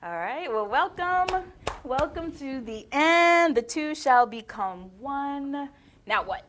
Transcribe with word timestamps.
All 0.00 0.12
right, 0.12 0.48
well, 0.48 0.68
welcome. 0.68 1.42
Welcome 1.82 2.30
to 2.38 2.60
the 2.60 2.86
end. 2.92 3.56
The 3.56 3.62
two 3.62 3.96
shall 3.96 4.26
become 4.26 4.92
one. 5.00 5.70
Now 6.06 6.22
what? 6.22 6.48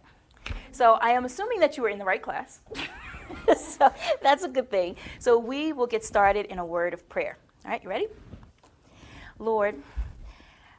So 0.72 1.00
I 1.02 1.10
am 1.10 1.26
assuming 1.26 1.60
that 1.62 1.76
you 1.76 1.82
were 1.82 1.90
in 1.90 1.98
the 1.98 2.06
right 2.06 2.22
class. 2.22 2.60
so 3.58 3.92
that's 4.22 4.44
a 4.44 4.50
good 4.50 4.70
thing. 4.70 4.98
So 5.18 5.40
we 5.40 5.74
will 5.74 5.88
get 5.88 6.06
started 6.06 6.46
in 6.46 6.60
a 6.60 6.66
word 6.66 6.94
of 6.94 7.10
prayer. 7.10 7.40
All 7.66 7.72
right, 7.72 7.82
you 7.82 7.90
ready? 7.90 8.06
Lord, 9.40 9.82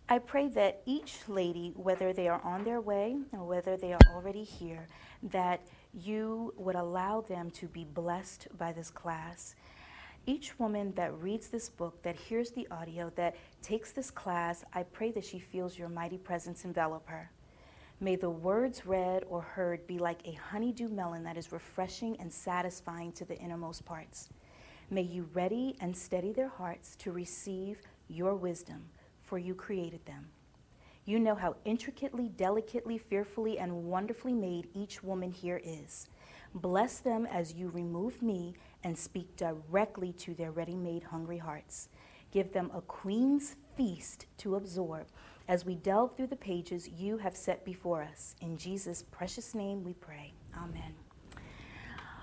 I 0.09 0.21
pray 0.21 0.47
that 0.51 0.83
each 0.87 1.17
lady, 1.27 1.73
whether 1.75 2.13
they 2.13 2.29
are 2.29 2.41
on 2.45 2.63
their 2.63 2.81
way 2.81 3.17
or 3.33 3.45
whether 3.45 3.77
they 3.77 3.93
are 3.93 4.01
already 4.15 4.45
here, 4.45 4.87
that 5.25 5.61
you 5.93 6.55
would 6.57 6.77
allow 6.77 7.21
them 7.23 7.51
to 7.51 7.67
be 7.67 7.83
blessed 7.83 8.47
by 8.57 8.71
this 8.71 8.91
class. 8.91 9.57
Each 10.27 10.59
woman 10.59 10.93
that 10.97 11.15
reads 11.21 11.49
this 11.49 11.69
book, 11.69 12.03
that 12.03 12.17
hears 12.17 12.51
the 12.51 12.69
audio, 12.71 13.11
that 13.17 13.37
takes 13.63 13.93
this 13.93 14.11
class, 14.11 14.65
I 14.73 14.83
pray 14.83 15.11
that 15.13 15.25
she 15.25 15.39
feels 15.39 15.79
your 15.79 15.89
mighty 15.89 16.19
presence 16.19 16.65
envelop 16.65 17.09
her. 17.09 17.31
May 18.01 18.17
the 18.17 18.31
words 18.31 18.87
read 18.87 19.25
or 19.29 19.43
heard 19.43 19.87
be 19.87 19.99
like 19.99 20.21
a 20.27 20.33
honeydew 20.33 20.89
melon 20.89 21.23
that 21.25 21.37
is 21.37 21.53
refreshing 21.53 22.17
and 22.21 22.33
satisfying 22.33 23.13
to 23.13 23.25
the 23.25 23.39
innermost 23.39 23.85
parts. 23.85 24.29
May 24.91 25.03
you 25.03 25.29
ready 25.35 25.77
and 25.81 25.97
steady 25.97 26.33
their 26.33 26.49
hearts 26.49 26.97
to 26.97 27.13
receive 27.13 27.81
your 28.09 28.35
wisdom, 28.35 28.87
for 29.23 29.39
you 29.39 29.55
created 29.55 30.05
them. 30.07 30.29
You 31.05 31.19
know 31.19 31.35
how 31.35 31.57
intricately, 31.65 32.29
delicately, 32.29 32.99
fearfully, 32.99 33.59
and 33.59 33.85
wonderfully 33.85 34.35
made 34.35 34.69
each 34.75 35.03
woman 35.03 35.31
here 35.31 35.61
is. 35.65 36.09
Bless 36.55 36.99
them 36.99 37.27
as 37.27 37.53
you 37.55 37.69
remove 37.69 38.21
me 38.23 38.55
and 38.85 38.97
speak 38.97 39.37
directly 39.37 40.13
to 40.15 40.35
their 40.35 40.51
ready 40.51 40.77
made 40.77 41.05
hungry 41.05 41.39
hearts. 41.39 41.89
Give 42.31 42.53
them 42.53 42.71
a 42.75 42.81
queen's 42.81 43.57
feast 43.77 44.27
to 44.39 44.57
absorb 44.57 45.07
as 45.49 45.65
we 45.65 45.75
delve 45.75 46.17
through 46.17 46.29
the 46.29 46.37
pages 46.37 46.89
you 46.89 47.19
have 47.19 47.37
set 47.37 47.65
before 47.65 48.03
us. 48.03 48.37
In 48.41 48.57
Jesus' 48.57 49.03
precious 49.03 49.55
name 49.55 49.83
we 49.83 49.95
pray. 49.95 50.33
Amen. 50.57 50.95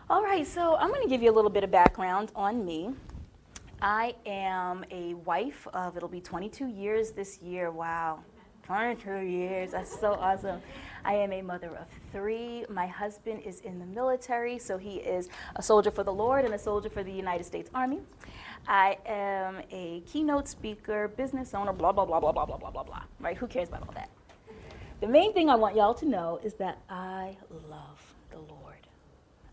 All 0.10 0.24
right, 0.24 0.48
so 0.48 0.76
I'm 0.78 0.90
going 0.90 1.04
to 1.04 1.10
give 1.10 1.22
you 1.22 1.30
a 1.30 1.36
little 1.36 1.52
bit 1.52 1.66
of 1.66 1.72
background 1.72 2.32
on 2.36 2.64
me. 2.64 2.94
I 3.82 4.16
am 4.26 4.86
a 4.90 5.16
wife 5.16 5.68
of, 5.74 5.98
it'll 5.98 6.08
be 6.08 6.22
22 6.22 6.68
years 6.68 7.12
this 7.12 7.42
year. 7.42 7.70
Wow. 7.72 8.24
22 8.64 9.20
years. 9.20 9.72
That's 9.72 9.98
so 9.98 10.14
awesome. 10.14 10.62
I 11.08 11.14
am 11.14 11.32
a 11.32 11.42
mother 11.42 11.70
of 11.70 11.88
three. 12.12 12.66
My 12.70 12.86
husband 12.86 13.42
is 13.46 13.62
in 13.62 13.80
the 13.80 13.86
military, 13.86 14.60
so 14.60 14.78
he 14.78 14.98
is 14.98 15.30
a 15.56 15.64
soldier 15.64 15.90
for 15.90 16.04
the 16.04 16.12
Lord 16.12 16.44
and 16.44 16.54
a 16.54 16.60
soldier 16.60 16.90
for 16.90 17.02
the 17.02 17.12
United 17.12 17.46
States 17.46 17.70
Army. 17.74 18.02
I 18.68 18.98
am 19.06 19.62
a 19.72 20.02
keynote 20.02 20.50
speaker, 20.50 21.08
business 21.08 21.54
owner, 21.54 21.72
blah, 21.72 21.94
blah, 21.94 22.04
blah, 22.04 22.20
blah, 22.20 22.34
blah, 22.34 22.46
blah, 22.46 22.58
blah, 22.58 22.72
blah, 22.72 22.84
blah. 22.84 23.04
Right? 23.22 23.38
Who 23.38 23.48
cares 23.48 23.70
about 23.70 23.84
all 23.88 23.94
that? 23.94 24.10
The 25.00 25.08
main 25.08 25.32
thing 25.32 25.50
I 25.50 25.56
want 25.56 25.78
y'all 25.78 25.94
to 25.94 26.06
know 26.06 26.42
is 26.44 26.56
that 26.56 26.80
I 26.90 27.38
love 27.70 28.14
the 28.30 28.40
Lord. 28.40 28.86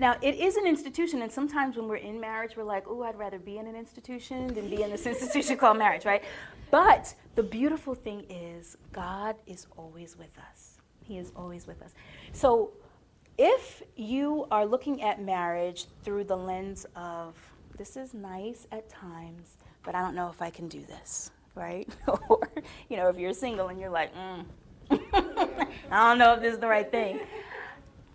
Now, 0.01 0.17
it 0.23 0.33
is 0.33 0.57
an 0.57 0.65
institution, 0.65 1.21
and 1.21 1.31
sometimes 1.31 1.77
when 1.77 1.87
we're 1.87 1.97
in 1.97 2.19
marriage, 2.19 2.57
we're 2.57 2.63
like, 2.63 2.85
oh, 2.87 3.03
I'd 3.03 3.19
rather 3.19 3.37
be 3.37 3.59
in 3.59 3.67
an 3.67 3.75
institution 3.75 4.47
than 4.47 4.67
be 4.67 4.81
in 4.81 4.89
this 4.89 5.05
institution 5.13 5.57
called 5.57 5.77
marriage, 5.77 6.05
right? 6.05 6.23
But 6.71 7.13
the 7.35 7.43
beautiful 7.43 7.93
thing 7.93 8.25
is, 8.27 8.77
God 8.91 9.35
is 9.45 9.67
always 9.77 10.17
with 10.17 10.35
us. 10.39 10.79
He 11.03 11.19
is 11.19 11.31
always 11.35 11.67
with 11.67 11.83
us. 11.83 11.93
So, 12.33 12.71
if 13.37 13.83
you 13.95 14.47
are 14.49 14.65
looking 14.65 15.03
at 15.03 15.21
marriage 15.21 15.85
through 16.03 16.23
the 16.23 16.35
lens 16.35 16.87
of, 16.95 17.35
this 17.77 17.95
is 17.95 18.15
nice 18.15 18.65
at 18.71 18.89
times, 18.89 19.57
but 19.83 19.93
I 19.93 20.01
don't 20.01 20.15
know 20.15 20.29
if 20.29 20.41
I 20.41 20.49
can 20.49 20.67
do 20.67 20.81
this, 20.81 21.29
right? 21.53 21.87
or, 22.27 22.49
you 22.89 22.97
know, 22.97 23.07
if 23.09 23.19
you're 23.19 23.33
single 23.33 23.67
and 23.67 23.79
you're 23.79 23.91
like, 23.91 24.11
mm, 24.15 24.45
I 25.91 26.09
don't 26.09 26.17
know 26.17 26.33
if 26.33 26.41
this 26.41 26.55
is 26.55 26.59
the 26.59 26.67
right 26.67 26.89
thing. 26.89 27.19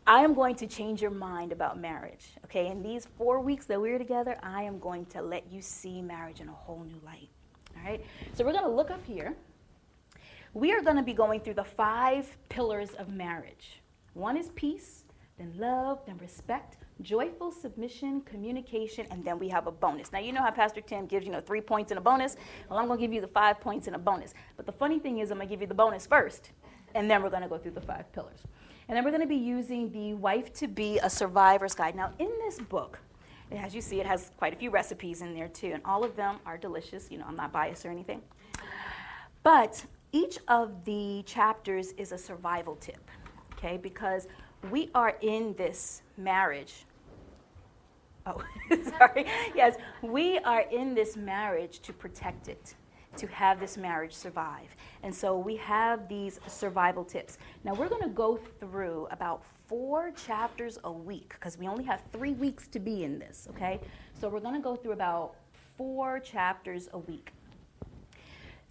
I 0.08 0.20
am 0.20 0.34
going 0.34 0.54
to 0.56 0.68
change 0.68 1.02
your 1.02 1.10
mind 1.10 1.50
about 1.50 1.80
marriage. 1.80 2.28
Okay, 2.44 2.68
in 2.68 2.80
these 2.80 3.08
four 3.18 3.40
weeks 3.40 3.66
that 3.66 3.80
we're 3.80 3.98
together, 3.98 4.38
I 4.40 4.62
am 4.62 4.78
going 4.78 5.04
to 5.06 5.20
let 5.20 5.50
you 5.50 5.60
see 5.60 6.00
marriage 6.00 6.40
in 6.40 6.48
a 6.48 6.52
whole 6.52 6.84
new 6.84 7.00
light. 7.04 7.28
All 7.76 7.90
right, 7.90 8.00
so 8.32 8.44
we're 8.44 8.52
going 8.52 8.64
to 8.64 8.70
look 8.70 8.92
up 8.92 9.04
here. 9.04 9.36
We 10.54 10.72
are 10.72 10.80
going 10.80 10.94
to 10.94 11.02
be 11.02 11.12
going 11.12 11.40
through 11.40 11.54
the 11.54 11.64
five 11.64 12.36
pillars 12.48 12.90
of 12.92 13.08
marriage. 13.08 13.82
One 14.14 14.36
is 14.36 14.50
peace, 14.50 15.02
then 15.38 15.52
love, 15.56 15.98
then 16.06 16.18
respect, 16.18 16.76
joyful 17.02 17.50
submission, 17.50 18.20
communication, 18.20 19.08
and 19.10 19.24
then 19.24 19.40
we 19.40 19.48
have 19.48 19.66
a 19.66 19.72
bonus. 19.72 20.12
Now, 20.12 20.20
you 20.20 20.32
know 20.32 20.40
how 20.40 20.52
Pastor 20.52 20.80
Tim 20.80 21.06
gives, 21.06 21.26
you 21.26 21.32
know, 21.32 21.40
three 21.40 21.60
points 21.60 21.90
and 21.90 21.98
a 21.98 22.00
bonus? 22.00 22.36
Well, 22.70 22.78
I'm 22.78 22.86
going 22.86 23.00
to 23.00 23.04
give 23.04 23.12
you 23.12 23.20
the 23.20 23.26
five 23.26 23.60
points 23.60 23.88
and 23.88 23.96
a 23.96 23.98
bonus. 23.98 24.34
But 24.56 24.66
the 24.66 24.72
funny 24.72 25.00
thing 25.00 25.18
is, 25.18 25.32
I'm 25.32 25.38
going 25.38 25.48
to 25.48 25.52
give 25.52 25.60
you 25.60 25.66
the 25.66 25.74
bonus 25.74 26.06
first, 26.06 26.52
and 26.94 27.10
then 27.10 27.24
we're 27.24 27.30
going 27.30 27.42
to 27.42 27.48
go 27.48 27.58
through 27.58 27.72
the 27.72 27.80
five 27.80 28.10
pillars. 28.12 28.38
And 28.88 28.96
then 28.96 29.04
we're 29.04 29.10
going 29.10 29.22
to 29.22 29.26
be 29.26 29.34
using 29.34 29.90
the 29.90 30.14
Wife 30.14 30.52
to 30.54 30.68
Be 30.68 30.98
a 30.98 31.10
Survivor's 31.10 31.74
Guide. 31.74 31.96
Now, 31.96 32.12
in 32.20 32.30
this 32.44 32.60
book, 32.60 33.00
as 33.50 33.74
you 33.74 33.80
see, 33.80 34.00
it 34.00 34.06
has 34.06 34.30
quite 34.36 34.52
a 34.52 34.56
few 34.56 34.70
recipes 34.70 35.22
in 35.22 35.34
there 35.34 35.48
too, 35.48 35.72
and 35.74 35.82
all 35.84 36.04
of 36.04 36.14
them 36.14 36.36
are 36.46 36.56
delicious. 36.56 37.08
You 37.10 37.18
know, 37.18 37.24
I'm 37.26 37.36
not 37.36 37.52
biased 37.52 37.84
or 37.84 37.90
anything. 37.90 38.22
But 39.42 39.84
each 40.12 40.38
of 40.46 40.84
the 40.84 41.24
chapters 41.26 41.92
is 41.92 42.12
a 42.12 42.18
survival 42.18 42.76
tip, 42.76 43.10
okay? 43.54 43.76
Because 43.76 44.28
we 44.70 44.90
are 44.94 45.16
in 45.20 45.54
this 45.54 46.02
marriage. 46.16 46.86
Oh, 48.24 48.42
sorry. 48.98 49.26
Yes, 49.54 49.76
we 50.02 50.38
are 50.38 50.62
in 50.72 50.94
this 50.94 51.16
marriage 51.16 51.80
to 51.80 51.92
protect 51.92 52.48
it 52.48 52.74
to 53.16 53.26
have 53.28 53.60
this 53.60 53.76
marriage 53.76 54.12
survive. 54.12 54.74
And 55.02 55.14
so 55.14 55.38
we 55.38 55.56
have 55.56 56.08
these 56.08 56.40
survival 56.46 57.04
tips. 57.04 57.38
Now 57.64 57.74
we're 57.74 57.88
going 57.88 58.02
to 58.02 58.08
go 58.08 58.36
through 58.60 59.08
about 59.10 59.44
four 59.68 60.10
chapters 60.12 60.78
a 60.84 60.92
week 60.92 61.30
because 61.34 61.58
we 61.58 61.68
only 61.68 61.84
have 61.84 62.02
three 62.12 62.34
weeks 62.34 62.66
to 62.68 62.78
be 62.78 63.04
in 63.04 63.18
this, 63.18 63.48
okay? 63.50 63.80
So 64.20 64.28
we're 64.28 64.40
going 64.40 64.54
to 64.54 64.60
go 64.60 64.76
through 64.76 64.92
about 64.92 65.34
four 65.76 66.20
chapters 66.20 66.88
a 66.92 66.98
week. 66.98 67.32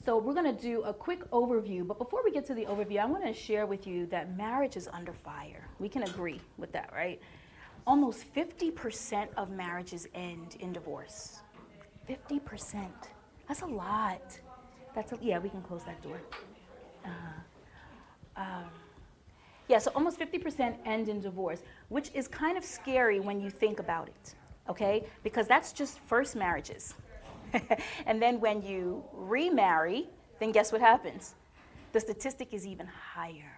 So 0.05 0.19
we're 0.19 0.35
going 0.35 0.55
to 0.55 0.61
do 0.61 0.83
a 0.83 0.93
quick 0.93 1.29
overview, 1.31 1.85
but 1.85 1.97
before 1.97 2.23
we 2.23 2.31
get 2.31 2.45
to 2.45 2.53
the 2.53 2.65
overview, 2.65 2.99
I 2.99 3.05
want 3.05 3.25
to 3.25 3.33
share 3.33 3.65
with 3.65 3.87
you 3.87 4.05
that 4.07 4.37
marriage 4.37 4.77
is 4.77 4.87
under 4.93 5.13
fire. 5.13 5.67
We 5.79 5.89
can 5.89 6.03
agree 6.03 6.39
with 6.57 6.71
that, 6.73 6.91
right? 6.93 7.19
Almost 7.87 8.31
50% 8.35 9.29
of 9.35 9.49
marriages 9.49 10.07
end 10.13 10.57
in 10.59 10.71
divorce. 10.73 11.39
50%. 12.07 12.87
That's 13.47 13.61
a 13.61 13.67
lot. 13.67 14.39
That's 14.93 15.11
a, 15.11 15.17
yeah. 15.21 15.39
We 15.39 15.49
can 15.49 15.61
close 15.61 15.83
that 15.83 16.01
door. 16.01 16.19
Uh, 17.05 17.09
um, 18.37 18.65
yeah. 19.67 19.77
So 19.77 19.91
almost 19.95 20.19
50% 20.19 20.75
end 20.85 21.09
in 21.09 21.21
divorce, 21.21 21.61
which 21.89 22.11
is 22.13 22.27
kind 22.27 22.57
of 22.57 22.63
scary 22.63 23.19
when 23.19 23.39
you 23.39 23.49
think 23.49 23.79
about 23.79 24.07
it. 24.07 24.35
Okay, 24.67 25.05
because 25.23 25.47
that's 25.47 25.71
just 25.71 25.99
first 25.99 26.35
marriages, 26.35 26.95
and 28.07 28.19
then 28.19 28.39
when 28.39 28.63
you 28.63 29.03
remarry, 29.13 30.09
then 30.39 30.51
guess 30.51 30.71
what 30.71 30.81
happens? 30.81 31.35
The 31.93 31.99
statistic 31.99 32.51
is 32.51 32.65
even 32.65 32.87
higher 32.87 33.53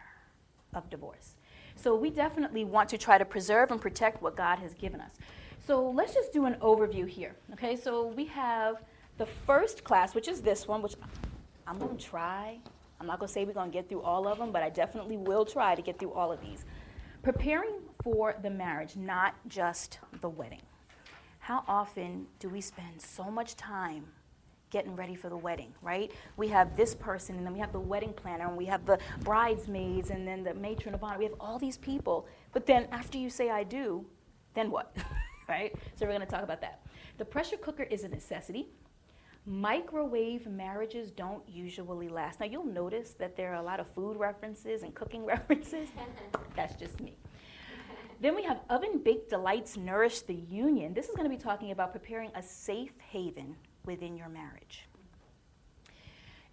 of 0.73 0.89
divorce. 0.89 1.35
So 1.75 1.95
we 1.95 2.09
definitely 2.09 2.65
want 2.65 2.89
to 2.89 2.97
try 2.97 3.17
to 3.17 3.25
preserve 3.25 3.71
and 3.71 3.79
protect 3.79 4.21
what 4.21 4.35
God 4.35 4.59
has 4.59 4.73
given 4.73 4.99
us. 4.99 5.11
So 5.65 5.89
let's 5.89 6.13
just 6.13 6.33
do 6.33 6.45
an 6.45 6.55
overview 6.55 7.07
here. 7.07 7.35
Okay, 7.53 7.75
so 7.75 8.07
we 8.07 8.25
have 8.25 8.83
the 9.17 9.25
first 9.25 9.83
class, 9.83 10.13
which 10.13 10.27
is 10.27 10.41
this 10.41 10.67
one, 10.67 10.81
which 10.81 10.95
I'm 11.65 11.77
going 11.79 11.97
to 11.97 12.03
try. 12.03 12.59
I'm 12.99 13.07
not 13.07 13.19
going 13.19 13.27
to 13.27 13.33
say 13.33 13.45
we're 13.45 13.53
going 13.53 13.71
to 13.71 13.73
get 13.73 13.89
through 13.89 14.01
all 14.01 14.27
of 14.27 14.37
them, 14.37 14.51
but 14.51 14.63
I 14.63 14.69
definitely 14.69 15.17
will 15.17 15.45
try 15.45 15.75
to 15.75 15.81
get 15.81 15.99
through 15.99 16.13
all 16.13 16.31
of 16.31 16.41
these. 16.41 16.65
Preparing 17.23 17.79
for 18.03 18.35
the 18.41 18.49
marriage, 18.49 18.95
not 18.95 19.35
just 19.47 19.99
the 20.21 20.29
wedding. 20.29 20.61
How 21.39 21.63
often 21.67 22.27
do 22.39 22.49
we 22.49 22.61
spend 22.61 23.01
so 23.01 23.25
much 23.25 23.55
time 23.55 24.05
getting 24.69 24.95
ready 24.95 25.15
for 25.15 25.29
the 25.29 25.37
wedding, 25.37 25.73
right? 25.81 26.11
We 26.35 26.47
have 26.49 26.75
this 26.75 26.93
person, 26.93 27.37
and 27.37 27.45
then 27.45 27.53
we 27.53 27.59
have 27.59 27.71
the 27.71 27.79
wedding 27.79 28.13
planner, 28.13 28.47
and 28.47 28.57
we 28.57 28.65
have 28.65 28.85
the 28.85 28.99
bridesmaids, 29.21 30.09
and 30.09 30.27
then 30.27 30.43
the 30.43 30.53
matron 30.53 30.93
of 30.93 31.03
honor. 31.03 31.17
We 31.17 31.23
have 31.25 31.35
all 31.39 31.57
these 31.57 31.77
people. 31.77 32.27
But 32.51 32.65
then 32.65 32.87
after 32.91 33.17
you 33.17 33.29
say 33.29 33.49
I 33.49 33.63
do, 33.63 34.05
then 34.53 34.69
what? 34.69 34.95
right? 35.47 35.73
So 35.95 36.05
we're 36.05 36.11
going 36.11 36.21
to 36.21 36.27
talk 36.27 36.43
about 36.43 36.61
that. 36.61 36.81
The 37.17 37.25
pressure 37.25 37.57
cooker 37.57 37.83
is 37.83 38.03
a 38.03 38.09
necessity. 38.09 38.67
Microwave 39.47 40.45
marriages 40.45 41.09
don't 41.09 41.41
usually 41.47 42.09
last. 42.09 42.41
Now, 42.41 42.47
you'll 42.47 42.65
notice 42.65 43.11
that 43.11 43.37
there 43.37 43.53
are 43.53 43.55
a 43.55 43.63
lot 43.63 43.79
of 43.79 43.87
food 43.87 44.17
references 44.17 44.83
and 44.83 44.93
cooking 44.93 45.25
references. 45.25 45.87
That's 46.53 46.75
just 46.75 46.99
me. 46.99 47.15
Then 48.19 48.35
we 48.35 48.43
have 48.43 48.59
oven 48.69 48.99
baked 49.05 49.29
delights 49.29 49.77
nourish 49.77 50.19
the 50.21 50.33
union. 50.33 50.93
This 50.93 51.07
is 51.07 51.15
going 51.15 51.29
to 51.29 51.33
be 51.33 51.41
talking 51.41 51.71
about 51.71 51.93
preparing 51.93 52.29
a 52.35 52.43
safe 52.43 52.91
haven 52.99 53.55
within 53.85 54.17
your 54.17 54.27
marriage. 54.27 54.85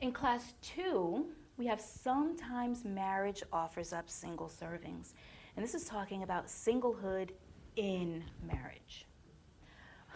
In 0.00 0.12
class 0.12 0.55
two, 0.62 1.26
we 1.56 1.67
have 1.67 1.81
sometimes 1.81 2.85
marriage 2.85 3.43
offers 3.52 3.93
up 3.93 4.08
single 4.08 4.49
servings. 4.49 5.14
And 5.56 5.64
this 5.64 5.75
is 5.75 5.85
talking 5.85 6.23
about 6.23 6.47
singlehood 6.47 7.31
in 7.75 8.23
marriage. 8.47 9.06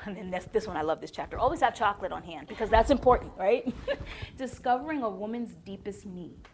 And 0.06 0.16
then 0.16 0.30
this, 0.52 0.66
one, 0.66 0.76
I 0.76 0.82
love 0.82 1.00
this 1.00 1.10
chapter. 1.10 1.38
Always 1.38 1.60
have 1.60 1.74
chocolate 1.74 2.12
on 2.12 2.22
hand 2.22 2.48
because 2.48 2.70
that's 2.70 2.90
important, 2.90 3.32
right? 3.36 3.72
Discovering 4.38 5.02
a 5.02 5.10
woman's 5.10 5.54
deepest 5.64 6.06
need. 6.06 6.48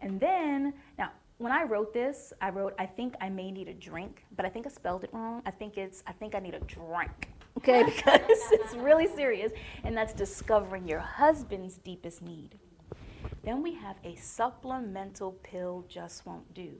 And 0.00 0.18
then, 0.18 0.72
now, 0.98 1.10
when 1.38 1.52
I 1.52 1.64
wrote 1.64 1.92
this, 1.92 2.32
I 2.40 2.50
wrote, 2.50 2.74
I 2.78 2.86
think 2.86 3.14
I 3.20 3.28
may 3.28 3.50
need 3.50 3.68
a 3.68 3.74
drink, 3.74 4.24
but 4.36 4.46
I 4.46 4.48
think 4.48 4.66
I 4.66 4.70
spelled 4.70 5.04
it 5.04 5.10
wrong. 5.12 5.42
I 5.46 5.50
think 5.50 5.76
it's, 5.76 6.02
I 6.06 6.12
think 6.12 6.34
I 6.34 6.38
need 6.38 6.54
a 6.54 6.60
drink, 6.60 7.30
okay? 7.58 7.84
Because 7.84 8.20
it's 8.52 8.74
really 8.74 9.06
serious. 9.06 9.52
And 9.84 9.96
that's 9.96 10.12
discovering 10.12 10.86
your 10.86 11.00
husband's 11.00 11.76
deepest 11.76 12.22
need. 12.22 12.58
Then 13.42 13.62
we 13.62 13.74
have 13.74 13.96
a 14.04 14.16
supplemental 14.16 15.32
pill 15.42 15.84
just 15.88 16.26
won't 16.26 16.52
do. 16.54 16.72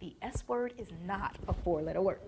The 0.00 0.14
S 0.22 0.46
word 0.46 0.74
is 0.78 0.88
not 1.06 1.36
a 1.48 1.52
four 1.52 1.82
letter 1.82 2.02
word. 2.02 2.20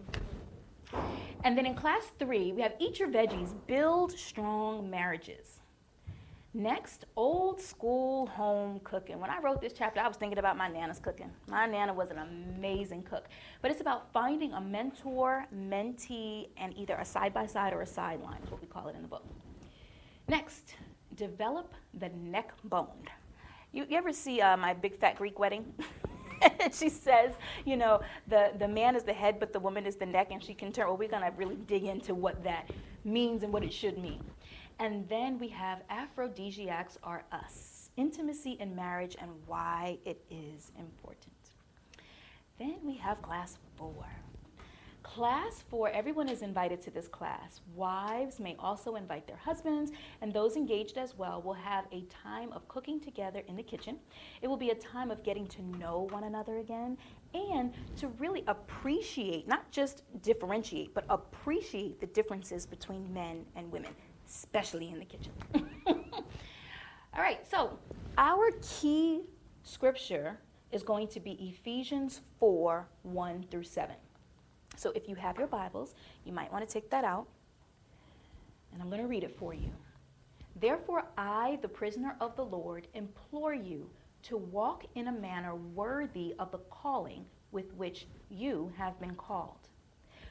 And 1.45 1.57
then 1.57 1.67
in 1.67 1.75
class 1.75 2.13
three, 2.19 2.53
we 2.53 2.63
have 2.63 2.75
eat 2.79 2.99
your 2.99 3.09
veggies, 3.09 3.55
build 3.67 4.13
strong 4.13 4.89
marriages. 4.91 5.61
Next, 6.55 7.05
old 7.15 7.61
school 7.61 8.27
home 8.27 8.81
cooking. 8.83 9.21
When 9.21 9.31
I 9.31 9.39
wrote 9.41 9.61
this 9.61 9.75
chapter, 9.77 10.01
I 10.01 10.09
was 10.09 10.17
thinking 10.17 10.39
about 10.39 10.57
my 10.57 10.67
Nana's 10.67 10.99
cooking. 10.99 11.31
My 11.47 11.67
Nana 11.67 11.93
was 11.93 12.11
an 12.11 12.19
amazing 12.19 13.03
cook. 13.03 13.27
But 13.61 13.71
it's 13.71 13.83
about 13.83 14.11
finding 14.13 14.55
a 14.55 14.61
mentor, 14.61 15.47
mentee, 15.55 16.49
and 16.57 16.77
either 16.77 16.95
a 16.95 17.05
side 17.05 17.35
by 17.35 17.47
side 17.47 17.75
or 17.75 17.83
a 17.83 17.87
sideline, 17.87 18.41
is 18.43 18.51
what 18.51 18.61
we 18.63 18.67
call 18.67 18.89
it 18.89 18.97
in 18.97 19.03
the 19.03 19.09
book. 19.09 19.25
Next, 20.27 20.75
develop 21.17 21.75
the 21.95 22.09
neck 22.09 22.53
bone. 22.65 23.09
You, 23.73 23.87
you 23.89 23.99
ever 23.99 24.13
see 24.13 24.41
uh, 24.41 24.57
my 24.57 24.73
big 24.73 24.99
fat 24.99 25.17
Greek 25.17 25.39
wedding? 25.39 25.73
she 26.73 26.89
says, 26.89 27.33
you 27.65 27.77
know, 27.77 28.01
the, 28.27 28.53
the 28.59 28.69
man 28.69 28.97
is 28.97 29.03
the 29.03 29.13
head, 29.13 29.39
but 29.41 29.53
the 29.53 29.61
woman 29.61 29.87
is 29.87 29.97
the 29.97 30.07
neck, 30.07 30.29
and 30.31 30.43
she 30.43 30.55
can 30.55 30.73
turn. 30.73 30.87
Well, 30.87 30.97
we're 30.97 31.09
going 31.09 31.23
to 31.23 31.37
really 31.37 31.57
dig 31.57 31.85
into 31.85 32.15
what 32.15 32.43
that 32.45 32.71
means 33.05 33.43
and 33.43 33.53
what 33.53 33.63
it 33.65 33.73
should 33.73 33.99
mean. 33.99 34.23
And 34.79 35.09
then 35.09 35.39
we 35.39 35.49
have 35.49 35.83
aphrodisiacs 35.91 36.99
are 37.03 37.25
us 37.33 37.91
intimacy 37.97 38.57
in 38.61 38.75
marriage 38.77 39.17
and 39.21 39.31
why 39.47 39.99
it 40.05 40.25
is 40.31 40.71
important. 40.79 41.33
Then 42.59 42.77
we 42.85 42.97
have 42.97 43.21
class 43.21 43.59
four. 43.77 44.07
Class 45.15 45.65
four, 45.71 45.89
everyone 45.89 46.29
is 46.29 46.43
invited 46.43 46.81
to 46.83 46.91
this 46.91 47.09
class. 47.09 47.61
Wives 47.75 48.39
may 48.39 48.55
also 48.59 48.97
invite 48.97 49.27
their 49.27 49.39
husbands, 49.39 49.91
and 50.21 50.33
those 50.33 50.55
engaged 50.55 50.99
as 50.99 51.17
well 51.17 51.41
will 51.41 51.55
have 51.55 51.87
a 51.93 52.03
time 52.03 52.53
of 52.53 52.69
cooking 52.69 53.01
together 53.01 53.43
in 53.49 53.57
the 53.57 53.63
kitchen. 53.63 53.97
It 54.43 54.49
will 54.49 54.59
be 54.59 54.71
a 54.71 54.75
time 54.75 55.11
of 55.11 55.25
getting 55.25 55.47
to 55.49 55.63
know 55.79 56.09
one 56.11 56.25
another 56.25 56.59
again 56.59 56.99
and 57.33 57.73
to 57.97 58.09
really 58.19 58.45
appreciate, 58.49 59.49
not 59.49 59.71
just 59.71 60.03
differentiate, 60.23 60.93
but 60.95 61.05
appreciate 61.09 62.01
the 62.01 62.07
differences 62.09 62.67
between 62.67 63.13
men 63.13 63.47
and 63.57 63.73
women 63.73 63.95
especially 64.29 64.91
in 64.91 64.99
the 64.99 65.05
kitchen. 65.05 65.33
All 65.87 67.23
right, 67.23 67.49
so 67.51 67.79
our 68.19 68.51
key 68.61 69.23
scripture 69.63 70.39
is 70.71 70.83
going 70.83 71.09
to 71.09 71.21
be 71.21 71.33
Ephesians 71.33 72.21
4 72.39 72.87
1 73.03 73.47
through 73.51 73.65
7. 73.65 73.97
So 74.79 74.93
if 74.95 75.09
you 75.09 75.17
have 75.17 75.39
your 75.39 75.49
Bibles, 75.49 75.97
you 76.25 76.33
might 76.33 76.53
want 76.53 76.67
to 76.67 76.73
take 76.73 76.89
that 76.91 77.03
out. 77.03 77.27
And 78.73 78.81
I'm 78.81 78.89
going 78.89 79.03
to 79.03 79.09
read 79.09 79.25
it 79.25 79.37
for 79.37 79.53
you. 79.53 79.73
Therefore, 80.61 81.05
I, 81.17 81.59
the 81.63 81.69
prisoner 81.69 82.15
of 82.21 82.37
the 82.37 82.45
Lord, 82.45 82.87
implore 82.95 83.55
you 83.55 83.91
to 84.23 84.37
walk 84.37 84.85
in 84.95 85.09
a 85.09 85.13
manner 85.13 85.57
worthy 85.57 86.33
of 86.39 86.53
the 86.53 86.59
calling 86.71 87.25
with 87.51 87.75
which 87.75 88.07
you 88.31 88.73
have 88.77 89.01
been 89.01 89.17
called, 89.17 89.69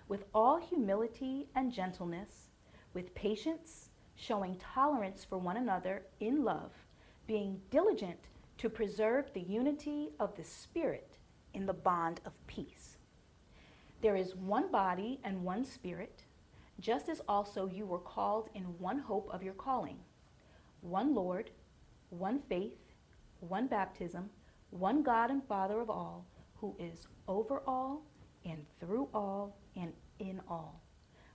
with 0.07 0.23
all 0.33 0.57
humility 0.57 1.47
and 1.55 1.69
gentleness, 1.69 2.47
with 2.93 3.13
patience 3.15 3.89
showing 4.15 4.55
tolerance 4.55 5.25
for 5.25 5.37
one 5.37 5.57
another 5.57 6.03
in 6.21 6.45
love, 6.45 6.71
being 7.27 7.59
diligent 7.69 8.19
to 8.59 8.69
preserve 8.69 9.25
the 9.33 9.41
unity 9.41 10.11
of 10.21 10.37
the 10.37 10.43
Spirit 10.43 11.17
in 11.53 11.65
the 11.65 11.73
bond 11.73 12.21
of 12.25 12.31
peace. 12.47 12.96
There 14.01 14.15
is 14.15 14.35
one 14.35 14.71
body 14.71 15.19
and 15.23 15.43
one 15.43 15.65
Spirit, 15.65 16.23
just 16.79 17.09
as 17.09 17.21
also 17.27 17.67
you 17.67 17.85
were 17.85 17.99
called 17.99 18.49
in 18.53 18.63
one 18.79 18.99
hope 18.99 19.29
of 19.33 19.43
your 19.43 19.53
calling 19.53 19.97
one 20.81 21.15
Lord, 21.15 21.49
one 22.09 22.39
faith, 22.47 22.77
one 23.39 23.67
baptism, 23.67 24.29
one 24.69 25.01
God 25.01 25.31
and 25.31 25.43
Father 25.47 25.79
of 25.81 25.89
all, 25.89 26.25
who 26.55 26.75
is 26.79 27.07
over 27.27 27.61
all 27.65 28.03
and 28.45 28.65
through 28.79 29.09
all 29.13 29.57
and 29.75 29.91
in 30.19 30.39
all. 30.47 30.81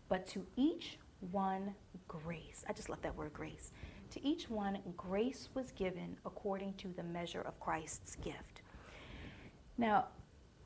But 0.08 0.26
to 0.28 0.46
each 0.56 0.98
one 1.30 1.74
grace. 2.08 2.64
I 2.68 2.72
just 2.72 2.88
love 2.88 3.02
that 3.02 3.16
word 3.16 3.32
grace. 3.32 3.72
To 4.10 4.26
each 4.26 4.50
one, 4.50 4.78
grace 4.96 5.48
was 5.54 5.70
given 5.72 6.16
according 6.26 6.74
to 6.74 6.88
the 6.96 7.02
measure 7.02 7.42
of 7.42 7.58
Christ's 7.60 8.16
gift. 8.16 8.62
Now, 9.78 10.06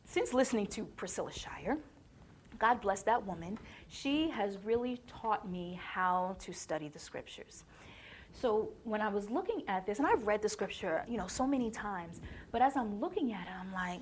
since 0.06 0.32
listening 0.32 0.66
to 0.68 0.84
Priscilla 0.84 1.32
Shirer, 1.32 1.76
God 2.58 2.80
bless 2.80 3.02
that 3.02 3.24
woman, 3.26 3.58
she 3.88 4.30
has 4.30 4.56
really 4.64 5.00
taught 5.06 5.48
me 5.48 5.78
how 5.82 6.36
to 6.40 6.52
study 6.52 6.88
the 6.88 6.98
scriptures. 6.98 7.64
So 8.32 8.70
when 8.84 9.00
I 9.00 9.08
was 9.08 9.30
looking 9.30 9.62
at 9.68 9.84
this, 9.84 9.98
and 9.98 10.06
I've 10.06 10.26
read 10.26 10.42
the 10.42 10.48
scripture, 10.48 11.04
you 11.08 11.16
know, 11.16 11.26
so 11.26 11.46
many 11.46 11.70
times, 11.70 12.20
but 12.52 12.62
as 12.62 12.76
I'm 12.76 13.00
looking 13.00 13.32
at 13.32 13.46
it, 13.46 13.52
I'm 13.58 13.72
like, 13.72 14.00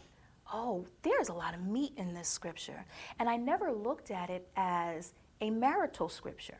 oh, 0.52 0.84
there's 1.02 1.30
a 1.30 1.32
lot 1.32 1.54
of 1.54 1.64
meat 1.64 1.92
in 1.96 2.14
this 2.14 2.28
scripture. 2.28 2.84
And 3.18 3.28
I 3.28 3.36
never 3.36 3.72
looked 3.72 4.10
at 4.10 4.30
it 4.30 4.48
as 4.56 5.14
a 5.40 5.50
marital 5.50 6.08
scripture. 6.08 6.58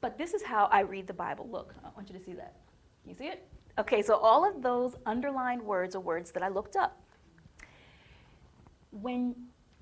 But 0.00 0.18
this 0.18 0.34
is 0.34 0.42
how 0.42 0.68
I 0.70 0.80
read 0.80 1.06
the 1.06 1.14
Bible. 1.14 1.48
Look, 1.50 1.74
I 1.84 1.88
want 1.96 2.08
you 2.10 2.18
to 2.18 2.24
see 2.24 2.34
that. 2.34 2.56
Can 3.02 3.10
you 3.10 3.16
see 3.16 3.26
it? 3.26 3.46
Okay, 3.78 4.02
so 4.02 4.16
all 4.16 4.48
of 4.48 4.62
those 4.62 4.94
underlined 5.06 5.62
words 5.62 5.96
are 5.96 6.00
words 6.00 6.30
that 6.32 6.42
I 6.42 6.48
looked 6.48 6.76
up. 6.76 7.00
When 9.00 9.34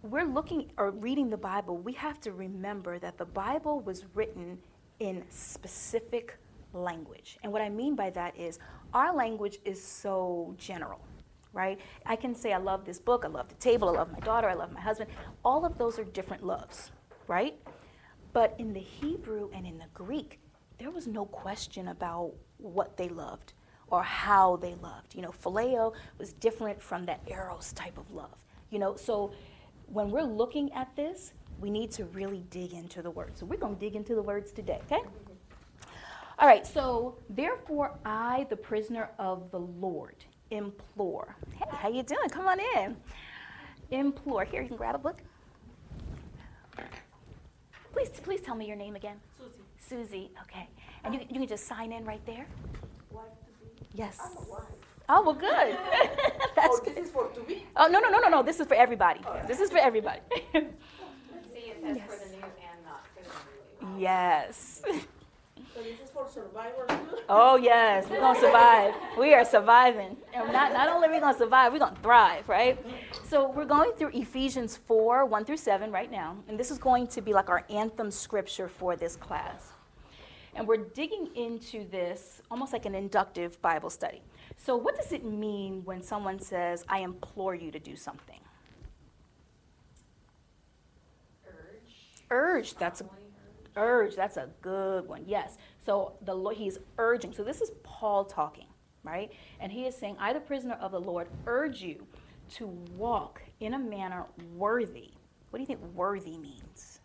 we're 0.02 0.24
looking 0.24 0.70
or 0.78 0.90
reading 0.90 1.30
the 1.30 1.36
Bible, 1.36 1.76
we 1.76 1.92
have 1.94 2.20
to 2.22 2.32
remember 2.32 2.98
that 2.98 3.18
the 3.18 3.24
Bible 3.24 3.80
was 3.80 4.04
written 4.14 4.58
in 5.00 5.22
specific 5.28 6.36
language. 6.72 7.38
And 7.42 7.52
what 7.52 7.62
I 7.62 7.68
mean 7.68 7.94
by 7.94 8.10
that 8.10 8.36
is 8.36 8.58
our 8.94 9.14
language 9.14 9.58
is 9.64 9.82
so 9.82 10.54
general, 10.58 11.00
right? 11.52 11.78
I 12.06 12.16
can 12.16 12.34
say, 12.34 12.52
I 12.52 12.58
love 12.58 12.84
this 12.84 12.98
book, 12.98 13.24
I 13.24 13.28
love 13.28 13.48
the 13.48 13.54
table, 13.56 13.88
I 13.88 13.92
love 13.92 14.10
my 14.10 14.20
daughter, 14.20 14.48
I 14.48 14.54
love 14.54 14.72
my 14.72 14.80
husband. 14.80 15.10
All 15.44 15.64
of 15.64 15.78
those 15.78 15.98
are 15.98 16.04
different 16.04 16.42
loves 16.42 16.90
right? 17.26 17.56
But 18.32 18.54
in 18.58 18.72
the 18.72 18.80
Hebrew 18.80 19.50
and 19.52 19.66
in 19.66 19.78
the 19.78 19.86
Greek, 19.94 20.40
there 20.78 20.90
was 20.90 21.06
no 21.06 21.26
question 21.26 21.88
about 21.88 22.32
what 22.58 22.96
they 22.96 23.08
loved 23.08 23.52
or 23.88 24.02
how 24.02 24.56
they 24.56 24.74
loved. 24.76 25.14
You 25.14 25.22
know, 25.22 25.30
phileo 25.30 25.92
was 26.18 26.32
different 26.32 26.80
from 26.80 27.06
that 27.06 27.20
eros 27.26 27.72
type 27.72 27.98
of 27.98 28.10
love. 28.10 28.36
You 28.72 28.78
know, 28.78 28.96
so 28.96 29.32
when 29.86 30.10
we're 30.10 30.22
looking 30.22 30.72
at 30.72 30.96
this, 30.96 31.34
we 31.60 31.70
need 31.70 31.92
to 31.92 32.06
really 32.06 32.44
dig 32.50 32.72
into 32.72 33.02
the 33.02 33.10
words. 33.10 33.38
So 33.38 33.46
we're 33.46 33.58
going 33.58 33.74
to 33.74 33.80
dig 33.80 33.94
into 33.94 34.14
the 34.14 34.22
words 34.22 34.50
today, 34.50 34.80
okay? 34.86 35.02
All 36.38 36.48
right, 36.48 36.66
so 36.66 37.18
therefore 37.28 37.92
I, 38.04 38.46
the 38.48 38.56
prisoner 38.56 39.10
of 39.18 39.50
the 39.50 39.60
Lord, 39.60 40.16
implore. 40.50 41.36
Hey, 41.54 41.66
how 41.68 41.90
you 41.90 42.02
doing? 42.02 42.28
Come 42.30 42.48
on 42.48 42.58
in. 42.76 42.96
Implore. 43.90 44.46
Here, 44.46 44.62
you 44.62 44.68
can 44.68 44.78
grab 44.78 44.94
a 44.94 44.98
book. 44.98 45.20
Please, 47.92 48.08
please 48.08 48.40
tell 48.40 48.54
me 48.54 48.66
your 48.66 48.76
name 48.76 48.96
again. 48.96 49.20
Susie. 49.78 50.06
Susie, 50.06 50.30
okay. 50.42 50.66
And 51.04 51.14
you, 51.14 51.20
you 51.28 51.38
can 51.40 51.46
just 51.46 51.66
sign 51.66 51.92
in 51.92 52.06
right 52.06 52.24
there? 52.24 52.46
Wife 53.10 53.26
to 53.44 53.82
be? 53.82 53.86
Yes. 53.92 54.18
I'm 55.08 55.26
a 55.26 55.30
wife. 55.32 55.38
Oh, 55.42 55.50
well, 55.50 55.74
good. 55.74 55.78
Oh, 56.54 56.68
That's 56.68 56.80
oh, 56.80 56.84
good. 56.84 56.98
is 56.98 57.10
for 57.10 57.26
to 57.28 57.40
be? 57.40 57.66
Oh, 57.76 57.86
no, 57.88 57.98
no, 57.98 58.08
no, 58.08 58.18
no, 58.20 58.28
no. 58.28 58.42
This 58.42 58.60
is 58.60 58.66
for 58.66 58.74
everybody. 58.74 59.20
Oh, 59.26 59.32
right. 59.32 59.48
This 59.48 59.58
is 59.58 59.70
for 59.70 59.78
everybody. 59.78 60.20
See, 60.30 60.58
it 60.58 61.80
says 61.82 61.98
for 62.06 62.16
the 62.16 62.36
new 62.36 62.42
and 62.42 62.84
not 62.84 63.04
for 63.08 63.22
the 63.24 63.86
newly. 63.86 64.00
yes. 64.02 64.82
So 64.84 65.82
this 65.82 65.98
is 66.04 66.10
for 66.12 66.28
survivors? 66.28 66.90
Oh, 67.28 67.56
yes. 67.56 68.06
We're 68.10 68.20
going 68.20 68.34
to 68.34 68.40
survive. 68.40 68.94
We 69.18 69.32
are 69.32 69.44
surviving. 69.44 70.16
And 70.34 70.52
not, 70.52 70.72
not 70.72 70.88
only 70.88 71.08
are 71.08 71.12
we 71.12 71.20
going 71.20 71.32
to 71.32 71.38
survive, 71.38 71.72
we're 71.72 71.78
going 71.78 71.94
to 71.94 72.00
thrive, 72.02 72.48
right? 72.48 72.78
So 73.28 73.48
we're 73.50 73.64
going 73.64 73.92
through 73.92 74.10
Ephesians 74.12 74.76
4 74.76 75.24
1 75.24 75.44
through 75.44 75.56
7 75.56 75.90
right 75.90 76.10
now, 76.10 76.36
and 76.48 76.58
this 76.58 76.70
is 76.70 76.78
going 76.78 77.06
to 77.08 77.22
be 77.22 77.32
like 77.32 77.48
our 77.48 77.64
anthem 77.70 78.10
scripture 78.10 78.68
for 78.68 78.96
this 78.96 79.16
class. 79.16 79.72
And 80.54 80.68
we're 80.68 80.76
digging 80.78 81.28
into 81.34 81.88
this 81.88 82.42
almost 82.50 82.72
like 82.74 82.84
an 82.84 82.94
inductive 82.94 83.60
Bible 83.62 83.88
study. 83.88 84.20
So, 84.64 84.76
what 84.76 84.94
does 84.94 85.10
it 85.10 85.24
mean 85.24 85.82
when 85.84 86.02
someone 86.02 86.38
says, 86.38 86.84
I 86.88 87.00
implore 87.00 87.56
you 87.56 87.72
to 87.72 87.80
do 87.80 87.96
something? 87.96 88.38
Urge. 91.48 92.22
Urge, 92.30 92.74
that's 92.76 93.00
a 93.00 93.04
urge. 93.76 94.14
that's 94.14 94.36
a 94.36 94.50
good 94.60 95.08
one. 95.08 95.24
Yes. 95.26 95.56
So 95.84 96.12
the 96.22 96.34
Lord, 96.34 96.56
he's 96.56 96.78
urging. 96.96 97.32
So 97.32 97.42
this 97.42 97.60
is 97.60 97.72
Paul 97.82 98.24
talking, 98.24 98.68
right? 99.02 99.32
And 99.58 99.72
he 99.72 99.86
is 99.86 99.96
saying, 99.96 100.16
I, 100.20 100.32
the 100.32 100.38
prisoner 100.38 100.74
of 100.74 100.92
the 100.92 101.00
Lord, 101.00 101.26
urge 101.46 101.82
you 101.82 102.06
to 102.50 102.66
walk 102.96 103.42
in 103.58 103.74
a 103.74 103.78
manner 103.78 104.26
worthy. 104.54 105.10
What 105.50 105.58
do 105.58 105.62
you 105.62 105.66
think 105.66 105.80
worthy 105.92 106.38
means? 106.38 107.00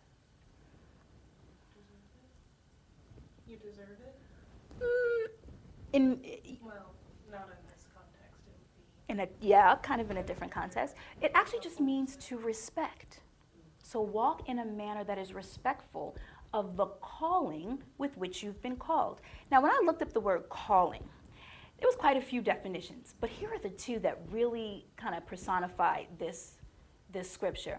You 3.48 3.56
deserve 3.56 3.98
it? 4.06 4.14
Mm, 4.80 5.26
in 5.92 6.47
in 7.44 7.66
this 7.68 7.86
context, 7.94 8.40
it 8.46 8.52
would 8.56 9.06
be. 9.06 9.12
in 9.12 9.20
a 9.20 9.46
yeah, 9.46 9.76
kind 9.82 10.00
of 10.00 10.10
in 10.10 10.18
a 10.18 10.22
different 10.22 10.52
context. 10.52 10.94
It 11.20 11.30
actually 11.34 11.60
just 11.60 11.80
means 11.80 12.16
to 12.16 12.38
respect. 12.38 13.20
So 13.82 14.00
walk 14.00 14.48
in 14.48 14.58
a 14.58 14.64
manner 14.64 15.04
that 15.04 15.18
is 15.18 15.32
respectful 15.32 16.16
of 16.52 16.76
the 16.76 16.86
calling 17.00 17.82
with 17.98 18.16
which 18.16 18.42
you've 18.42 18.60
been 18.62 18.76
called. 18.76 19.20
Now, 19.50 19.62
when 19.62 19.70
I 19.70 19.80
looked 19.84 20.02
up 20.02 20.12
the 20.12 20.20
word 20.20 20.48
calling, 20.48 21.02
there 21.78 21.86
was 21.86 21.96
quite 21.96 22.16
a 22.16 22.20
few 22.20 22.40
definitions, 22.42 23.14
but 23.20 23.30
here 23.30 23.50
are 23.52 23.58
the 23.58 23.70
two 23.70 23.98
that 24.00 24.18
really 24.30 24.86
kind 24.96 25.14
of 25.14 25.24
personify 25.26 26.04
this 26.18 26.54
this 27.12 27.30
scripture. 27.30 27.78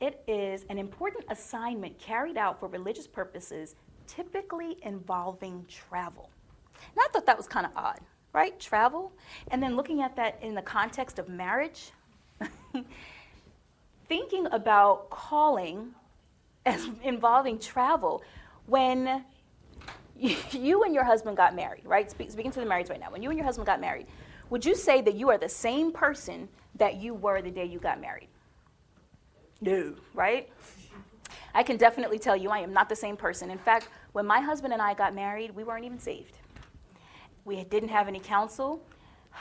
It 0.00 0.22
is 0.26 0.64
an 0.70 0.78
important 0.78 1.24
assignment 1.30 1.98
carried 1.98 2.36
out 2.36 2.58
for 2.58 2.68
religious 2.68 3.06
purposes, 3.06 3.76
typically 4.08 4.78
involving 4.82 5.64
travel. 5.68 6.30
And 6.80 6.98
I 6.98 7.06
thought 7.12 7.26
that 7.26 7.36
was 7.36 7.46
kind 7.46 7.66
of 7.66 7.72
odd, 7.76 8.00
right? 8.34 8.58
Travel. 8.60 9.12
And 9.48 9.62
then 9.62 9.76
looking 9.76 10.02
at 10.02 10.14
that 10.16 10.38
in 10.42 10.54
the 10.54 10.62
context 10.62 11.18
of 11.18 11.28
marriage, 11.28 11.92
thinking 14.06 14.46
about 14.50 15.08
calling 15.08 15.94
as 16.66 16.88
involving 17.02 17.58
travel 17.58 18.22
when 18.66 19.24
you 20.18 20.82
and 20.82 20.94
your 20.94 21.04
husband 21.04 21.36
got 21.36 21.54
married, 21.54 21.86
right? 21.86 22.10
Speaking 22.10 22.50
to 22.50 22.60
the 22.60 22.66
marrieds 22.66 22.90
right 22.90 23.00
now, 23.00 23.10
when 23.10 23.22
you 23.22 23.30
and 23.30 23.38
your 23.38 23.46
husband 23.46 23.66
got 23.66 23.80
married, 23.80 24.06
would 24.50 24.64
you 24.64 24.74
say 24.74 25.00
that 25.00 25.14
you 25.14 25.30
are 25.30 25.38
the 25.38 25.48
same 25.48 25.92
person 25.92 26.48
that 26.74 26.96
you 26.96 27.14
were 27.14 27.40
the 27.40 27.50
day 27.50 27.64
you 27.64 27.78
got 27.78 28.00
married? 28.00 28.28
No, 29.60 29.94
right? 30.12 30.50
I 31.54 31.62
can 31.62 31.76
definitely 31.76 32.18
tell 32.18 32.36
you 32.36 32.50
I 32.50 32.58
am 32.58 32.72
not 32.72 32.88
the 32.88 32.96
same 32.96 33.16
person. 33.16 33.48
In 33.48 33.58
fact, 33.58 33.88
when 34.12 34.26
my 34.26 34.40
husband 34.40 34.72
and 34.72 34.82
I 34.82 34.92
got 34.92 35.14
married, 35.14 35.54
we 35.54 35.62
weren't 35.62 35.84
even 35.84 36.00
saved. 36.00 36.38
We 37.44 37.62
didn't 37.64 37.90
have 37.90 38.08
any 38.08 38.20
counsel. 38.20 38.82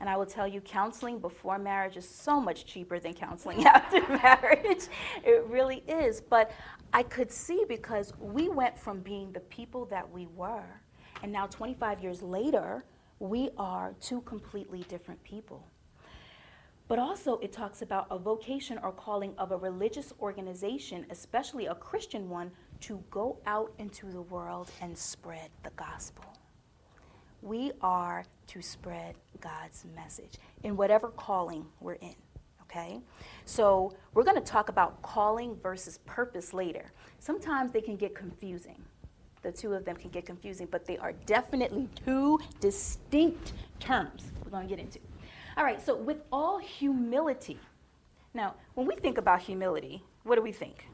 And 0.00 0.10
I 0.10 0.18
will 0.18 0.26
tell 0.26 0.46
you, 0.46 0.60
counseling 0.60 1.18
before 1.18 1.58
marriage 1.58 1.96
is 1.96 2.06
so 2.06 2.38
much 2.38 2.66
cheaper 2.66 2.98
than 2.98 3.14
counseling 3.14 3.64
after 3.64 4.02
marriage. 4.08 4.88
It 5.24 5.46
really 5.46 5.82
is. 5.88 6.20
But 6.20 6.50
I 6.92 7.04
could 7.04 7.30
see 7.30 7.64
because 7.66 8.12
we 8.20 8.50
went 8.50 8.78
from 8.78 9.00
being 9.00 9.32
the 9.32 9.40
people 9.40 9.86
that 9.86 10.10
we 10.10 10.26
were, 10.36 10.82
and 11.22 11.32
now 11.32 11.46
25 11.46 12.02
years 12.02 12.20
later, 12.20 12.84
we 13.18 13.48
are 13.56 13.94
two 14.00 14.20
completely 14.22 14.84
different 14.88 15.22
people. 15.24 15.64
But 16.86 16.98
also, 16.98 17.38
it 17.38 17.50
talks 17.50 17.80
about 17.80 18.06
a 18.10 18.18
vocation 18.18 18.78
or 18.82 18.92
calling 18.92 19.32
of 19.38 19.52
a 19.52 19.56
religious 19.56 20.12
organization, 20.20 21.06
especially 21.08 21.66
a 21.66 21.74
Christian 21.74 22.28
one, 22.28 22.50
to 22.80 23.02
go 23.10 23.38
out 23.46 23.72
into 23.78 24.10
the 24.10 24.20
world 24.20 24.70
and 24.82 24.96
spread 24.96 25.48
the 25.62 25.70
gospel. 25.76 26.24
We 27.44 27.72
are 27.82 28.24
to 28.46 28.62
spread 28.62 29.16
God's 29.42 29.84
message 29.94 30.38
in 30.62 30.78
whatever 30.78 31.08
calling 31.08 31.66
we're 31.78 31.94
in. 31.94 32.14
Okay? 32.62 33.00
So, 33.44 33.92
we're 34.14 34.24
going 34.24 34.36
to 34.36 34.40
talk 34.40 34.70
about 34.70 35.02
calling 35.02 35.54
versus 35.62 35.98
purpose 36.06 36.54
later. 36.54 36.90
Sometimes 37.18 37.70
they 37.70 37.82
can 37.82 37.96
get 37.96 38.14
confusing. 38.14 38.82
The 39.42 39.52
two 39.52 39.74
of 39.74 39.84
them 39.84 39.94
can 39.94 40.08
get 40.08 40.24
confusing, 40.24 40.68
but 40.70 40.86
they 40.86 40.96
are 40.96 41.12
definitely 41.26 41.90
two 42.06 42.40
distinct 42.60 43.52
terms 43.78 44.32
we're 44.42 44.50
going 44.50 44.66
to 44.66 44.74
get 44.74 44.82
into. 44.82 44.98
All 45.58 45.64
right, 45.64 45.84
so 45.84 45.94
with 45.94 46.22
all 46.32 46.58
humility. 46.58 47.58
Now, 48.32 48.54
when 48.72 48.86
we 48.86 48.94
think 48.96 49.18
about 49.18 49.42
humility, 49.42 50.02
what 50.22 50.36
do 50.36 50.42
we 50.42 50.50
think? 50.50 50.88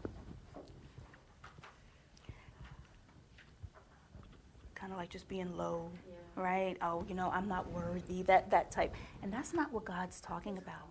Kind 4.75 4.93
of 4.93 4.99
like 4.99 5.11
just 5.11 5.29
being 5.29 5.57
low. 5.57 5.93
Right? 6.37 6.77
Oh, 6.83 7.05
you 7.09 7.15
know, 7.15 7.31
I'm 7.31 7.49
not 7.49 7.71
worthy, 7.73 8.23
that, 8.23 8.51
that 8.51 8.71
type. 8.71 8.95
And 9.23 9.33
that's 9.33 9.53
not 9.53 9.73
what 9.73 9.85
God's 9.85 10.21
talking 10.21 10.59
about. 10.59 10.89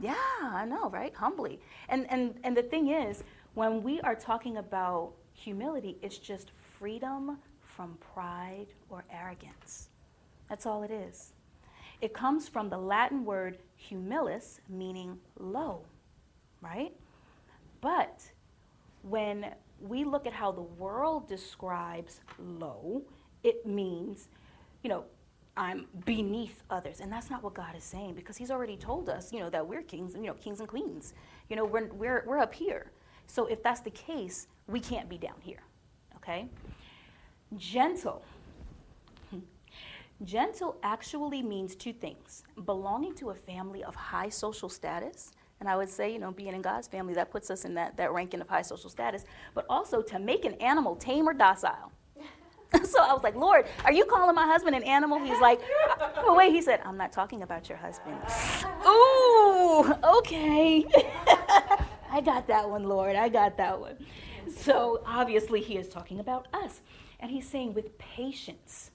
Yeah, 0.00 0.14
I 0.42 0.64
know, 0.64 0.88
right? 0.90 1.14
Humbly. 1.14 1.60
And, 1.88 2.10
and, 2.10 2.34
and 2.44 2.56
the 2.56 2.62
thing 2.62 2.88
is, 2.90 3.22
when 3.54 3.82
we 3.82 4.00
are 4.00 4.14
talking 4.14 4.56
about 4.56 5.12
humility, 5.34 5.98
it's 6.02 6.18
just 6.18 6.52
freedom 6.78 7.38
from 7.60 7.96
pride 8.14 8.66
or 8.88 9.04
arrogance. 9.12 9.88
That's 10.48 10.66
all 10.66 10.82
it 10.82 10.90
is. 10.90 11.32
It 12.00 12.14
comes 12.14 12.48
from 12.48 12.70
the 12.70 12.78
Latin 12.78 13.24
word 13.24 13.58
humilis, 13.78 14.60
meaning 14.68 15.18
low, 15.38 15.84
right? 16.62 16.92
But 17.80 18.22
when 19.02 19.54
we 19.80 20.04
look 20.04 20.26
at 20.26 20.32
how 20.32 20.52
the 20.52 20.62
world 20.62 21.28
describes 21.28 22.20
low, 22.38 23.02
it 23.42 23.64
means, 23.66 24.28
you 24.82 24.90
know, 24.90 25.04
I'm 25.56 25.86
beneath 26.06 26.62
others. 26.70 27.00
And 27.00 27.12
that's 27.12 27.30
not 27.30 27.42
what 27.42 27.54
God 27.54 27.76
is 27.76 27.84
saying 27.84 28.14
because 28.14 28.36
He's 28.36 28.50
already 28.50 28.76
told 28.76 29.08
us, 29.08 29.32
you 29.32 29.40
know, 29.40 29.50
that 29.50 29.66
we're 29.66 29.82
kings 29.82 30.14
and, 30.14 30.24
you 30.24 30.30
know, 30.30 30.36
kings 30.36 30.60
and 30.60 30.68
queens. 30.68 31.14
You 31.48 31.56
know, 31.56 31.64
we're, 31.64 31.88
we're, 31.92 32.24
we're 32.26 32.38
up 32.38 32.54
here. 32.54 32.90
So 33.26 33.46
if 33.46 33.62
that's 33.62 33.80
the 33.80 33.90
case, 33.90 34.48
we 34.66 34.80
can't 34.80 35.08
be 35.08 35.18
down 35.18 35.36
here, 35.40 35.62
okay? 36.16 36.48
Gentle. 37.56 38.24
Gentle 40.24 40.76
actually 40.82 41.42
means 41.42 41.74
two 41.74 41.92
things 41.92 42.44
belonging 42.64 43.14
to 43.16 43.30
a 43.30 43.34
family 43.34 43.84
of 43.84 43.94
high 43.94 44.28
social 44.28 44.68
status. 44.68 45.32
And 45.60 45.68
I 45.68 45.76
would 45.76 45.90
say, 45.90 46.12
you 46.12 46.18
know, 46.18 46.32
being 46.32 46.54
in 46.54 46.62
God's 46.62 46.88
family, 46.88 47.12
that 47.14 47.30
puts 47.30 47.50
us 47.50 47.64
in 47.64 47.74
that, 47.74 47.96
that 47.98 48.12
ranking 48.12 48.40
of 48.40 48.48
high 48.48 48.62
social 48.62 48.88
status, 48.88 49.24
but 49.54 49.66
also 49.68 50.00
to 50.02 50.18
make 50.18 50.44
an 50.44 50.54
animal 50.54 50.96
tame 50.96 51.28
or 51.28 51.34
docile. 51.34 51.92
so 52.84 53.02
I 53.02 53.12
was 53.12 53.22
like, 53.22 53.34
Lord, 53.34 53.66
are 53.84 53.92
you 53.92 54.04
calling 54.04 54.34
my 54.34 54.46
husband 54.46 54.76
an 54.76 54.84
animal? 54.84 55.18
He's 55.18 55.40
like, 55.40 55.60
oh, 56.18 56.34
wait, 56.36 56.52
he 56.52 56.62
said, 56.62 56.80
I'm 56.84 56.96
not 56.96 57.12
talking 57.12 57.42
about 57.42 57.68
your 57.68 57.78
husband. 57.78 58.16
Ooh, 58.86 59.92
okay. 60.18 60.84
I 62.12 62.20
got 62.20 62.46
that 62.48 62.68
one, 62.68 62.84
Lord. 62.84 63.16
I 63.16 63.28
got 63.28 63.56
that 63.56 63.78
one. 63.78 63.96
So 64.56 65.02
obviously, 65.06 65.60
he 65.60 65.76
is 65.76 65.88
talking 65.88 66.20
about 66.20 66.48
us. 66.52 66.80
And 67.20 67.30
he's 67.30 67.48
saying 67.48 67.74
with 67.74 67.96
patience. 67.98 68.90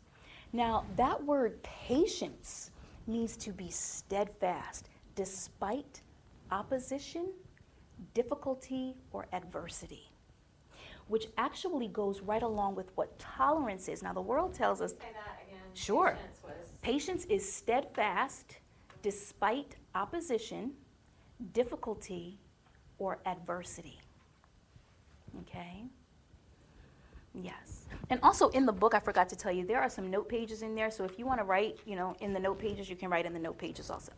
Now, 0.54 0.86
that 0.96 1.24
word 1.24 1.62
patience 1.64 2.72
means 3.08 3.38
to 3.38 3.52
be 3.52 3.70
steadfast 3.70 4.90
despite 5.16 6.02
opposition, 6.52 7.28
difficulty, 8.14 8.96
or 9.12 9.28
adversity, 9.34 10.10
which 11.08 11.28
actually 11.38 11.88
goes 11.88 12.22
right 12.22 12.44
along 12.44 12.76
with 12.76 12.92
what 12.96 13.18
tolerance 13.20 13.88
is. 13.88 14.02
Now, 14.02 14.14
the 14.14 14.22
world 14.22 14.54
tells 14.54 14.82
us 14.82 14.92
Say 14.92 14.98
that 15.14 15.44
again. 15.48 15.62
Sure. 15.74 16.18
Patience 16.18 16.40
was. 16.44 16.54
patience 16.82 17.26
is 17.26 17.52
steadfast 17.54 18.58
despite 19.02 19.76
opposition, 19.94 20.72
difficulty, 21.54 22.40
or 22.98 23.20
adversity. 23.26 24.00
Okay? 25.42 25.84
Yes. 27.34 27.86
And 28.10 28.20
also 28.24 28.50
in 28.50 28.66
the 28.66 28.72
book, 28.72 28.94
I 28.96 29.00
forgot 29.00 29.30
to 29.30 29.36
tell 29.36 29.52
you, 29.52 29.66
there 29.66 29.82
are 29.82 29.90
some 29.90 30.10
note 30.10 30.30
pages 30.30 30.62
in 30.62 30.74
there. 30.74 30.90
So 30.90 31.04
if 31.04 31.20
you 31.20 31.26
want 31.26 31.40
to 31.40 31.44
write, 31.44 31.78
you 31.86 31.96
know, 31.96 32.16
in 32.22 32.34
the 32.34 32.40
note 32.40 32.58
pages, 32.60 32.90
you 32.90 32.96
can 32.96 33.10
write 33.10 33.26
in 33.26 33.34
the 33.34 33.40
note 33.40 33.58
pages 33.58 33.90
also. 33.90 34.14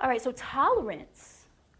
All 0.00 0.08
right, 0.08 0.20
so 0.20 0.32
tolerance. 0.32 1.33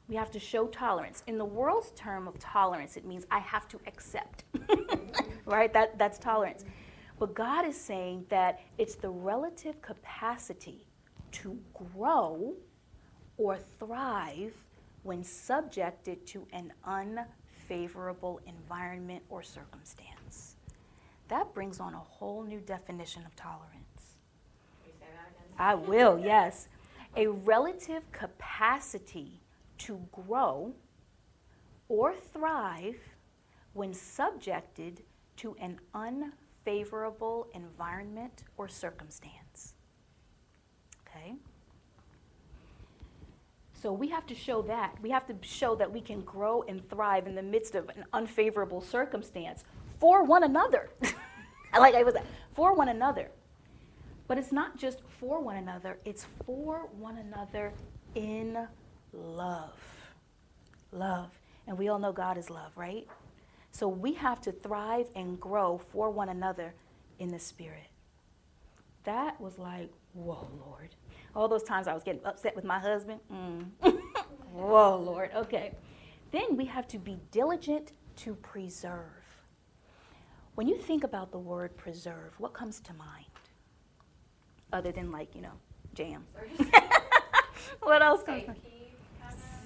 We 0.09 0.17
have 0.17 0.31
to 0.33 0.39
show 0.39 0.67
tolerance. 0.67 1.23
In 1.27 1.39
the 1.39 1.45
world's 1.45 1.91
term 1.93 2.29
of 2.29 2.39
tolerance, 2.39 2.97
it 2.97 3.07
means 3.07 3.25
I 3.31 3.39
have 3.39 3.67
to 3.69 3.81
accept. 3.87 4.45
right? 5.47 5.73
That, 5.73 5.99
that's 5.99 6.19
tolerance. 6.19 6.65
But 7.19 7.35
God 7.35 7.65
is 7.67 7.81
saying 7.81 8.27
that 8.29 8.61
it's 8.77 8.97
the 8.97 9.09
relative 9.09 9.81
capacity 9.81 10.87
to 11.33 11.59
grow 11.73 12.55
or 13.37 13.57
thrive 13.57 14.55
when 15.05 15.23
subjected 15.25 16.27
to 16.27 16.47
an 16.53 16.73
unfavorable 16.85 18.41
environment 18.47 19.23
or 19.29 19.43
circumstance. 19.43 20.57
That 21.29 21.53
brings 21.55 21.81
on 21.81 21.95
a 21.95 21.99
whole 21.99 22.43
new 22.43 22.61
definition 22.61 23.25
of 23.25 23.35
tolerance. 23.37 24.17
Can 24.83 24.93
you 24.93 24.93
say 24.99 25.07
that 25.15 25.31
again? 25.31 25.55
I 25.59 25.75
will, 25.75 26.19
yes. 26.19 26.69
a 27.17 27.29
relative 27.29 28.03
capacity 28.13 29.41
to 29.79 30.01
grow 30.13 30.75
or 31.89 32.15
thrive 32.15 32.97
when 33.73 33.93
subjected 33.93 35.03
to 35.37 35.57
an 35.61 35.79
unfavorable 35.95 37.49
environment 37.55 38.45
or 38.57 38.69
circumstance. 38.69 39.75
Okay? 41.07 41.35
So 43.85 43.93
we 43.93 44.09
have 44.09 44.27
to 44.27 44.35
show 44.35 44.63
that. 44.63 44.97
We 45.03 45.11
have 45.11 45.27
to 45.27 45.35
show 45.43 45.75
that 45.77 45.93
we 45.93 46.01
can 46.01 46.23
grow 46.23 46.63
and 46.63 46.89
thrive 46.89 47.27
in 47.27 47.35
the 47.35 47.43
midst 47.43 47.75
of 47.75 47.89
an 47.91 48.05
unfavorable 48.13 48.81
circumstance 48.81 49.65
for 50.01 50.25
one 50.25 50.45
another. 50.45 50.89
like 51.79 51.95
I 51.95 52.03
was 52.03 52.15
for 52.55 52.75
one 52.75 52.89
another. 52.89 53.31
But 54.27 54.39
it's 54.39 54.53
not 54.53 54.79
just 54.79 55.01
for 55.21 55.41
one 55.41 55.57
another, 55.57 55.99
it's 56.07 56.27
for 56.47 56.89
one 56.99 57.19
another 57.19 57.73
in 58.15 58.67
love. 59.15 59.79
Love. 60.93 61.31
And 61.67 61.79
we 61.79 61.89
all 61.89 61.99
know 61.99 62.13
God 62.13 62.37
is 62.37 62.51
love, 62.51 62.73
right? 62.77 63.07
So 63.71 63.89
we 63.89 64.15
have 64.15 64.41
to 64.43 64.53
thrive 64.53 65.09
and 65.17 65.41
grow 65.41 65.79
for 65.79 66.11
one 66.11 66.29
another 66.29 66.75
in 67.19 67.31
the 67.31 67.39
Spirit. 67.39 67.89
That 69.05 69.41
was 69.41 69.59
like, 69.59 69.91
whoa, 70.13 70.49
Lord. 70.65 70.95
All 71.35 71.49
those 71.49 71.63
times 71.63 71.89
I 71.89 71.95
was 71.95 72.03
getting 72.03 72.25
upset 72.25 72.55
with 72.55 72.65
my 72.65 72.79
husband. 72.79 73.21
Mm. 73.33 73.67
whoa, 74.53 74.97
Lord. 74.97 75.31
Okay. 75.35 75.75
Then 76.31 76.57
we 76.57 76.65
have 76.67 76.87
to 76.89 76.99
be 76.99 77.19
diligent 77.31 77.93
to 78.17 78.35
preserve. 78.37 79.25
When 80.55 80.69
you 80.69 80.79
think 80.79 81.03
about 81.03 81.33
the 81.33 81.39
word 81.39 81.77
preserve, 81.77 82.33
what 82.39 82.53
comes 82.55 82.81
to 82.81 82.95
mind? 82.95 83.27
Other 84.73 84.93
than, 84.93 85.11
like, 85.11 85.35
you 85.35 85.43
know, 85.43 85.53
jam. 85.95 86.25
what 87.81 88.03
else 88.03 88.23
comes 88.23 88.43
to 88.43 88.49
mind? 88.49 88.61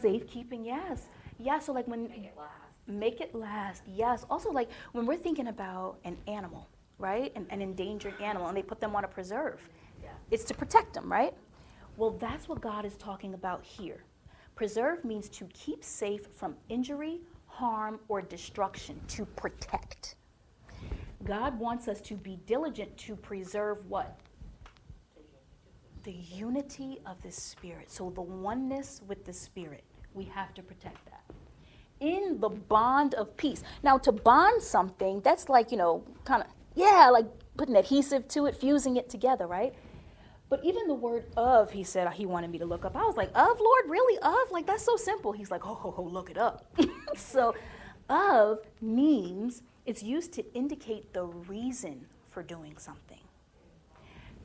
Safekeeping, 0.00 0.64
yes. 0.64 1.08
Yeah, 1.38 1.58
so 1.58 1.72
like 1.72 1.86
when. 1.86 2.08
Make 2.08 2.24
it 2.24 2.34
last. 2.36 2.52
Make 2.86 3.20
it 3.20 3.34
last, 3.34 3.82
yes. 3.86 4.24
Also, 4.30 4.50
like 4.50 4.70
when 4.92 5.04
we're 5.04 5.16
thinking 5.16 5.48
about 5.48 5.98
an 6.04 6.16
animal, 6.26 6.68
right? 6.98 7.32
An, 7.36 7.46
an 7.50 7.60
endangered 7.60 8.14
animal, 8.20 8.48
and 8.48 8.56
they 8.56 8.62
put 8.62 8.80
them 8.80 8.96
on 8.96 9.04
a 9.04 9.08
preserve. 9.08 9.68
Yeah. 10.02 10.08
It's 10.30 10.44
to 10.44 10.54
protect 10.54 10.94
them, 10.94 11.10
right? 11.10 11.34
Well, 11.98 12.12
that's 12.12 12.48
what 12.48 12.60
God 12.60 12.84
is 12.84 12.96
talking 12.96 13.34
about 13.34 13.64
here. 13.64 14.04
Preserve 14.54 15.04
means 15.04 15.28
to 15.30 15.44
keep 15.52 15.84
safe 15.84 16.26
from 16.34 16.56
injury, 16.68 17.20
harm, 17.46 18.00
or 18.08 18.22
destruction, 18.22 19.00
to 19.08 19.24
protect. 19.24 20.14
God 21.24 21.58
wants 21.58 21.88
us 21.88 22.00
to 22.02 22.14
be 22.14 22.38
diligent 22.46 22.96
to 22.98 23.16
preserve 23.16 23.78
what? 23.88 24.18
The 26.04 26.12
unity 26.12 27.00
of 27.04 27.20
the 27.22 27.32
Spirit. 27.32 27.90
So, 27.90 28.10
the 28.10 28.22
oneness 28.22 29.02
with 29.06 29.24
the 29.24 29.32
Spirit. 29.32 29.84
We 30.14 30.24
have 30.24 30.54
to 30.54 30.62
protect 30.62 31.04
that. 31.06 31.22
In 32.00 32.38
the 32.40 32.48
bond 32.48 33.14
of 33.14 33.36
peace. 33.36 33.62
Now, 33.82 33.98
to 33.98 34.12
bond 34.12 34.62
something, 34.62 35.20
that's 35.20 35.48
like, 35.48 35.70
you 35.70 35.76
know, 35.76 36.04
kind 36.24 36.42
of, 36.42 36.48
yeah, 36.74 37.10
like 37.12 37.26
putting 37.56 37.76
adhesive 37.76 38.28
to 38.28 38.46
it, 38.46 38.56
fusing 38.56 38.96
it 38.96 39.08
together, 39.08 39.46
right? 39.46 39.74
But 40.48 40.64
even 40.64 40.86
the 40.86 40.94
word 40.94 41.26
of, 41.36 41.70
he 41.70 41.84
said 41.84 42.10
he 42.12 42.24
wanted 42.24 42.50
me 42.50 42.58
to 42.58 42.64
look 42.64 42.84
up. 42.84 42.96
I 42.96 43.04
was 43.04 43.16
like, 43.16 43.30
of, 43.34 43.60
Lord, 43.60 43.84
really? 43.88 44.18
Of? 44.22 44.50
Like, 44.50 44.66
that's 44.66 44.84
so 44.84 44.96
simple. 44.96 45.32
He's 45.32 45.50
like, 45.50 45.66
oh, 45.66 45.74
ho, 45.74 45.90
ho, 45.90 46.02
look 46.02 46.30
it 46.30 46.38
up. 46.38 46.64
so, 47.16 47.54
of 48.08 48.60
means 48.80 49.62
it's 49.84 50.02
used 50.02 50.32
to 50.34 50.54
indicate 50.54 51.12
the 51.12 51.24
reason 51.24 52.06
for 52.30 52.42
doing 52.42 52.76
something. 52.78 53.20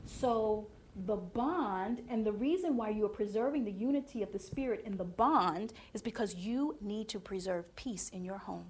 So, 0.04 0.66
the 1.06 1.16
bond 1.16 2.02
and 2.08 2.24
the 2.24 2.32
reason 2.32 2.76
why 2.76 2.90
you 2.90 3.04
are 3.04 3.10
preserving 3.10 3.64
the 3.64 3.72
unity 3.72 4.22
of 4.22 4.32
the 4.32 4.38
Spirit 4.38 4.82
in 4.84 4.96
the 4.96 5.04
bond 5.04 5.72
is 5.92 6.00
because 6.02 6.34
you 6.34 6.76
need 6.80 7.08
to 7.08 7.18
preserve 7.18 7.74
peace 7.76 8.10
in 8.10 8.24
your 8.24 8.38
home. 8.38 8.64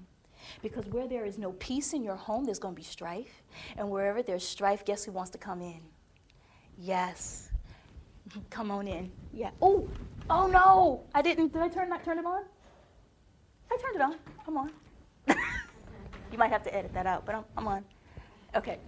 Because 0.62 0.87
where 0.87 1.07
there 1.07 1.25
is 1.25 1.38
no 1.38 1.52
peace 1.52 1.93
in 1.93 2.02
your 2.02 2.16
home, 2.16 2.45
there's 2.45 2.59
going 2.59 2.75
to 2.75 2.78
be 2.78 2.85
strife. 2.85 3.43
And 3.76 3.90
wherever 3.90 4.23
there's 4.23 4.47
strife, 4.47 4.85
guess 4.85 5.04
who 5.04 5.12
wants 5.12 5.31
to 5.33 5.38
come 5.38 5.60
in? 5.60 5.80
Yes. 6.78 7.50
Come 8.50 8.71
on 8.71 8.89
in. 8.89 9.10
Yeah. 9.32 9.50
Oh, 9.60 9.89
oh 10.30 10.47
no. 10.47 11.04
I 11.15 11.23
didn't. 11.23 11.52
Did 11.52 11.63
I 11.63 11.69
turn 11.69 11.89
not 11.89 12.04
turn 12.04 12.19
it 12.19 12.26
on? 12.26 12.43
I 13.71 13.76
turned 13.76 13.97
it 13.97 14.02
on. 14.02 14.17
Come 14.45 14.56
on. 14.56 14.71
you 16.32 16.39
might 16.39 16.50
have 16.50 16.63
to 16.65 16.75
edit 16.75 16.93
that 16.95 17.06
out, 17.06 17.25
but 17.26 17.34
I'm, 17.34 17.45
I'm 17.56 17.69
on. 17.69 17.84
Okay. 18.54 18.78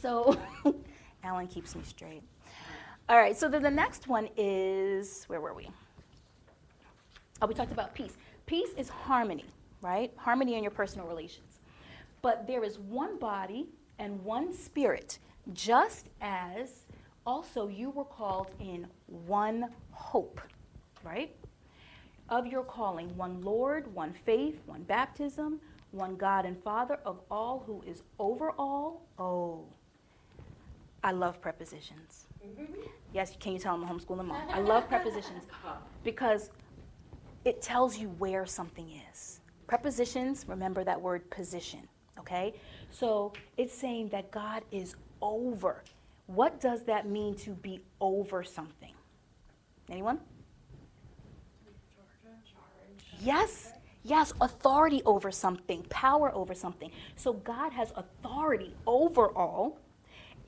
So 0.00 0.36
Alan 1.24 1.46
keeps 1.48 1.74
me 1.74 1.82
straight. 1.84 2.22
All 3.08 3.18
right. 3.18 3.36
So 3.36 3.48
then 3.48 3.62
the 3.62 3.70
next 3.70 4.08
one 4.08 4.28
is 4.36 5.24
where 5.24 5.40
were 5.40 5.54
we? 5.54 5.68
Oh, 7.40 7.46
we 7.46 7.54
talked 7.54 7.72
about 7.72 7.94
peace. 7.94 8.16
Peace 8.46 8.70
is 8.76 8.88
harmony, 8.88 9.44
right? 9.80 10.12
Harmony 10.16 10.54
in 10.54 10.62
your 10.62 10.70
personal 10.70 11.06
relations. 11.06 11.58
But 12.22 12.46
there 12.46 12.62
is 12.62 12.78
one 12.78 13.18
body 13.18 13.66
and 13.98 14.22
one 14.24 14.54
spirit, 14.54 15.18
just 15.52 16.08
as 16.20 16.84
also 17.26 17.66
you 17.66 17.90
were 17.90 18.04
called 18.04 18.50
in 18.60 18.86
one 19.06 19.70
hope, 19.90 20.40
right? 21.04 21.34
Of 22.28 22.46
your 22.46 22.62
calling, 22.62 23.14
one 23.16 23.42
Lord, 23.42 23.92
one 23.92 24.14
faith, 24.24 24.60
one 24.66 24.82
baptism, 24.84 25.60
one 25.90 26.16
God 26.16 26.46
and 26.46 26.62
Father 26.62 26.98
of 27.04 27.20
all 27.30 27.64
who 27.66 27.82
is 27.86 28.02
over 28.18 28.52
all. 28.52 29.02
Oh, 29.18 29.64
I 31.04 31.10
love 31.10 31.40
prepositions. 31.40 32.26
Mm-hmm. 32.46 32.82
Yes, 33.12 33.36
can 33.38 33.52
you 33.52 33.58
tell 33.58 33.74
I'm 33.74 33.82
a 33.82 33.86
homeschooling 33.86 34.26
mom? 34.26 34.42
I 34.50 34.60
love 34.72 34.88
prepositions 34.88 35.44
because 36.02 36.50
it 37.44 37.60
tells 37.60 37.98
you 37.98 38.08
where 38.18 38.46
something 38.46 39.00
is. 39.12 39.40
Prepositions, 39.66 40.46
remember 40.48 40.84
that 40.84 41.00
word 41.00 41.28
position, 41.30 41.80
okay? 42.18 42.54
So 42.90 43.32
it's 43.56 43.74
saying 43.74 44.08
that 44.10 44.30
God 44.30 44.62
is 44.70 44.96
over. 45.20 45.82
What 46.26 46.60
does 46.60 46.82
that 46.84 47.08
mean 47.08 47.34
to 47.36 47.50
be 47.50 47.80
over 48.00 48.42
something? 48.44 48.92
Anyone? 49.90 50.20
Yes, 53.20 53.72
yes, 54.02 54.32
authority 54.40 55.02
over 55.04 55.30
something, 55.30 55.84
power 55.90 56.34
over 56.34 56.54
something. 56.54 56.90
So 57.16 57.34
God 57.34 57.72
has 57.72 57.92
authority 57.94 58.74
over 58.86 59.28
all, 59.28 59.78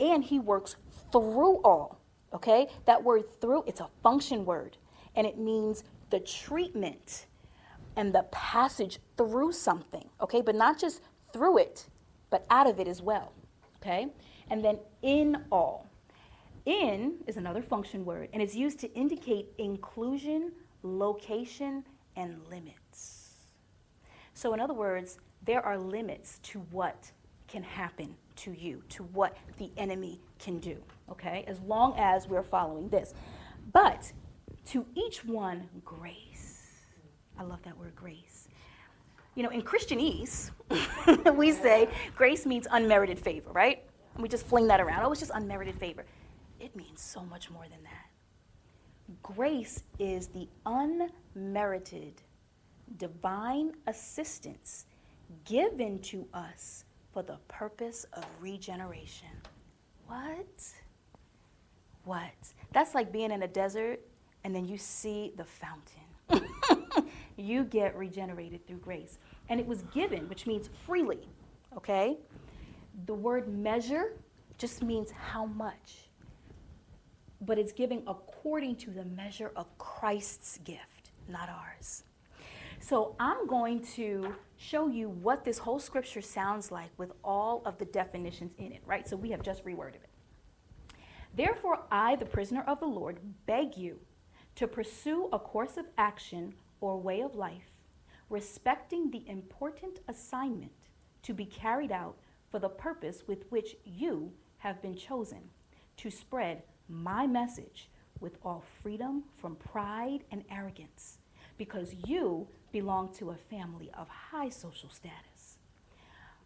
and 0.00 0.24
He 0.24 0.38
works 0.40 0.76
through 1.14 1.62
all. 1.62 2.00
Okay? 2.34 2.66
That 2.86 3.02
word 3.02 3.22
through, 3.40 3.62
it's 3.66 3.80
a 3.80 3.88
function 4.02 4.44
word, 4.44 4.76
and 5.14 5.26
it 5.26 5.38
means 5.38 5.84
the 6.10 6.18
treatment 6.18 7.26
and 7.96 8.12
the 8.12 8.24
passage 8.32 8.98
through 9.16 9.52
something. 9.52 10.08
Okay? 10.20 10.40
But 10.40 10.56
not 10.56 10.78
just 10.78 11.02
through 11.32 11.58
it, 11.58 11.86
but 12.30 12.44
out 12.50 12.66
of 12.66 12.80
it 12.80 12.88
as 12.88 13.00
well. 13.00 13.32
Okay? 13.76 14.08
And 14.50 14.64
then 14.64 14.78
in 15.02 15.44
all. 15.52 15.86
In 16.66 17.18
is 17.26 17.36
another 17.36 17.62
function 17.62 18.04
word, 18.04 18.30
and 18.32 18.42
it's 18.42 18.54
used 18.54 18.80
to 18.80 18.92
indicate 18.94 19.48
inclusion, 19.58 20.50
location, 20.82 21.84
and 22.16 22.40
limits. 22.50 23.34
So, 24.32 24.54
in 24.54 24.60
other 24.60 24.74
words, 24.74 25.18
there 25.44 25.64
are 25.64 25.78
limits 25.78 26.38
to 26.44 26.60
what 26.70 27.12
can 27.48 27.62
happen 27.62 28.16
to 28.36 28.52
you, 28.52 28.82
to 28.88 29.02
what 29.04 29.36
the 29.58 29.70
enemy 29.76 30.20
can 30.38 30.58
do, 30.58 30.76
okay, 31.10 31.44
as 31.46 31.60
long 31.60 31.94
as 31.98 32.28
we're 32.28 32.42
following 32.42 32.88
this. 32.88 33.14
But 33.72 34.12
to 34.66 34.86
each 34.94 35.24
one, 35.24 35.68
grace. 35.84 36.62
I 37.38 37.42
love 37.42 37.62
that 37.64 37.76
word, 37.76 37.94
grace. 37.94 38.48
You 39.34 39.42
know, 39.42 39.50
in 39.50 39.62
Christianese, 39.62 40.50
we 41.36 41.52
say 41.52 41.88
grace 42.16 42.46
means 42.46 42.66
unmerited 42.70 43.18
favor, 43.18 43.50
right? 43.50 43.82
And 44.14 44.22
we 44.22 44.28
just 44.28 44.46
fling 44.46 44.68
that 44.68 44.80
around. 44.80 45.04
Oh, 45.04 45.10
it's 45.10 45.20
just 45.20 45.32
unmerited 45.34 45.74
favor. 45.76 46.04
It 46.60 46.74
means 46.76 47.00
so 47.00 47.22
much 47.24 47.50
more 47.50 47.64
than 47.64 47.82
that. 47.82 48.06
Grace 49.22 49.82
is 49.98 50.28
the 50.28 50.48
unmerited 50.64 52.22
divine 52.96 53.72
assistance 53.86 54.86
given 55.44 55.98
to 55.98 56.26
us 56.32 56.84
for 57.12 57.22
the 57.22 57.38
purpose 57.48 58.06
of 58.12 58.24
regeneration. 58.40 59.28
What? 60.06 60.62
What? 62.04 62.32
That's 62.72 62.94
like 62.94 63.12
being 63.12 63.30
in 63.30 63.42
a 63.42 63.48
desert 63.48 64.00
and 64.44 64.54
then 64.54 64.66
you 64.66 64.76
see 64.76 65.32
the 65.36 65.44
fountain. 65.44 66.02
you 67.36 67.64
get 67.64 67.96
regenerated 67.96 68.66
through 68.66 68.78
grace. 68.78 69.18
And 69.48 69.58
it 69.58 69.66
was 69.66 69.82
given, 69.94 70.28
which 70.28 70.46
means 70.46 70.68
freely, 70.86 71.26
okay? 71.76 72.18
The 73.06 73.14
word 73.14 73.48
measure 73.48 74.12
just 74.58 74.82
means 74.82 75.10
how 75.10 75.46
much. 75.46 76.08
But 77.40 77.58
it's 77.58 77.72
giving 77.72 78.02
according 78.06 78.76
to 78.76 78.90
the 78.90 79.04
measure 79.04 79.50
of 79.56 79.76
Christ's 79.78 80.58
gift, 80.58 81.10
not 81.28 81.48
ours. 81.48 82.04
So 82.80 83.16
I'm 83.18 83.46
going 83.46 83.82
to 83.94 84.34
show 84.56 84.88
you 84.88 85.08
what 85.08 85.44
this 85.44 85.58
whole 85.58 85.78
scripture 85.78 86.20
sounds 86.20 86.70
like 86.70 86.90
with 86.98 87.12
all 87.24 87.62
of 87.64 87.78
the 87.78 87.86
definitions 87.86 88.54
in 88.58 88.72
it, 88.72 88.82
right? 88.84 89.08
So 89.08 89.16
we 89.16 89.30
have 89.30 89.42
just 89.42 89.64
reworded 89.64 89.96
it. 89.96 90.13
Therefore, 91.36 91.80
I, 91.90 92.16
the 92.16 92.24
prisoner 92.24 92.62
of 92.66 92.78
the 92.78 92.86
Lord, 92.86 93.18
beg 93.46 93.76
you 93.76 93.98
to 94.54 94.68
pursue 94.68 95.28
a 95.32 95.38
course 95.38 95.76
of 95.76 95.86
action 95.98 96.54
or 96.80 96.96
way 97.00 97.22
of 97.22 97.34
life, 97.34 97.70
respecting 98.30 99.10
the 99.10 99.28
important 99.28 100.00
assignment 100.08 100.70
to 101.22 101.34
be 101.34 101.44
carried 101.44 101.90
out 101.90 102.16
for 102.50 102.60
the 102.60 102.68
purpose 102.68 103.24
with 103.26 103.50
which 103.50 103.76
you 103.84 104.32
have 104.58 104.80
been 104.80 104.94
chosen 104.94 105.40
to 105.96 106.10
spread 106.10 106.62
my 106.88 107.26
message 107.26 107.88
with 108.20 108.38
all 108.44 108.62
freedom 108.82 109.24
from 109.36 109.56
pride 109.56 110.22
and 110.30 110.44
arrogance, 110.50 111.18
because 111.58 111.94
you 112.06 112.46
belong 112.70 113.12
to 113.14 113.30
a 113.30 113.36
family 113.36 113.90
of 113.98 114.08
high 114.08 114.48
social 114.48 114.88
status. 114.88 115.58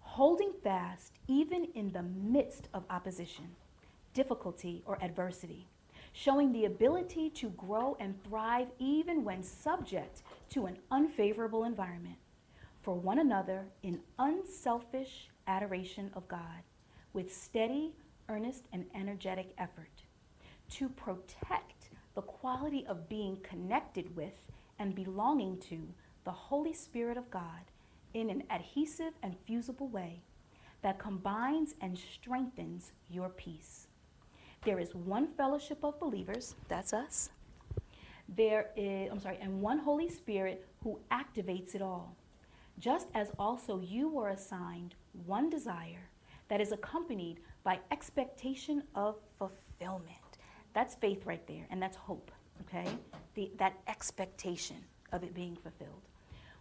Holding 0.00 0.52
fast 0.64 1.12
even 1.26 1.66
in 1.74 1.92
the 1.92 2.02
midst 2.02 2.68
of 2.72 2.84
opposition, 2.88 3.54
difficulty, 4.18 4.82
or 4.84 4.98
adversity, 5.00 5.68
showing 6.12 6.52
the 6.52 6.64
ability 6.64 7.30
to 7.30 7.50
grow 7.50 7.96
and 8.00 8.20
thrive 8.24 8.66
even 8.80 9.22
when 9.22 9.40
subject 9.44 10.22
to 10.50 10.66
an 10.66 10.76
unfavorable 10.90 11.62
environment, 11.62 12.16
for 12.82 12.94
one 12.94 13.20
another 13.20 13.64
in 13.84 14.00
unselfish 14.18 15.28
adoration 15.46 16.10
of 16.14 16.26
God, 16.26 16.64
with 17.12 17.32
steady, 17.32 17.94
earnest, 18.28 18.64
and 18.72 18.86
energetic 18.92 19.54
effort, 19.56 20.02
to 20.68 20.88
protect 20.88 21.90
the 22.16 22.22
quality 22.22 22.84
of 22.88 23.08
being 23.08 23.36
connected 23.44 24.16
with 24.16 24.34
and 24.80 24.96
belonging 24.96 25.56
to 25.60 25.86
the 26.24 26.32
Holy 26.32 26.72
Spirit 26.72 27.16
of 27.16 27.30
God 27.30 27.70
in 28.14 28.30
an 28.30 28.42
adhesive 28.50 29.12
and 29.22 29.36
fusible 29.46 29.86
way 29.86 30.24
that 30.82 30.98
combines 30.98 31.76
and 31.80 31.96
strengthens 31.96 32.90
your 33.08 33.28
peace. 33.28 33.87
There 34.64 34.78
is 34.78 34.94
one 34.94 35.28
fellowship 35.28 35.84
of 35.84 35.98
believers, 36.00 36.54
that's 36.68 36.92
us. 36.92 37.30
There 38.36 38.70
is, 38.76 39.10
I'm 39.10 39.20
sorry, 39.20 39.38
and 39.40 39.62
one 39.62 39.78
Holy 39.78 40.10
Spirit 40.10 40.66
who 40.82 40.98
activates 41.10 41.74
it 41.74 41.82
all. 41.82 42.14
Just 42.78 43.08
as 43.14 43.30
also 43.38 43.80
you 43.80 44.08
were 44.08 44.28
assigned 44.28 44.94
one 45.26 45.48
desire 45.48 46.08
that 46.48 46.60
is 46.60 46.72
accompanied 46.72 47.40
by 47.64 47.78
expectation 47.90 48.82
of 48.94 49.16
fulfillment. 49.38 50.38
That's 50.74 50.94
faith 50.94 51.24
right 51.24 51.46
there, 51.46 51.66
and 51.70 51.82
that's 51.82 51.96
hope, 51.96 52.30
okay? 52.62 52.86
The, 53.34 53.50
that 53.58 53.74
expectation 53.88 54.76
of 55.12 55.22
it 55.22 55.34
being 55.34 55.56
fulfilled. 55.56 56.02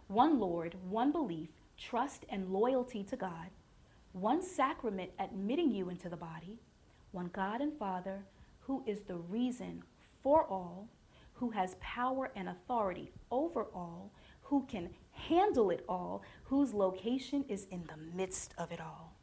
One 0.08 0.38
Lord, 0.38 0.74
one 0.88 1.12
belief, 1.12 1.50
trust, 1.76 2.24
and 2.30 2.50
loyalty 2.50 3.04
to 3.04 3.16
God, 3.16 3.50
one 4.12 4.42
sacrament 4.42 5.10
admitting 5.18 5.70
you 5.70 5.90
into 5.90 6.08
the 6.08 6.16
body, 6.16 6.58
one 7.12 7.30
God 7.32 7.60
and 7.60 7.76
Father 7.78 8.24
who 8.68 8.82
is 8.86 9.00
the 9.00 9.16
reason 9.16 9.82
for 10.22 10.44
all, 10.44 10.88
who 11.32 11.50
has 11.50 11.76
power 11.80 12.30
and 12.36 12.48
authority 12.50 13.10
over 13.30 13.64
all, 13.74 14.12
who 14.42 14.66
can 14.68 14.90
handle 15.12 15.70
it 15.70 15.84
all, 15.88 16.22
whose 16.44 16.74
location 16.74 17.44
is 17.48 17.66
in 17.70 17.82
the 17.86 18.16
midst 18.16 18.54
of 18.58 18.70
it 18.70 18.80
all. 18.80 19.14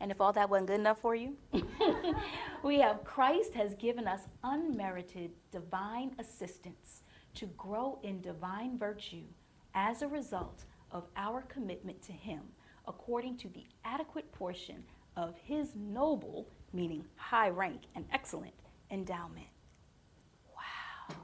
And 0.00 0.10
if 0.10 0.20
all 0.20 0.32
that 0.32 0.48
wasn't 0.48 0.68
good 0.68 0.80
enough 0.80 1.00
for 1.00 1.14
you, 1.14 1.36
we 2.62 2.80
have 2.80 3.04
Christ 3.04 3.54
has 3.54 3.74
given 3.74 4.06
us 4.06 4.22
unmerited 4.42 5.32
divine 5.50 6.14
assistance 6.18 7.02
to 7.34 7.46
grow 7.58 7.98
in 8.02 8.20
divine 8.20 8.78
virtue 8.78 9.24
as 9.74 10.00
a 10.02 10.08
result 10.08 10.64
of 10.90 11.04
our 11.16 11.42
commitment 11.42 12.02
to 12.02 12.12
Him 12.12 12.40
according 12.88 13.36
to 13.38 13.48
the 13.48 13.64
adequate 13.84 14.30
portion 14.32 14.84
of 15.16 15.34
His 15.44 15.74
noble, 15.74 16.48
meaning 16.72 17.04
high 17.16 17.48
rank 17.48 17.82
and 17.94 18.04
excellent, 18.12 18.54
endowment. 18.90 19.46
Wow. 20.54 21.16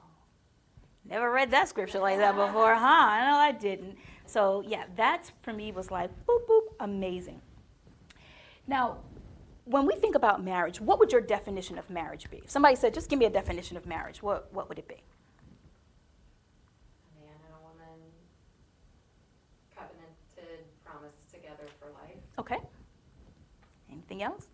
Never 1.04 1.30
read 1.30 1.50
that 1.50 1.68
scripture 1.68 2.00
like 2.00 2.18
that 2.18 2.34
before, 2.34 2.74
huh? 2.74 2.86
I 2.86 3.30
know 3.30 3.36
I 3.36 3.52
didn't. 3.52 3.96
So, 4.26 4.62
yeah, 4.66 4.84
that 4.96 5.30
for 5.42 5.52
me 5.52 5.72
was 5.72 5.90
like, 5.90 6.10
boop, 6.26 6.46
boop, 6.48 6.62
amazing. 6.80 7.42
Now, 8.66 8.98
when 9.64 9.86
we 9.86 9.94
think 9.94 10.14
about 10.14 10.42
marriage, 10.42 10.80
what 10.80 10.98
would 10.98 11.12
your 11.12 11.20
definition 11.20 11.78
of 11.78 11.88
marriage 11.90 12.30
be? 12.30 12.38
If 12.38 12.50
somebody 12.50 12.76
said, 12.76 12.94
just 12.94 13.08
give 13.10 13.18
me 13.18 13.26
a 13.26 13.30
definition 13.30 13.76
of 13.76 13.86
marriage, 13.86 14.22
what, 14.22 14.52
what 14.52 14.68
would 14.68 14.78
it 14.78 14.88
be? 14.88 14.94
A 17.04 17.20
man 17.20 17.34
and 17.44 17.54
a 17.54 17.62
woman 17.62 18.00
covenanted, 19.76 20.64
promised 20.84 21.30
together 21.30 21.68
for 21.78 21.90
life. 21.90 22.16
Okay. 22.38 22.58
Anything 24.12 24.26
else? 24.26 24.46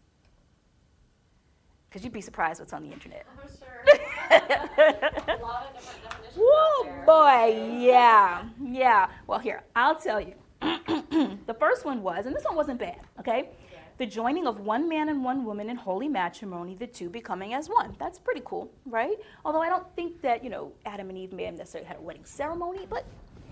Because 1.89 2.05
you'd 2.05 2.13
be 2.13 2.21
surprised 2.21 2.61
what's 2.61 2.73
on 2.73 2.85
the 2.85 2.93
internet. 2.93 3.27
I'm 3.43 3.49
sure. 3.49 3.83
a 5.37 5.43
lot 5.43 5.67
of 5.67 5.75
different 5.75 6.03
definitions 6.05 6.37
Whoa, 6.37 7.05
boy, 7.05 7.81
yeah, 7.81 8.45
yeah. 8.63 9.09
Well, 9.27 9.41
here, 9.41 9.65
I'll 9.75 9.97
tell 9.97 10.21
you. 10.21 10.35
the 10.61 11.57
first 11.59 11.85
one 11.85 12.05
was, 12.05 12.27
and 12.27 12.37
this 12.37 12.45
one 12.45 12.55
wasn't 12.55 12.79
bad, 12.79 13.01
okay? 13.19 13.49
The 13.97 14.07
joining 14.07 14.47
of 14.47 14.61
one 14.61 14.89
man 14.89 15.09
and 15.09 15.25
one 15.25 15.45
woman 15.45 15.71
in 15.71 15.77
holy 15.77 16.07
matrimony, 16.07 16.77
the 16.77 16.87
two 16.87 17.11
becoming 17.11 17.55
as 17.55 17.69
one. 17.69 17.97
That's 17.99 18.21
pretty 18.21 18.43
cool, 18.45 18.71
right? 18.87 19.17
Although 19.45 19.63
I 19.63 19.69
don't 19.69 19.87
think 19.97 20.23
that, 20.23 20.45
you 20.45 20.51
know, 20.51 20.71
Adam 20.87 21.09
and 21.09 21.19
Eve 21.19 21.33
may 21.33 21.45
have 21.45 21.57
necessarily 21.57 21.89
had 21.89 21.97
a 21.97 22.01
wedding 22.03 22.25
ceremony, 22.25 22.87
but 22.89 23.05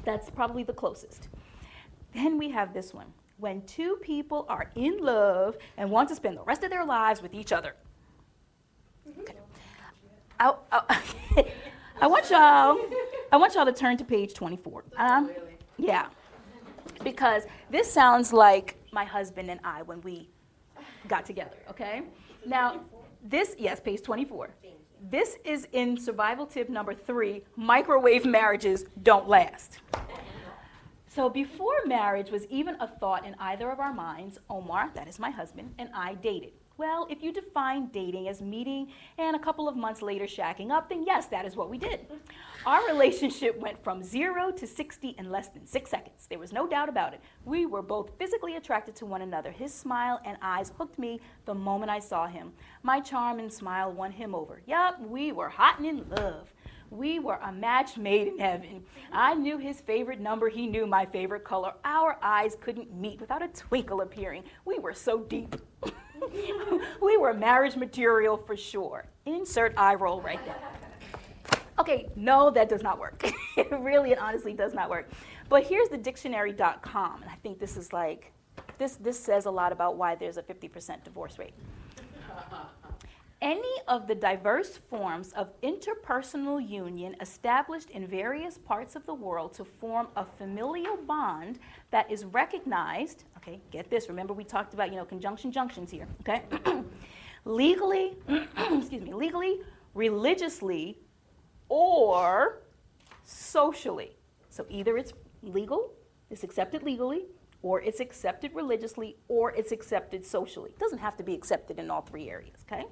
that's 0.04 0.30
probably 0.30 0.62
the 0.62 0.72
closest. 0.72 1.28
Then 2.14 2.38
we 2.38 2.50
have 2.50 2.72
this 2.72 2.94
one 2.94 3.12
when 3.38 3.62
two 3.62 3.96
people 4.00 4.46
are 4.48 4.70
in 4.74 4.98
love 4.98 5.56
and 5.76 5.90
want 5.90 6.08
to 6.08 6.14
spend 6.14 6.36
the 6.36 6.42
rest 6.44 6.64
of 6.64 6.70
their 6.70 6.84
lives 6.84 7.20
with 7.22 7.34
each 7.34 7.52
other. 7.52 7.74
Okay. 9.20 9.34
I, 10.40 10.54
I, 10.72 11.02
I 12.00 12.06
want 12.06 12.30
y'all. 12.30 12.78
I 13.32 13.36
want 13.36 13.54
y'all 13.54 13.64
to 13.64 13.72
turn 13.72 13.96
to 13.98 14.04
page 14.04 14.34
24. 14.34 14.84
Um, 14.96 15.30
yeah, 15.78 16.06
because 17.02 17.44
this 17.70 17.90
sounds 17.90 18.32
like 18.32 18.76
my 18.92 19.04
husband 19.04 19.50
and 19.50 19.60
I 19.64 19.82
when 19.82 20.00
we 20.02 20.28
got 21.08 21.24
together. 21.24 21.56
Okay. 21.70 22.02
Now, 22.44 22.80
this 23.22 23.54
yes, 23.58 23.80
page 23.80 24.02
24. 24.02 24.50
This 25.10 25.36
is 25.44 25.68
in 25.72 25.98
survival 25.98 26.46
tip 26.46 26.68
number 26.68 26.94
three: 26.94 27.42
microwave 27.56 28.24
marriages 28.24 28.84
don't 29.02 29.28
last. 29.28 29.80
So 31.16 31.30
before 31.30 31.76
marriage 31.86 32.30
was 32.30 32.44
even 32.50 32.76
a 32.78 32.86
thought 32.86 33.24
in 33.24 33.34
either 33.38 33.70
of 33.70 33.80
our 33.80 33.94
minds, 33.94 34.38
Omar, 34.50 34.90
that 34.94 35.08
is 35.08 35.18
my 35.18 35.30
husband, 35.30 35.72
and 35.78 35.88
I 35.94 36.12
dated. 36.12 36.52
Well, 36.76 37.06
if 37.08 37.22
you 37.22 37.32
define 37.32 37.86
dating 37.86 38.28
as 38.28 38.42
meeting 38.42 38.88
and 39.16 39.34
a 39.34 39.38
couple 39.38 39.66
of 39.66 39.76
months 39.76 40.02
later 40.02 40.26
shacking 40.26 40.70
up, 40.70 40.90
then 40.90 41.04
yes, 41.06 41.24
that 41.28 41.46
is 41.46 41.56
what 41.56 41.70
we 41.70 41.78
did. 41.78 42.00
Our 42.66 42.86
relationship 42.86 43.58
went 43.58 43.82
from 43.82 44.02
zero 44.02 44.50
to 44.50 44.66
60 44.66 45.14
in 45.18 45.30
less 45.30 45.48
than 45.48 45.66
six 45.66 45.88
seconds. 45.88 46.26
There 46.28 46.38
was 46.38 46.52
no 46.52 46.66
doubt 46.66 46.90
about 46.90 47.14
it. 47.14 47.22
We 47.46 47.64
were 47.64 47.80
both 47.80 48.10
physically 48.18 48.56
attracted 48.56 48.94
to 48.96 49.06
one 49.06 49.22
another. 49.22 49.52
His 49.52 49.72
smile 49.72 50.20
and 50.22 50.36
eyes 50.42 50.72
hooked 50.76 50.98
me 50.98 51.20
the 51.46 51.54
moment 51.54 51.90
I 51.90 51.98
saw 51.98 52.26
him. 52.26 52.52
My 52.82 53.00
charm 53.00 53.38
and 53.38 53.50
smile 53.50 53.90
won 53.90 54.12
him 54.12 54.34
over. 54.34 54.60
Yup, 54.66 55.00
we 55.00 55.32
were 55.32 55.48
hot 55.48 55.78
and 55.78 55.86
in 55.86 56.06
love. 56.10 56.52
We 56.90 57.18
were 57.18 57.38
a 57.42 57.52
match 57.52 57.96
made 57.96 58.28
in 58.28 58.38
heaven. 58.38 58.84
I 59.12 59.34
knew 59.34 59.58
his 59.58 59.80
favorite 59.80 60.20
number, 60.20 60.48
he 60.48 60.66
knew 60.66 60.86
my 60.86 61.06
favorite 61.06 61.44
color. 61.44 61.72
Our 61.84 62.16
eyes 62.22 62.56
couldn't 62.60 62.94
meet 62.94 63.20
without 63.20 63.42
a 63.42 63.48
twinkle 63.48 64.00
appearing. 64.00 64.44
We 64.64 64.78
were 64.78 64.94
so 64.94 65.20
deep. 65.20 65.56
we 67.02 67.16
were 67.16 67.34
marriage 67.34 67.76
material 67.76 68.36
for 68.36 68.56
sure. 68.56 69.06
Insert 69.26 69.74
eye 69.76 69.94
roll 69.94 70.20
right 70.20 70.44
there. 70.44 70.56
Okay, 71.78 72.08
no, 72.16 72.50
that 72.50 72.68
does 72.68 72.82
not 72.82 72.98
work. 72.98 73.30
it 73.56 73.70
really 73.70 74.12
and 74.12 74.20
honestly 74.20 74.54
does 74.54 74.72
not 74.72 74.88
work. 74.88 75.10
But 75.48 75.64
here's 75.64 75.88
the 75.88 75.98
dictionary.com, 75.98 77.22
and 77.22 77.30
I 77.30 77.34
think 77.42 77.58
this 77.58 77.76
is 77.76 77.92
like, 77.92 78.32
this, 78.78 78.96
this 78.96 79.18
says 79.18 79.46
a 79.46 79.50
lot 79.50 79.72
about 79.72 79.96
why 79.96 80.14
there's 80.14 80.38
a 80.38 80.42
50% 80.42 81.04
divorce 81.04 81.38
rate. 81.38 81.54
Any 83.42 83.74
of 83.86 84.06
the 84.06 84.14
diverse 84.14 84.78
forms 84.78 85.32
of 85.34 85.50
interpersonal 85.60 86.66
union 86.66 87.14
established 87.20 87.90
in 87.90 88.06
various 88.06 88.56
parts 88.56 88.96
of 88.96 89.04
the 89.04 89.12
world 89.12 89.52
to 89.54 89.64
form 89.64 90.08
a 90.16 90.24
familial 90.24 90.96
bond 90.96 91.58
that 91.90 92.10
is 92.10 92.24
recognized, 92.24 93.24
okay, 93.36 93.60
get 93.70 93.90
this, 93.90 94.08
remember 94.08 94.32
we 94.32 94.42
talked 94.42 94.72
about, 94.72 94.90
you 94.90 94.96
know, 94.96 95.04
conjunction 95.04 95.52
junctions 95.52 95.90
here, 95.90 96.08
okay? 96.20 96.44
legally, 97.44 98.16
excuse 98.28 99.02
me, 99.02 99.12
legally, 99.12 99.60
religiously, 99.92 100.98
or 101.68 102.62
socially. 103.24 104.16
So 104.48 104.64
either 104.70 104.96
it's 104.96 105.12
legal, 105.42 105.92
it's 106.30 106.42
accepted 106.42 106.82
legally, 106.82 107.26
or 107.60 107.82
it's 107.82 108.00
accepted 108.00 108.54
religiously, 108.54 109.16
or 109.28 109.50
it's 109.52 109.72
accepted 109.72 110.24
socially. 110.24 110.70
It 110.70 110.78
doesn't 110.78 110.98
have 110.98 111.18
to 111.18 111.22
be 111.22 111.34
accepted 111.34 111.78
in 111.78 111.90
all 111.90 112.00
three 112.00 112.30
areas, 112.30 112.64
okay? 112.70 112.86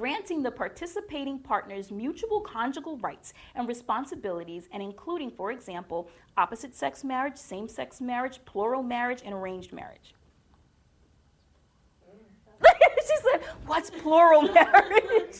Granting 0.00 0.42
the 0.42 0.50
participating 0.50 1.38
partners 1.38 1.90
mutual 1.90 2.40
conjugal 2.40 2.96
rights 3.00 3.34
and 3.54 3.68
responsibilities, 3.68 4.66
and 4.72 4.82
including, 4.82 5.30
for 5.30 5.52
example, 5.52 6.08
opposite 6.38 6.74
sex 6.74 7.04
marriage, 7.04 7.36
same 7.36 7.68
sex 7.68 8.00
marriage, 8.00 8.40
plural 8.46 8.82
marriage, 8.82 9.20
and 9.22 9.34
arranged 9.34 9.74
marriage. 9.74 10.14
She's 12.96 13.20
said, 13.30 13.42
what's 13.66 13.90
plural 13.90 14.40
marriage? 14.54 15.36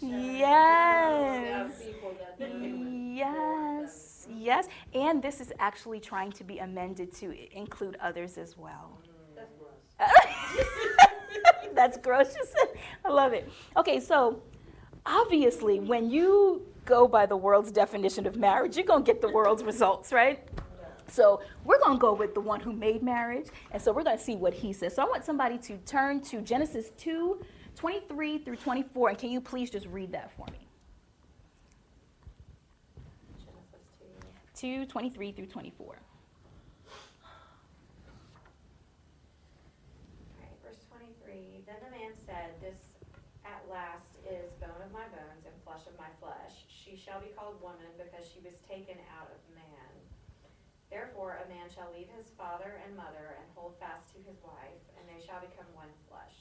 yes. 0.00 1.40
Yes. 3.18 4.28
Yes. 4.32 4.68
And 4.94 5.20
this 5.20 5.40
is 5.40 5.52
actually 5.58 5.98
trying 5.98 6.30
to 6.30 6.44
be 6.44 6.58
amended 6.58 7.12
to 7.16 7.34
include 7.58 7.96
others 8.00 8.38
as 8.38 8.56
well. 8.56 9.00
That's 11.80 11.96
gross. 11.96 12.34
I 13.06 13.08
love 13.08 13.32
it. 13.32 13.50
Okay, 13.74 14.00
so 14.00 14.42
obviously, 15.06 15.80
when 15.80 16.10
you 16.10 16.66
go 16.84 17.08
by 17.08 17.24
the 17.24 17.36
world's 17.38 17.72
definition 17.72 18.26
of 18.26 18.36
marriage, 18.36 18.76
you're 18.76 18.84
going 18.84 19.02
to 19.02 19.10
get 19.10 19.22
the 19.22 19.30
world's 19.30 19.64
results, 19.64 20.12
right? 20.12 20.46
So 21.08 21.40
we're 21.64 21.78
going 21.78 21.96
to 21.96 21.98
go 21.98 22.12
with 22.12 22.34
the 22.34 22.40
one 22.40 22.60
who 22.60 22.74
made 22.74 23.02
marriage. 23.02 23.46
And 23.70 23.80
so 23.80 23.94
we're 23.94 24.02
going 24.02 24.18
to 24.18 24.22
see 24.22 24.36
what 24.36 24.52
he 24.52 24.74
says. 24.74 24.94
So 24.94 25.02
I 25.02 25.06
want 25.06 25.24
somebody 25.24 25.56
to 25.56 25.78
turn 25.78 26.20
to 26.24 26.42
Genesis 26.42 26.90
2 26.98 27.40
23 27.76 28.38
through 28.40 28.56
24. 28.56 29.08
And 29.08 29.18
can 29.18 29.30
you 29.30 29.40
please 29.40 29.70
just 29.70 29.86
read 29.86 30.12
that 30.12 30.30
for 30.36 30.44
me? 30.52 30.68
Genesis 33.38 33.88
2. 34.54 34.84
2 34.84 34.86
23 34.86 35.32
through 35.32 35.46
24. 35.46 35.96
Alright, 40.36 40.58
verse 40.64 40.84
twenty-three, 40.90 41.64
then 41.66 41.76
the 41.84 41.90
man 41.90 42.12
said, 42.26 42.54
This 42.60 42.80
at 43.44 43.62
last 43.70 44.18
is 44.28 44.52
bone 44.60 44.82
of 44.84 44.92
my 44.92 45.06
bones 45.08 45.46
and 45.46 45.54
flesh 45.64 45.86
of 45.86 45.96
my 45.98 46.10
flesh. 46.20 46.79
She 46.90 46.96
shall 46.98 47.20
be 47.20 47.28
called 47.38 47.62
woman 47.62 47.86
because 47.96 48.26
she 48.26 48.40
was 48.42 48.54
taken 48.68 48.96
out 49.14 49.30
of 49.30 49.38
man. 49.54 49.94
Therefore 50.90 51.38
a 51.44 51.48
man 51.48 51.70
shall 51.72 51.86
leave 51.96 52.08
his 52.18 52.26
father 52.36 52.80
and 52.84 52.96
mother 52.96 53.38
and 53.38 53.46
hold 53.54 53.78
fast 53.78 54.08
to 54.14 54.18
his 54.26 54.42
wife, 54.42 54.82
and 54.98 55.06
they 55.06 55.24
shall 55.24 55.38
become 55.38 55.66
one 55.74 55.86
flesh. 56.08 56.34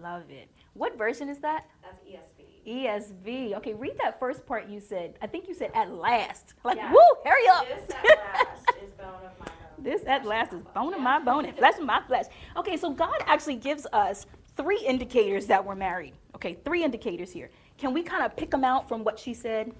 Love 0.00 0.30
it. 0.30 0.48
What 0.74 0.96
version 0.96 1.28
is 1.28 1.38
that? 1.40 1.66
That's 1.82 2.00
ESV. 2.04 2.68
ESV. 2.68 3.56
Okay, 3.56 3.74
read 3.74 3.96
that 4.00 4.20
first 4.20 4.46
part 4.46 4.68
you 4.68 4.78
said. 4.78 5.14
I 5.20 5.26
think 5.26 5.48
you 5.48 5.54
said 5.54 5.72
at 5.74 5.90
last. 5.92 6.54
Like, 6.64 6.76
Yeah. 6.76 6.92
woo, 6.92 7.00
hurry 7.24 7.48
up. 7.48 7.66
This 7.66 7.96
at 7.96 8.04
last 8.18 8.68
is 8.84 8.92
bone 8.92 9.24
of 9.24 9.38
my 9.40 9.46
bone. 9.46 9.54
This 9.78 10.06
at 10.06 10.24
last 10.24 10.52
is 10.52 10.60
bone 10.72 10.94
of 10.94 11.00
my 11.00 11.18
bone 11.18 11.46
and 11.46 11.56
flesh 11.56 11.78
of 11.78 11.84
my 11.84 12.00
flesh. 12.06 12.26
Okay, 12.56 12.76
so 12.76 12.90
God 12.90 13.16
actually 13.26 13.56
gives 13.56 13.86
us 13.92 14.26
three 14.56 14.84
indicators 14.86 15.46
that 15.46 15.64
we're 15.64 15.74
married. 15.74 16.12
Okay, 16.36 16.54
three 16.64 16.84
indicators 16.84 17.32
here. 17.32 17.50
Can 17.80 17.94
we 17.94 18.02
kind 18.02 18.22
of 18.22 18.36
pick 18.36 18.50
them 18.50 18.62
out 18.62 18.86
from 18.86 19.04
what 19.04 19.18
she 19.18 19.32
said? 19.32 19.72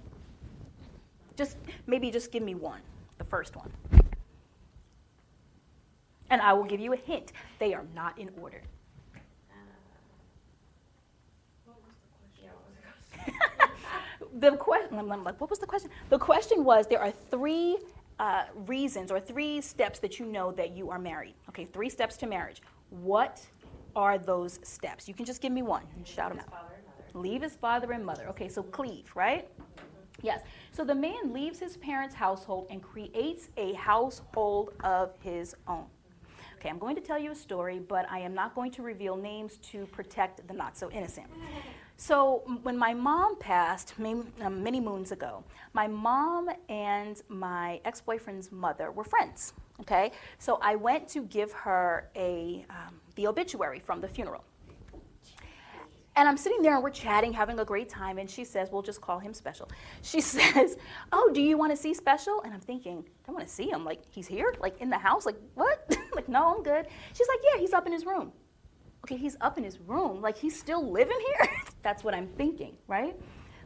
Just 1.37 1.59
maybe 1.87 2.11
just 2.11 2.33
give 2.33 2.43
me 2.43 2.55
one, 2.55 2.81
the 3.19 3.25
first 3.25 3.55
one. 3.55 3.71
And 6.31 6.41
I 6.41 6.55
will 6.55 6.65
give 6.65 6.81
you 6.81 6.95
a 6.95 6.97
hint. 6.97 7.33
They 7.59 7.75
are 7.75 7.85
not 7.95 8.19
in 8.19 8.31
order. 8.41 8.63
Uh, 9.51 9.57
what 11.67 11.77
was 11.85 11.95
the 13.21 13.69
question? 13.69 14.41
the 14.41 14.57
question, 14.57 14.99
I'm 14.99 15.25
like, 15.25 15.39
what 15.39 15.51
was 15.51 15.59
the 15.59 15.67
question? 15.67 15.91
The 16.09 16.19
question 16.19 16.65
was 16.65 16.87
there 16.87 17.03
are 17.03 17.13
three 17.31 17.77
uh, 18.19 18.45
reasons 18.67 19.11
or 19.11 19.21
three 19.21 19.61
steps 19.61 19.99
that 19.99 20.19
you 20.19 20.25
know 20.25 20.53
that 20.53 20.75
you 20.75 20.89
are 20.89 20.99
married. 20.99 21.35
Okay, 21.51 21.67
three 21.67 21.91
steps 21.91 22.17
to 22.19 22.27
marriage. 22.27 22.63
What 22.89 23.47
are 23.95 24.17
those 24.17 24.59
steps? 24.63 25.07
You 25.07 25.13
can 25.13 25.27
just 25.27 25.43
give 25.43 25.53
me 25.53 25.61
one 25.61 25.83
and 25.97 26.07
shout 26.07 26.31
them 26.31 26.39
out. 26.39 26.51
father 26.51 26.65
and 26.65 26.71
mother. 26.71 26.80
Leave 27.15 27.43
his 27.43 27.55
father 27.55 27.93
and 27.93 28.05
mother. 28.05 28.27
Okay, 28.29 28.49
so 28.49 28.63
cleave, 28.63 29.11
right? 29.15 29.49
Yes. 30.23 30.43
So 30.73 30.85
the 30.85 30.95
man 30.95 31.33
leaves 31.33 31.59
his 31.59 31.77
parents' 31.77 32.15
household 32.15 32.67
and 32.71 32.83
creates 32.83 33.49
a 33.57 33.73
household 33.75 34.75
of 34.85 35.13
his 35.21 35.55
own. 35.67 35.87
Okay, 36.57 36.69
I'm 36.69 36.79
going 36.79 36.95
to 36.97 37.01
tell 37.01 37.19
you 37.19 37.31
a 37.31 37.35
story, 37.35 37.79
but 37.79 38.05
I 38.11 38.19
am 38.19 38.35
not 38.35 38.55
going 38.55 38.71
to 38.73 38.83
reveal 38.83 39.17
names 39.17 39.57
to 39.73 39.87
protect 39.87 40.47
the 40.47 40.53
not 40.53 40.77
so 40.77 40.91
innocent. 40.91 41.27
So 41.97 42.43
when 42.63 42.77
my 42.77 42.93
mom 42.93 43.39
passed 43.39 43.99
many, 43.99 44.25
um, 44.43 44.63
many 44.63 44.79
moons 44.79 45.11
ago, 45.11 45.43
my 45.73 45.87
mom 45.87 46.51
and 46.69 47.21
my 47.29 47.81
ex-boyfriend's 47.85 48.53
mother 48.53 48.91
were 48.91 49.05
friends. 49.05 49.55
Okay, 49.81 50.13
so 50.39 50.59
I 50.61 50.77
went 50.77 51.09
to 51.09 51.23
give 51.23 51.51
her 51.53 52.11
a 52.15 52.67
um, 52.69 53.01
the 53.17 53.27
obituary 53.27 53.81
from 53.81 54.03
the 54.03 54.09
funeral. 54.09 54.45
And 56.17 56.29
I'm 56.29 56.37
sitting 56.37 56.61
there 56.61 56.75
and 56.75 56.83
we're 56.83 56.91
chatting, 56.91 57.33
having 57.33 57.61
a 57.61 57.65
great 57.65 57.89
time. 57.89 58.19
And 58.19 58.29
she 58.29 58.45
says, 58.45 58.69
We'll 58.71 58.83
just 58.83 59.01
call 59.01 59.19
him 59.19 59.33
special. 59.33 59.71
She 60.03 60.21
says, 60.21 60.77
Oh, 61.13 61.31
do 61.33 61.41
you 61.41 61.57
want 61.57 61.73
to 61.73 61.77
see 61.77 61.95
special? 61.95 62.43
And 62.43 62.53
I'm 62.53 62.61
thinking, 62.61 63.05
I 63.29 63.33
want 63.33 63.47
to 63.47 63.53
see 63.53 63.71
him. 63.71 63.85
Like, 63.85 64.03
he's 64.11 64.27
here? 64.27 64.55
Like, 64.61 64.81
in 64.81 64.91
the 64.91 64.99
house? 64.99 65.25
Like, 65.25 65.37
what? 65.55 65.97
like, 66.15 66.29
no, 66.29 66.57
I'm 66.57 66.63
good. 66.63 66.87
She's 67.15 67.29
like, 67.29 67.41
Yeah, 67.45 67.61
he's 67.61 67.73
up 67.73 67.87
in 67.87 67.93
his 67.93 68.05
room. 68.05 68.33
Okay, 69.05 69.17
he's 69.17 69.37
up 69.41 69.57
in 69.57 69.65
his 69.65 69.79
room. 69.81 70.21
Like, 70.21 70.37
he's 70.37 70.59
still 70.59 70.91
living 70.91 71.19
here? 71.27 71.49
That's 71.83 72.05
what 72.05 72.15
I'm 72.15 72.27
thinking, 72.27 72.77
right? 72.87 73.17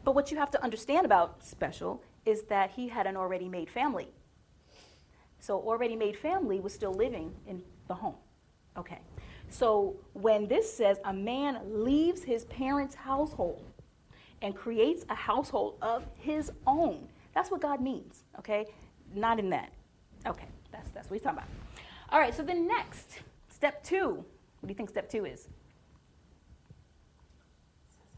But 0.05 0.15
what 0.15 0.31
you 0.31 0.37
have 0.37 0.51
to 0.53 0.63
understand 0.63 1.07
about 1.07 1.43
special 1.43 2.03
is 2.25 2.43
that 2.43 2.71
he 2.71 2.89
had 2.89 3.07
an 3.07 3.17
already 3.17 3.49
made 3.49 3.71
family. 3.71 4.09
So, 5.41 5.59
already 5.59 5.97
made 5.97 6.17
family 6.17 6.61
was 6.61 6.73
still 6.73 6.95
living 6.95 7.35
in 7.47 7.63
the 7.89 7.95
home. 7.95 8.15
So 9.55 9.95
when 10.15 10.49
this 10.49 10.77
says 10.77 10.99
a 11.05 11.13
man 11.13 11.61
leaves 11.69 12.25
his 12.25 12.45
parents' 12.47 12.97
household 12.97 13.65
and 14.43 14.53
creates 14.53 15.05
a 15.11 15.15
household 15.15 15.77
of 15.81 16.05
his 16.17 16.51
own, 16.67 17.07
that's 17.37 17.53
what 17.53 17.61
God 17.61 17.81
means, 17.81 18.25
okay? 18.37 18.67
Not 19.15 19.39
in 19.39 19.49
that. 19.51 19.71
Okay, 20.27 20.49
that's, 20.73 20.91
that's 20.91 21.09
what 21.09 21.15
he's 21.15 21.23
talking 21.23 21.39
about. 21.39 21.49
All 22.11 22.19
right, 22.19 22.35
so 22.35 22.43
then 22.43 22.67
next, 22.67 23.21
step 23.49 23.85
two. 23.85 24.25
What 24.59 24.67
do 24.67 24.69
you 24.71 24.75
think 24.75 24.91
step 24.91 25.09
two 25.09 25.25
is? 25.25 25.47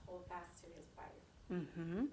Hold 0.06 0.22
fast 0.30 0.62
to 0.62 0.70
his 0.74 0.86
wife. 0.96 1.60
Mm-hmm. 1.76 2.04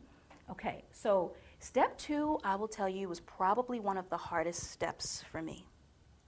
Okay, 0.51 0.83
so 0.91 1.31
step 1.59 1.97
two, 1.97 2.39
I 2.43 2.57
will 2.57 2.67
tell 2.67 2.89
you, 2.89 3.07
was 3.07 3.21
probably 3.21 3.79
one 3.79 3.97
of 3.97 4.09
the 4.09 4.17
hardest 4.17 4.69
steps 4.69 5.23
for 5.31 5.41
me. 5.41 5.65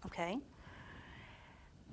Okay? 0.05 0.39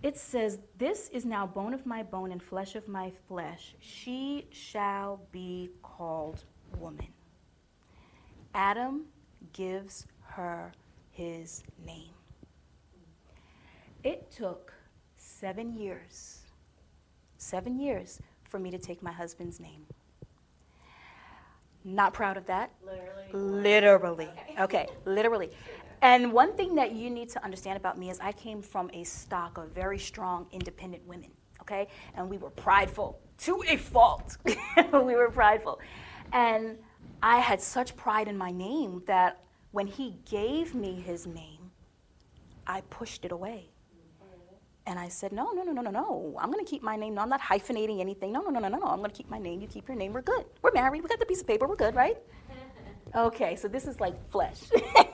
It 0.03 0.17
says, 0.17 0.59
This 0.79 1.09
is 1.11 1.25
now 1.25 1.47
bone 1.47 1.75
of 1.75 1.87
my 1.87 2.03
bone 2.03 2.33
and 2.33 2.43
flesh 2.43 2.75
of 2.75 2.89
my 2.89 3.13
flesh. 3.29 3.75
She 3.79 4.47
shall 4.51 5.21
be 5.31 5.71
called 5.83 6.45
woman. 6.79 7.09
Adam 8.55 9.07
gives 9.53 10.07
her 10.25 10.73
his 11.11 11.63
name. 11.87 12.11
It 14.03 14.31
took 14.31 14.73
seven 15.17 15.77
years, 15.77 16.41
seven 17.37 17.79
years 17.79 18.21
for 18.49 18.59
me 18.59 18.71
to 18.73 18.79
take 18.79 19.03
my 19.03 19.13
husband's 19.13 19.61
name. 19.61 19.87
Not 21.85 22.13
proud 22.13 22.37
of 22.37 22.47
that. 22.47 22.73
Literally. 22.85 23.27
Literally. 23.33 24.29
Okay. 24.29 24.63
Okay, 24.63 24.87
literally. 25.05 25.51
And 26.03 26.33
one 26.33 26.57
thing 26.57 26.75
that 26.75 26.93
you 26.93 27.09
need 27.09 27.29
to 27.31 27.45
understand 27.45 27.77
about 27.77 27.97
me 27.97 28.11
is 28.11 28.19
I 28.19 28.33
came 28.33 28.61
from 28.61 28.91
a 28.93 29.05
stock 29.05 29.57
of 29.57 29.71
very 29.71 30.01
strong, 30.01 30.47
independent 30.51 31.07
women, 31.07 31.31
okay? 31.61 31.87
And 32.17 32.29
we 32.29 32.39
were 32.39 32.51
prideful 32.51 33.21
to 33.39 33.63
a 33.69 33.77
fault. 33.77 34.37
we 34.45 35.15
were 35.15 35.31
prideful. 35.31 35.81
And 36.33 36.77
I 37.23 37.39
had 37.39 37.61
such 37.61 37.97
pride 37.97 38.27
in 38.27 38.37
my 38.37 38.51
name 38.51 39.05
that 39.07 39.45
when 39.71 39.87
he 39.87 40.17
gave 40.29 40.75
me 40.75 41.01
his 41.01 41.25
name, 41.25 41.71
I 42.67 42.81
pushed 42.83 43.25
it 43.25 43.31
away. 43.31 43.69
And 44.85 44.99
I 44.99 45.07
said, 45.07 45.31
no, 45.31 45.53
no, 45.53 45.63
no, 45.63 45.71
no, 45.71 45.83
no, 45.83 45.91
no. 45.93 46.37
I'm 46.41 46.51
going 46.51 46.65
to 46.65 46.69
keep 46.69 46.83
my 46.83 46.97
name. 46.97 47.15
No, 47.15 47.23
I'm 47.23 47.29
not 47.29 47.41
hyphenating 47.41 48.01
anything. 48.01 48.33
No, 48.33 48.41
no, 48.41 48.51
no, 48.51 48.59
no, 48.59 48.67
no, 48.67 48.79
no. 48.79 48.87
I'm 48.87 48.99
going 48.99 49.11
to 49.11 49.17
keep 49.17 49.31
my 49.31 49.39
name. 49.39 49.61
You 49.61 49.69
keep 49.69 49.87
your 49.87 49.97
name. 49.97 50.13
We're 50.13 50.23
good. 50.23 50.45
We're 50.61 50.73
married. 50.73 51.05
We 51.05 51.09
got 51.09 51.21
the 51.21 51.27
piece 51.27 51.41
of 51.41 51.47
paper. 51.47 51.69
We're 51.69 51.77
good, 51.77 51.95
right? 51.95 52.19
Okay, 53.15 53.57
so 53.57 53.69
this 53.69 53.87
is 53.87 54.01
like 54.01 54.15
flesh. 54.31 54.59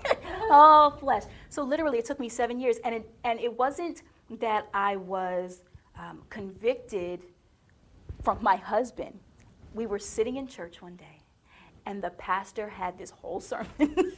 All 0.51 0.91
flesh. 0.91 1.25
So 1.49 1.63
literally, 1.63 1.99
it 1.99 2.05
took 2.05 2.21
me 2.21 2.29
seven 2.29 2.59
years. 2.59 2.79
And 2.85 2.95
it, 2.95 3.11
and 3.25 3.41
it 3.41 3.57
wasn't 3.57 4.03
that 4.39 4.69
I 4.75 4.97
was 4.97 5.63
um, 5.99 6.23
convicted 6.31 7.23
from 8.23 8.39
my 8.43 8.57
husband. 8.57 9.19
We 9.75 9.87
were 9.87 9.99
sitting 9.99 10.37
in 10.37 10.47
church 10.47 10.83
one 10.83 10.97
day, 10.97 11.23
and 11.87 12.03
the 12.03 12.11
pastor 12.11 12.69
had 12.69 12.99
this 12.99 13.11
whole 13.11 13.41
sermon 13.41 13.69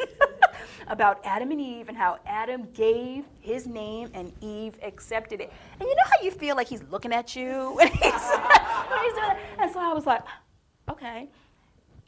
about 0.89 1.21
Adam 1.25 1.51
and 1.51 1.61
Eve 1.61 1.89
and 1.89 1.97
how 1.97 2.19
Adam 2.27 2.67
gave 2.73 3.25
his 3.41 3.67
name 3.67 4.11
and 4.15 4.33
Eve 4.41 4.75
accepted 4.83 5.41
it. 5.41 5.53
And 5.79 5.89
you 5.89 5.95
know 5.95 6.03
how 6.05 6.25
you 6.25 6.31
feel 6.31 6.57
like 6.57 6.69
he's 6.69 6.83
looking 6.91 7.13
at 7.13 7.37
you 7.37 7.73
when 7.77 7.89
he's, 7.89 8.03
when 8.03 8.03
he's 8.03 9.13
doing 9.13 9.29
that? 9.29 9.39
And 9.59 9.71
so 9.71 9.81
I 9.81 9.93
was 9.93 10.07
like, 10.07 10.23
okay. 10.89 11.29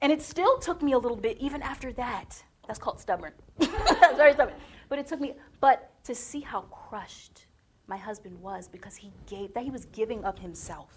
And 0.01 0.11
it 0.11 0.23
still 0.23 0.59
took 0.59 0.83
me 0.83 0.93
a 0.93 0.99
little 0.99 1.17
bit, 1.17 1.39
even 1.39 1.63
after 1.63 1.93
that. 1.93 2.43
That's 2.67 2.79
called 2.79 3.01
stubborn. 3.01 3.33
That's 3.59 4.17
very 4.17 4.33
stubborn. 4.35 4.55
But 4.89 4.99
it 4.99 5.07
took 5.07 5.21
me, 5.21 5.35
but 5.61 5.91
to 6.05 6.15
see 6.15 6.41
how 6.41 6.63
crushed 6.63 7.47
my 7.87 7.97
husband 7.97 8.41
was 8.41 8.69
because 8.69 8.97
he 8.97 9.13
gave, 9.27 9.53
that 9.55 9.65
he 9.65 9.71
was 9.71 9.87
giving 9.87 10.25
of 10.25 10.39
himself 10.39 10.97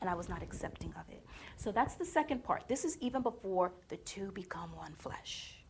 and 0.00 0.10
I 0.10 0.14
was 0.14 0.28
not 0.28 0.42
accepting 0.42 0.92
of 0.98 1.08
it. 1.10 1.24
So 1.56 1.70
that's 1.70 1.94
the 1.94 2.04
second 2.04 2.42
part. 2.42 2.64
This 2.68 2.84
is 2.84 2.98
even 3.00 3.22
before 3.22 3.72
the 3.88 3.96
two 3.98 4.32
become 4.32 4.74
one 4.74 4.94
flesh. 4.94 5.62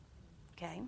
Okay? 0.57 0.83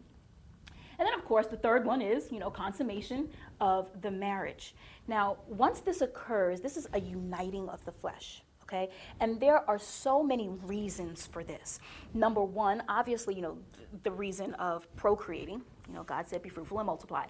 And 0.99 1.07
then, 1.07 1.15
of 1.15 1.25
course, 1.25 1.47
the 1.47 1.57
third 1.57 1.85
one 1.85 2.01
is, 2.01 2.31
you 2.33 2.39
know, 2.39 2.51
consummation 2.51 3.29
of 3.61 3.91
the 4.01 4.11
marriage. 4.11 4.75
Now, 5.09 5.37
once 5.47 5.81
this 5.81 6.01
occurs, 6.01 6.61
this 6.61 6.77
is 6.77 6.89
a 6.95 7.01
uniting 7.01 7.69
of 7.69 7.85
the 7.85 7.93
flesh, 7.93 8.43
okay? 8.65 8.89
And 9.21 9.41
there 9.41 9.69
are 9.69 9.79
so 9.79 10.23
many 10.23 10.49
reasons 10.49 11.27
for 11.27 11.45
this. 11.45 11.81
Number 12.13 12.43
one, 12.43 12.83
obviously, 12.89 13.35
you 13.35 13.43
know, 13.43 13.59
the 14.03 14.11
reason 14.11 14.55
of 14.55 14.95
procreating. 14.97 15.63
You 15.89 15.95
know, 15.95 16.03
God 16.03 16.27
said, 16.29 16.43
be 16.43 16.49
fruitful 16.49 16.79
and 16.79 16.87
multiply. 16.87 17.27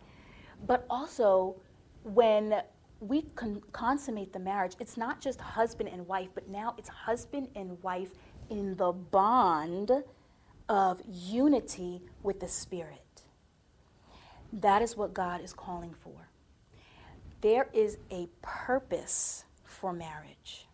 But 0.66 0.86
also, 0.88 1.56
when 2.04 2.62
we 3.00 3.22
con- 3.34 3.62
consummate 3.72 4.32
the 4.32 4.38
marriage, 4.38 4.74
it's 4.80 4.96
not 4.96 5.20
just 5.20 5.40
husband 5.40 5.90
and 5.92 6.06
wife, 6.06 6.28
but 6.34 6.48
now 6.48 6.74
it's 6.78 6.88
husband 6.88 7.48
and 7.54 7.82
wife 7.82 8.12
in 8.50 8.76
the 8.76 8.92
bond 8.92 9.90
of 10.68 11.02
unity 11.06 12.00
with 12.22 12.40
the 12.40 12.48
Spirit. 12.48 13.00
That 14.52 14.82
is 14.82 14.96
what 14.96 15.12
God 15.12 15.42
is 15.42 15.52
calling 15.52 15.94
for. 16.02 16.28
There 17.40 17.68
is 17.74 17.98
a 18.10 18.28
purpose 18.40 19.44
for 19.64 19.92
marriage. 19.92 20.66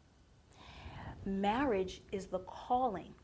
Marriage 1.31 2.03
is 2.11 2.27
the 2.27 2.41
calling. 2.41 3.15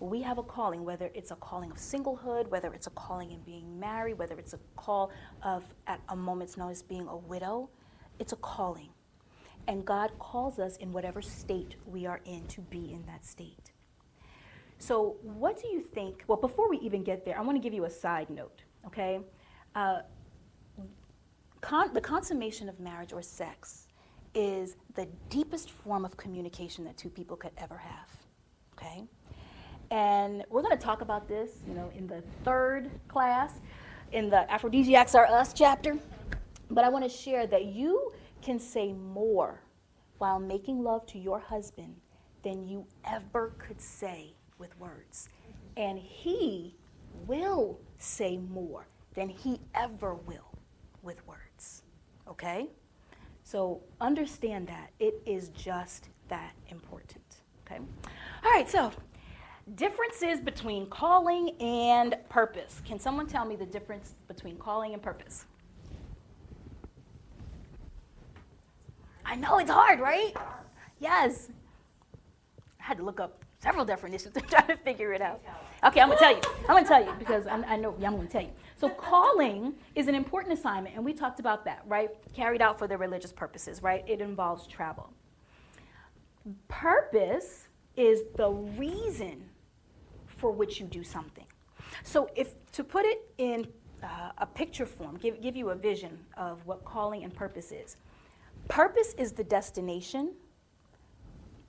We 0.00 0.20
have 0.22 0.38
a 0.38 0.42
calling, 0.42 0.84
whether 0.84 1.10
it's 1.14 1.30
a 1.30 1.36
calling 1.36 1.70
of 1.70 1.78
singlehood, 1.78 2.48
whether 2.48 2.72
it's 2.74 2.86
a 2.86 2.90
calling 2.90 3.32
in 3.32 3.40
being 3.40 3.80
married, 3.80 4.18
whether 4.18 4.38
it's 4.38 4.52
a 4.52 4.58
call 4.76 5.10
of, 5.42 5.64
at 5.86 6.00
a 6.10 6.16
moment's 6.16 6.56
notice, 6.56 6.82
being 6.82 7.08
a 7.08 7.16
widow. 7.16 7.70
It's 8.18 8.32
a 8.32 8.36
calling. 8.36 8.90
And 9.66 9.84
God 9.84 10.12
calls 10.18 10.58
us 10.58 10.76
in 10.76 10.92
whatever 10.92 11.20
state 11.22 11.76
we 11.86 12.06
are 12.06 12.20
in 12.26 12.46
to 12.48 12.60
be 12.60 12.92
in 12.92 13.04
that 13.06 13.24
state. 13.24 13.72
So, 14.78 15.16
what 15.22 15.60
do 15.60 15.68
you 15.68 15.80
think? 15.80 16.24
Well, 16.28 16.38
before 16.38 16.70
we 16.70 16.78
even 16.78 17.02
get 17.02 17.24
there, 17.24 17.36
I 17.36 17.42
want 17.42 17.56
to 17.56 17.60
give 17.60 17.74
you 17.74 17.84
a 17.84 17.90
side 17.90 18.30
note, 18.30 18.62
okay? 18.86 19.18
Uh, 19.74 20.02
con- 21.60 21.92
the 21.92 22.00
consummation 22.00 22.68
of 22.68 22.78
marriage 22.78 23.12
or 23.12 23.20
sex 23.20 23.87
is 24.38 24.76
the 24.94 25.08
deepest 25.30 25.72
form 25.72 26.04
of 26.04 26.16
communication 26.16 26.84
that 26.84 26.96
two 26.96 27.10
people 27.10 27.36
could 27.36 27.50
ever 27.58 27.76
have, 27.76 28.08
okay? 28.74 29.02
And 29.90 30.44
we're 30.48 30.62
going 30.62 30.78
to 30.78 30.82
talk 30.82 31.00
about 31.00 31.26
this, 31.26 31.50
you 31.66 31.74
know, 31.74 31.90
in 31.96 32.06
the 32.06 32.22
third 32.44 32.88
class, 33.08 33.54
in 34.12 34.30
the 34.30 34.48
Aphrodisiacs 34.48 35.16
Are 35.16 35.26
Us 35.26 35.52
chapter. 35.52 35.98
But 36.70 36.84
I 36.84 36.88
want 36.88 37.02
to 37.02 37.10
share 37.10 37.48
that 37.48 37.64
you 37.64 38.12
can 38.40 38.60
say 38.60 38.92
more 38.92 39.60
while 40.18 40.38
making 40.38 40.84
love 40.84 41.04
to 41.06 41.18
your 41.18 41.40
husband 41.40 41.96
than 42.44 42.64
you 42.64 42.86
ever 43.04 43.54
could 43.58 43.80
say 43.80 44.34
with 44.58 44.78
words. 44.78 45.28
And 45.76 45.98
he 45.98 46.76
will 47.26 47.80
say 47.98 48.36
more 48.36 48.86
than 49.14 49.28
he 49.28 49.58
ever 49.74 50.14
will 50.14 50.56
with 51.02 51.26
words. 51.26 51.82
Okay? 52.28 52.68
So 53.50 53.80
understand 53.98 54.66
that. 54.66 54.90
It 55.00 55.22
is 55.24 55.48
just 55.48 56.10
that 56.28 56.52
important. 56.68 57.24
Okay? 57.64 57.80
All 58.44 58.52
right, 58.52 58.68
so 58.68 58.92
differences 59.74 60.38
between 60.38 60.84
calling 60.90 61.56
and 61.58 62.16
purpose. 62.28 62.82
Can 62.84 62.98
someone 62.98 63.26
tell 63.26 63.46
me 63.46 63.56
the 63.56 63.64
difference 63.64 64.16
between 64.26 64.58
calling 64.58 64.92
and 64.92 65.02
purpose? 65.02 65.46
I 69.24 69.34
know 69.34 69.58
it's 69.58 69.70
hard, 69.70 69.98
right? 69.98 70.36
Yes. 71.00 71.48
I 72.78 72.84
had 72.84 72.98
to 72.98 73.02
look 73.02 73.18
up 73.18 73.42
several 73.60 73.86
definitions 73.86 74.34
to 74.34 74.42
try 74.42 74.60
to 74.66 74.76
figure 74.76 75.14
it 75.14 75.22
out. 75.22 75.40
Okay, 75.84 76.02
I'm 76.02 76.08
gonna 76.08 76.20
tell 76.20 76.32
you. 76.32 76.42
I'm 76.68 76.76
gonna 76.76 76.86
tell 76.86 77.02
you 77.02 77.14
because 77.18 77.46
I, 77.46 77.56
I 77.62 77.76
know 77.76 77.94
I'm 77.94 78.16
gonna 78.16 78.26
tell 78.26 78.42
you. 78.42 78.50
So 78.78 78.88
calling 78.88 79.74
is 79.96 80.06
an 80.06 80.14
important 80.14 80.56
assignment, 80.56 80.94
and 80.94 81.04
we 81.04 81.12
talked 81.12 81.40
about 81.40 81.64
that, 81.64 81.82
right? 81.86 82.10
Carried 82.32 82.62
out 82.62 82.78
for 82.78 82.86
the 82.86 82.96
religious 82.96 83.32
purposes, 83.32 83.82
right? 83.82 84.04
It 84.06 84.20
involves 84.20 84.68
travel. 84.68 85.12
Purpose 86.68 87.66
is 87.96 88.22
the 88.36 88.50
reason 88.50 89.42
for 90.26 90.52
which 90.52 90.78
you 90.78 90.86
do 90.86 91.02
something. 91.02 91.44
So 92.04 92.30
if 92.36 92.54
to 92.70 92.84
put 92.84 93.04
it 93.04 93.18
in 93.38 93.66
uh, 94.04 94.30
a 94.38 94.46
picture 94.46 94.86
form, 94.86 95.16
give, 95.16 95.42
give 95.42 95.56
you 95.56 95.70
a 95.70 95.74
vision 95.74 96.16
of 96.36 96.64
what 96.64 96.84
calling 96.84 97.24
and 97.24 97.34
purpose 97.34 97.72
is. 97.72 97.96
Purpose 98.68 99.12
is 99.18 99.32
the 99.32 99.42
destination, 99.42 100.34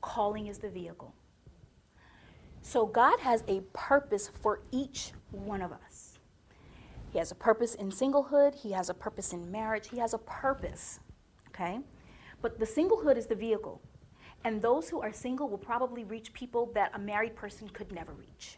calling 0.01 0.45
is 0.45 0.59
the 0.59 0.69
vehicle. 0.69 1.15
So 2.61 2.85
God 2.85 3.19
has 3.19 3.43
a 3.47 3.61
purpose 3.73 4.29
for 4.41 4.61
each 4.71 5.11
one 5.31 5.63
of 5.63 5.71
us. 5.71 5.88
He 7.11 7.17
has 7.17 7.31
a 7.31 7.35
purpose 7.35 7.75
in 7.75 7.89
singlehood, 7.89 8.55
He 8.55 8.71
has 8.71 8.89
a 8.89 8.93
purpose 8.93 9.33
in 9.33 9.49
marriage, 9.51 9.89
He 9.89 9.97
has 9.97 10.13
a 10.13 10.19
purpose, 10.19 10.99
okay? 11.49 11.79
But 12.41 12.59
the 12.59 12.65
singlehood 12.65 13.17
is 13.17 13.25
the 13.25 13.35
vehicle. 13.35 13.81
And 14.43 14.61
those 14.61 14.89
who 14.89 15.01
are 15.01 15.11
single 15.11 15.49
will 15.49 15.57
probably 15.57 16.03
reach 16.03 16.31
people 16.33 16.71
that 16.73 16.91
a 16.93 16.99
married 16.99 17.35
person 17.35 17.67
could 17.69 17.91
never 17.91 18.13
reach. 18.13 18.57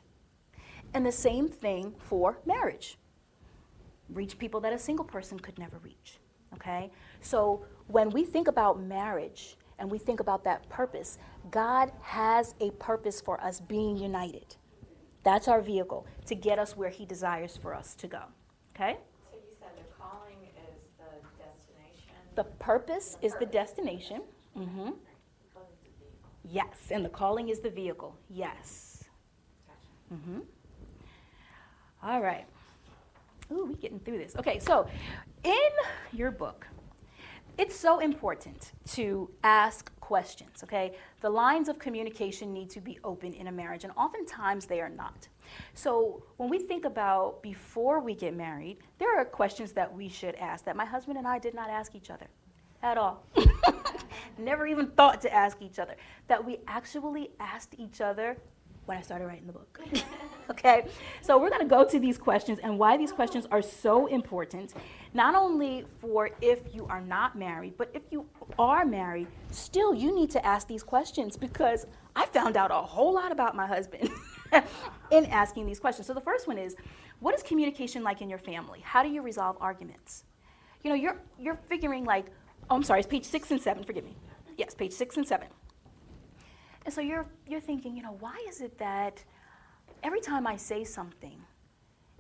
And 0.94 1.06
the 1.06 1.12
same 1.12 1.48
thing 1.48 1.96
for 1.98 2.40
marriage. 2.46 2.98
Reach 4.10 4.38
people 4.38 4.60
that 4.62 4.74
a 4.74 4.78
single 4.78 5.06
person 5.06 5.40
could 5.40 5.58
never 5.58 5.78
reach. 5.80 6.20
Okay? 6.54 6.92
So 7.22 7.66
when 7.88 8.10
we 8.10 8.26
think 8.26 8.48
about 8.48 8.82
marriage 8.82 9.58
and 9.80 9.90
we 9.90 9.98
think 9.98 10.20
about 10.20 10.44
that 10.44 10.68
purpose, 10.70 11.18
God 11.50 11.92
has 12.02 12.54
a 12.60 12.72
purpose 12.72 13.22
for 13.22 13.42
us 13.42 13.60
being 13.62 13.98
united. 13.98 14.58
That's 15.24 15.48
our 15.48 15.62
vehicle 15.62 16.06
to 16.26 16.36
get 16.36 16.60
us 16.60 16.76
where 16.76 16.90
He 16.90 17.06
desires 17.06 17.58
for 17.58 17.74
us 17.74 17.96
to 17.96 18.08
go. 18.08 18.24
Okay? 18.76 18.98
So 19.30 19.36
you 19.36 19.56
said 19.60 19.70
the 19.78 19.94
calling 20.00 20.38
is 20.74 20.82
the 20.98 21.44
destination? 21.44 22.16
The 22.36 22.44
purpose 22.64 23.18
is 23.22 23.34
the 23.40 23.46
destination. 23.46 24.22
Mm-hmm. 24.58 24.92
Yes, 26.44 26.90
and 26.90 27.06
the 27.06 27.10
calling 27.10 27.50
is 27.50 27.60
the 27.60 27.70
vehicle. 27.70 28.18
Yes. 28.30 29.04
Mm-hmm. 30.14 30.40
All 32.04 32.22
right. 32.22 32.46
Ooh, 33.52 33.66
we 33.66 33.76
getting 33.76 34.00
through 34.00 34.18
this. 34.18 34.36
Okay, 34.38 34.60
so 34.60 34.88
in 35.44 35.70
your 36.14 36.32
book, 36.32 36.68
it's 37.58 37.76
so 37.76 38.00
important 38.00 38.72
to 38.94 39.30
ask 39.44 39.92
questions, 40.00 40.64
okay? 40.64 40.96
The 41.22 41.30
lines 41.30 41.70
of 41.70 41.78
communication 41.78 42.54
need 42.54 42.70
to 42.72 42.82
be 42.82 42.98
open 43.04 43.34
in 43.34 43.48
a 43.48 43.52
marriage, 43.52 43.84
and 43.84 43.94
oftentimes 43.96 44.66
they 44.66 44.82
are 44.82 44.90
not. 44.90 45.28
So 45.74 46.24
when 46.38 46.50
we 46.50 46.60
think 46.60 46.86
about 46.86 47.42
before 47.42 48.00
we 48.00 48.16
get 48.16 48.36
married, 48.36 48.78
there 49.00 49.20
are 49.20 49.26
questions 49.26 49.72
that 49.74 49.94
we 49.94 50.10
should 50.10 50.36
ask 50.36 50.66
that 50.66 50.76
my 50.76 50.86
husband 50.86 51.18
and 51.18 51.28
I 51.28 51.40
did 51.40 51.54
not 51.54 51.70
ask 51.70 51.96
each 51.96 52.10
other 52.10 52.28
at 52.84 52.98
all. 52.98 53.24
Never 54.38 54.66
even 54.68 54.88
thought 54.88 55.22
to 55.22 55.34
ask 55.34 55.62
each 55.62 55.80
other. 55.80 55.96
That 56.28 56.44
we 56.44 56.60
actually 56.68 57.32
asked 57.40 57.76
each 57.78 58.02
other 58.02 58.38
when 58.86 58.98
I 58.98 59.02
started 59.02 59.26
writing 59.26 59.48
the 59.48 59.54
book. 59.54 59.80
okay? 60.50 60.88
So 61.22 61.38
we're 61.38 61.50
going 61.50 61.62
to 61.62 61.68
go 61.68 61.88
to 61.88 62.00
these 62.00 62.18
questions 62.18 62.60
and 62.64 62.78
why 62.78 62.98
these 62.98 63.12
questions 63.12 63.46
are 63.52 63.62
so 63.62 64.08
important, 64.08 64.74
not 65.14 65.36
only 65.36 65.86
for 66.00 66.32
if 66.42 66.74
you 66.74 66.86
are 66.88 67.02
not 67.02 67.38
married, 67.38 67.78
but 67.78 67.90
if 67.94 68.04
you 68.12 68.26
are 68.58 68.86
married, 68.86 69.28
still 69.52 69.94
you 69.94 70.14
need 70.14 70.32
to 70.32 70.46
ask 70.46 70.68
these 70.68 70.84
questions 70.84 71.38
because 71.38 71.86
I 72.16 72.26
found 72.26 72.58
out 72.58 72.72
a 72.72 72.76
whole 72.76 73.14
lot 73.14 73.32
about 73.32 73.56
my 73.56 73.68
husband 73.68 74.10
in 75.12 75.26
asking 75.28 75.66
these 75.66 75.80
questions. 75.80 76.08
So 76.08 76.14
the 76.14 76.22
first 76.22 76.48
one 76.48 76.58
is, 76.58 76.76
what 77.20 77.36
is 77.36 77.44
communication 77.44 78.04
like 78.04 78.22
in 78.22 78.30
your 78.30 78.40
family? 78.40 78.80
How 78.82 79.04
do 79.04 79.10
you 79.10 79.22
resolve 79.22 79.58
arguments? 79.62 80.26
You 80.84 80.90
know, 80.90 80.96
you're 80.96 81.18
you're 81.40 81.56
figuring 81.56 82.06
like, 82.06 82.28
oh, 82.70 82.76
I'm 82.76 82.84
sorry, 82.84 83.00
it's 83.02 83.08
page 83.08 83.26
6 83.26 83.52
and 83.52 83.62
7, 83.62 83.84
forgive 83.84 84.04
me. 84.04 84.16
Yes, 84.58 84.74
page 84.74 84.94
6 84.94 85.18
and 85.18 85.28
7. 85.28 85.48
And 86.86 86.94
so 86.94 87.02
you're, 87.02 87.28
you're 87.48 87.62
thinking, 87.62 87.96
you 87.96 88.02
know, 88.02 88.18
why 88.20 88.44
is 88.48 88.62
it 88.62 88.78
that 88.80 89.24
every 90.04 90.20
time 90.20 90.48
I 90.48 90.56
say 90.56 90.84
something, 90.84 91.40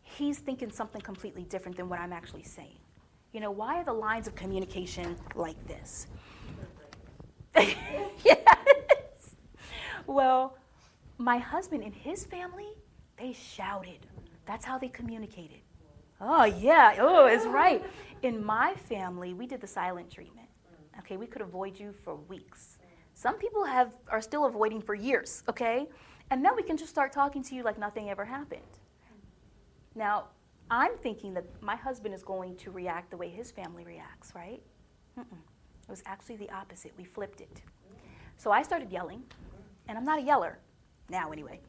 he's 0.03 0.39
thinking 0.39 0.71
something 0.71 1.01
completely 1.01 1.43
different 1.43 1.77
than 1.77 1.89
what 1.89 1.99
I'm 1.99 2.13
actually 2.13 2.43
saying? 2.43 2.77
You 3.31 3.39
know, 3.39 3.51
why 3.51 3.79
are 3.79 3.83
the 3.83 3.93
lines 3.93 4.27
of 4.27 4.35
communication 4.35 5.15
like 5.35 5.55
this? 5.67 6.07
yes. 7.55 9.35
Well, 10.05 10.57
my 11.21 11.37
husband 11.37 11.83
and 11.83 11.93
his 11.93 12.25
family, 12.25 12.69
they 13.17 13.31
shouted. 13.33 14.07
That's 14.45 14.65
how 14.65 14.77
they 14.77 14.89
communicated. 14.89 15.59
Oh, 16.19 16.45
yeah. 16.45 16.95
Oh, 16.99 17.27
it's 17.27 17.45
right. 17.45 17.83
In 18.23 18.43
my 18.43 18.73
family, 18.73 19.33
we 19.33 19.45
did 19.47 19.61
the 19.61 19.67
silent 19.67 20.09
treatment. 20.09 20.47
Okay, 20.99 21.17
we 21.17 21.27
could 21.27 21.41
avoid 21.41 21.79
you 21.79 21.93
for 22.03 22.15
weeks. 22.15 22.79
Some 23.13 23.35
people 23.37 23.63
have 23.63 23.95
are 24.09 24.21
still 24.21 24.45
avoiding 24.45 24.81
for 24.81 24.95
years, 24.95 25.43
okay? 25.47 25.87
And 26.31 26.43
then 26.43 26.55
we 26.55 26.63
can 26.63 26.75
just 26.75 26.89
start 26.89 27.11
talking 27.11 27.43
to 27.43 27.55
you 27.55 27.63
like 27.63 27.77
nothing 27.77 28.09
ever 28.09 28.25
happened. 28.25 28.61
Now, 29.95 30.27
I'm 30.69 30.97
thinking 30.97 31.33
that 31.33 31.45
my 31.61 31.75
husband 31.75 32.15
is 32.15 32.23
going 32.23 32.55
to 32.57 32.71
react 32.71 33.11
the 33.11 33.17
way 33.17 33.29
his 33.29 33.51
family 33.51 33.83
reacts, 33.83 34.33
right? 34.35 34.61
Mm-mm. 35.19 35.25
It 35.31 35.89
was 35.89 36.01
actually 36.05 36.37
the 36.37 36.49
opposite. 36.51 36.93
We 36.97 37.03
flipped 37.03 37.41
it. 37.41 37.61
So 38.37 38.51
I 38.51 38.63
started 38.63 38.91
yelling, 38.91 39.23
and 39.87 39.97
I'm 39.97 40.05
not 40.05 40.19
a 40.19 40.23
yeller 40.23 40.59
now 41.11 41.31
anyway. 41.31 41.59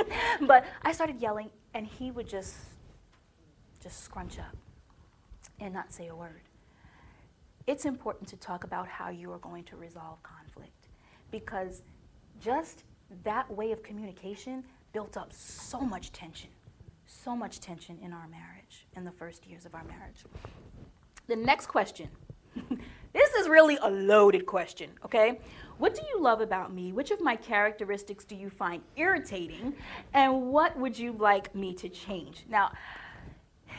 but 0.46 0.64
I 0.82 0.92
started 0.92 1.20
yelling, 1.20 1.50
and 1.74 1.86
he 1.86 2.10
would 2.10 2.28
just 2.28 2.56
just 3.82 4.04
scrunch 4.04 4.38
up 4.38 4.56
and 5.60 5.74
not 5.74 5.92
say 5.92 6.06
a 6.06 6.14
word. 6.14 6.42
It's 7.66 7.84
important 7.84 8.28
to 8.28 8.36
talk 8.36 8.64
about 8.64 8.86
how 8.86 9.10
you 9.10 9.30
are 9.32 9.38
going 9.38 9.64
to 9.64 9.76
resolve 9.76 10.22
conflict 10.22 10.88
because 11.30 11.82
just 12.40 12.84
that 13.24 13.50
way 13.50 13.72
of 13.72 13.82
communication 13.82 14.64
built 14.92 15.16
up 15.16 15.32
so 15.32 15.80
much 15.80 16.12
tension, 16.12 16.50
so 17.06 17.34
much 17.34 17.60
tension 17.60 17.98
in 18.02 18.12
our 18.12 18.28
marriage, 18.28 18.86
in 18.96 19.04
the 19.04 19.10
first 19.10 19.46
years 19.46 19.64
of 19.64 19.74
our 19.74 19.84
marriage. 19.84 20.24
The 21.26 21.36
next 21.36 21.66
question 21.66 22.08
this 23.12 23.32
is 23.34 23.48
really 23.48 23.76
a 23.82 23.90
loaded 23.90 24.46
question, 24.46 24.90
okay? 25.04 25.40
What 25.78 25.94
do 25.94 26.02
you 26.08 26.20
love 26.20 26.40
about 26.40 26.72
me? 26.72 26.92
Which 26.92 27.10
of 27.10 27.20
my 27.20 27.36
characteristics 27.36 28.24
do 28.24 28.34
you 28.34 28.50
find 28.50 28.82
irritating? 28.96 29.74
And 30.14 30.50
what 30.50 30.78
would 30.78 30.98
you 30.98 31.12
like 31.12 31.54
me 31.54 31.74
to 31.74 31.88
change? 31.88 32.44
Now, 32.48 32.72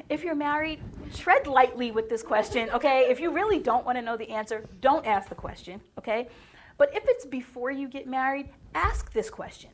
if 0.09 0.23
you're 0.23 0.35
married, 0.35 0.79
tread 1.13 1.47
lightly 1.47 1.91
with 1.91 2.09
this 2.09 2.23
question, 2.23 2.69
okay? 2.71 3.07
If 3.09 3.19
you 3.19 3.31
really 3.31 3.59
don't 3.59 3.85
want 3.85 3.97
to 3.97 4.01
know 4.01 4.17
the 4.17 4.29
answer, 4.29 4.65
don't 4.81 5.05
ask 5.05 5.29
the 5.29 5.35
question, 5.35 5.79
okay? 5.97 6.27
But 6.77 6.95
if 6.95 7.03
it's 7.07 7.25
before 7.25 7.71
you 7.71 7.87
get 7.87 8.07
married, 8.07 8.49
ask 8.75 9.11
this 9.13 9.29
question. 9.29 9.69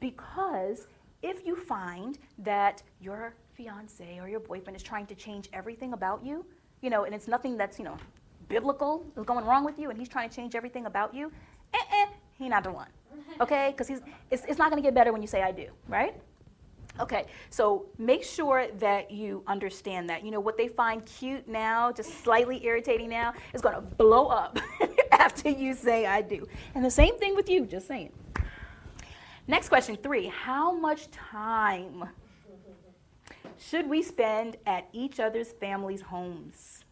Because 0.00 0.86
if 1.22 1.46
you 1.46 1.54
find 1.54 2.18
that 2.38 2.82
your 3.00 3.34
fiance 3.54 4.18
or 4.18 4.28
your 4.28 4.40
boyfriend 4.40 4.76
is 4.76 4.82
trying 4.82 5.06
to 5.06 5.14
change 5.14 5.48
everything 5.52 5.92
about 5.92 6.24
you, 6.24 6.44
you 6.80 6.88
know, 6.88 7.04
and 7.04 7.14
it's 7.14 7.28
nothing 7.28 7.58
that's, 7.58 7.78
you 7.78 7.84
know, 7.84 7.98
biblical 8.50 9.06
is 9.16 9.24
going 9.24 9.46
wrong 9.46 9.64
with 9.64 9.78
you 9.78 9.88
and 9.88 9.98
he's 9.98 10.08
trying 10.08 10.28
to 10.28 10.36
change 10.36 10.54
everything 10.54 10.84
about 10.84 11.14
you, 11.14 11.32
eh, 11.72 11.78
eh, 11.92 12.06
he 12.38 12.48
not 12.48 12.64
the 12.64 12.72
one. 12.72 12.88
Okay? 13.40 13.68
Because 13.70 13.88
he's 13.88 14.00
it's, 14.30 14.44
it's 14.44 14.58
not 14.58 14.70
going 14.70 14.82
to 14.82 14.86
get 14.86 14.94
better 14.94 15.12
when 15.12 15.22
you 15.22 15.28
say 15.28 15.40
I 15.40 15.52
do, 15.52 15.68
right? 15.88 16.14
Okay, 16.98 17.26
so 17.48 17.86
make 17.98 18.24
sure 18.24 18.66
that 18.78 19.10
you 19.10 19.42
understand 19.46 20.10
that. 20.10 20.24
You 20.24 20.32
know, 20.32 20.40
what 20.40 20.58
they 20.58 20.68
find 20.68 21.06
cute 21.06 21.48
now, 21.48 21.92
just 21.92 22.22
slightly 22.22 22.62
irritating 22.66 23.08
now, 23.08 23.32
is 23.54 23.62
going 23.62 23.74
to 23.74 23.80
blow 23.80 24.26
up 24.26 24.58
after 25.12 25.48
you 25.48 25.72
say 25.72 26.04
I 26.04 26.20
do. 26.20 26.46
And 26.74 26.84
the 26.84 26.90
same 26.90 27.16
thing 27.18 27.34
with 27.36 27.48
you, 27.48 27.64
just 27.64 27.86
saying. 27.86 28.12
Next 29.46 29.68
question 29.68 29.96
three 29.96 30.26
How 30.26 30.72
much 30.72 31.10
time 31.10 32.08
should 33.56 33.88
we 33.88 34.02
spend 34.02 34.56
at 34.66 34.88
each 34.92 35.20
other's 35.20 35.52
families' 35.52 36.02
homes? 36.02 36.84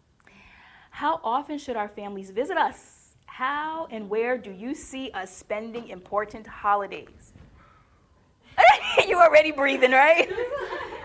How 0.98 1.20
often 1.22 1.58
should 1.58 1.76
our 1.76 1.86
families 1.86 2.30
visit 2.30 2.56
us? 2.56 3.14
How 3.26 3.86
and 3.92 4.10
where 4.10 4.36
do 4.36 4.50
you 4.50 4.74
see 4.74 5.12
us 5.12 5.32
spending 5.32 5.90
important 5.90 6.44
holidays? 6.44 7.34
you 9.06 9.16
already 9.16 9.52
breathing, 9.52 9.92
right? 9.92 10.28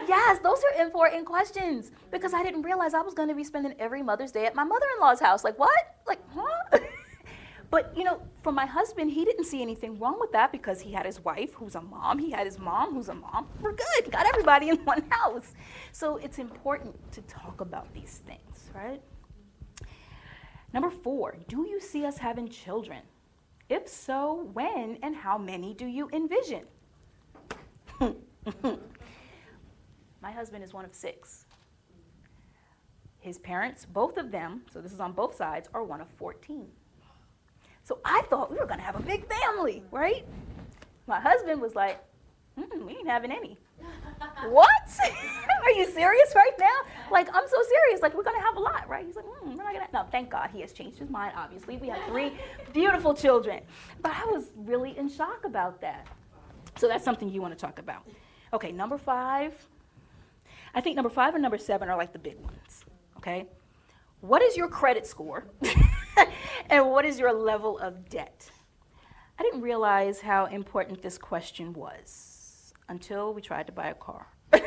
yes, 0.08 0.40
those 0.42 0.64
are 0.64 0.84
important 0.84 1.28
questions 1.28 1.92
because 2.10 2.34
I 2.34 2.42
didn't 2.42 2.64
realize 2.64 2.96
I 2.96 3.02
was 3.02 3.14
going 3.14 3.30
to 3.30 3.36
be 3.36 3.44
spending 3.44 3.76
every 3.78 4.02
Mother's 4.02 4.32
Day 4.32 4.48
at 4.48 4.56
my 4.56 4.64
mother 4.64 4.88
in 4.96 5.00
law's 5.00 5.20
house. 5.20 5.44
Like, 5.44 5.60
what? 5.60 6.00
Like, 6.08 6.22
huh? 6.34 6.80
but, 7.70 7.96
you 7.96 8.04
know, 8.04 8.20
for 8.42 8.52
my 8.52 8.66
husband, 8.66 9.12
he 9.12 9.24
didn't 9.26 9.46
see 9.46 9.62
anything 9.62 10.00
wrong 10.00 10.18
with 10.20 10.32
that 10.32 10.52
because 10.52 10.82
he 10.82 10.92
had 10.92 11.06
his 11.06 11.24
wife 11.24 11.54
who's 11.54 11.76
a 11.76 11.82
mom, 11.82 12.18
he 12.18 12.32
had 12.32 12.48
his 12.48 12.58
mom 12.58 12.96
who's 12.96 13.10
a 13.10 13.14
mom. 13.14 13.48
We're 13.62 13.74
good, 13.74 14.12
got 14.12 14.26
everybody 14.26 14.70
in 14.70 14.78
one 14.86 15.06
house. 15.12 15.54
So 15.92 16.18
it's 16.18 16.40
important 16.40 16.96
to 17.12 17.22
talk 17.22 17.62
about 17.62 17.94
these 17.94 18.24
things, 18.26 18.72
right? 18.74 19.00
Number 20.74 20.90
four, 20.90 21.38
do 21.48 21.68
you 21.70 21.80
see 21.80 22.06
us 22.06 22.18
having 22.18 22.50
children? 22.50 23.02
If 23.70 23.88
so, 23.88 24.50
when 24.54 24.98
and 25.04 25.16
how 25.16 25.38
many 25.38 25.74
do 25.76 25.86
you 25.86 26.10
envision? 26.12 26.64
My 30.22 30.32
husband 30.32 30.64
is 30.64 30.74
one 30.74 30.84
of 30.86 30.94
six. 30.94 31.46
His 33.20 33.38
parents, 33.38 33.86
both 33.86 34.18
of 34.18 34.32
them, 34.32 34.64
so 34.74 34.82
this 34.82 34.92
is 34.92 35.00
on 35.00 35.14
both 35.14 35.36
sides, 35.36 35.70
are 35.74 35.84
one 35.84 36.02
of 36.02 36.10
14. 36.18 36.68
So 37.84 38.00
I 38.04 38.24
thought 38.30 38.52
we 38.52 38.58
were 38.58 38.66
to 38.80 38.86
have 38.86 38.96
a 38.96 39.02
big 39.02 39.26
family, 39.32 39.84
right? 39.92 40.26
My 41.08 41.20
husband 41.20 41.62
was 41.62 41.76
like, 41.76 42.04
we 42.56 42.98
ain't 42.98 43.08
having 43.08 43.32
any. 43.32 43.58
What? 44.50 44.98
Are 45.64 45.72
you 45.72 45.90
serious 45.90 46.34
right 46.36 46.52
now? 46.60 46.78
Like, 47.12 47.30
I'm 47.34 47.48
so 47.48 47.58
serious. 47.64 48.02
Like, 48.02 48.14
we're 48.16 48.24
going 48.24 48.40
to 48.40 48.46
have 48.46 48.58
a 48.58 48.60
lot, 48.60 48.88
right? 48.88 49.06
He's 49.06 49.16
like, 49.16 49.26
mm, 49.26 49.56
we're 49.56 49.64
not 49.64 49.74
going 49.74 49.86
to. 49.86 49.94
No, 49.94 50.06
thank 50.12 50.30
God 50.30 50.50
he 50.52 50.62
has 50.62 50.74
changed 50.74 50.98
his 50.98 51.10
mind, 51.10 51.34
obviously. 51.36 51.78
We 51.78 51.88
have 51.90 52.04
three 52.08 52.34
beautiful 52.74 53.14
children. 53.14 53.62
But 54.02 54.14
I 54.16 54.26
was 54.26 54.52
really 54.56 54.98
in 54.98 55.10
shock 55.10 55.46
about 55.46 55.80
that. 55.82 56.08
So 56.78 56.88
that's 56.88 57.06
something 57.06 57.30
you 57.30 57.42
want 57.42 57.58
to 57.58 57.60
talk 57.60 57.80
about. 57.80 58.08
Okay, 58.52 58.72
number 58.72 58.98
five. 58.98 59.54
I 60.76 60.82
think 60.82 60.96
number 60.96 61.10
five 61.10 61.36
and 61.36 61.42
number 61.42 61.58
seven 61.58 61.90
are 61.90 61.98
like 61.98 62.14
the 62.14 62.20
big 62.20 62.40
ones. 62.40 62.86
Okay? 63.18 63.48
What 64.22 64.42
is 64.42 64.58
your 64.58 64.68
credit 64.68 65.06
score? 65.06 65.46
and 66.70 66.90
what 66.90 67.06
is 67.06 67.20
your 67.20 67.32
level 67.32 67.78
of 67.80 68.10
debt? 68.10 68.50
I 69.38 69.44
didn't 69.44 69.62
realize 69.62 70.22
how 70.22 70.46
important 70.46 71.02
this 71.02 71.18
question 71.18 71.74
was 71.74 72.33
until 72.94 73.34
we 73.34 73.42
tried 73.42 73.66
to 73.66 73.74
buy 73.74 73.88
a 73.88 73.96
car. 73.96 74.28
yes. 74.54 74.64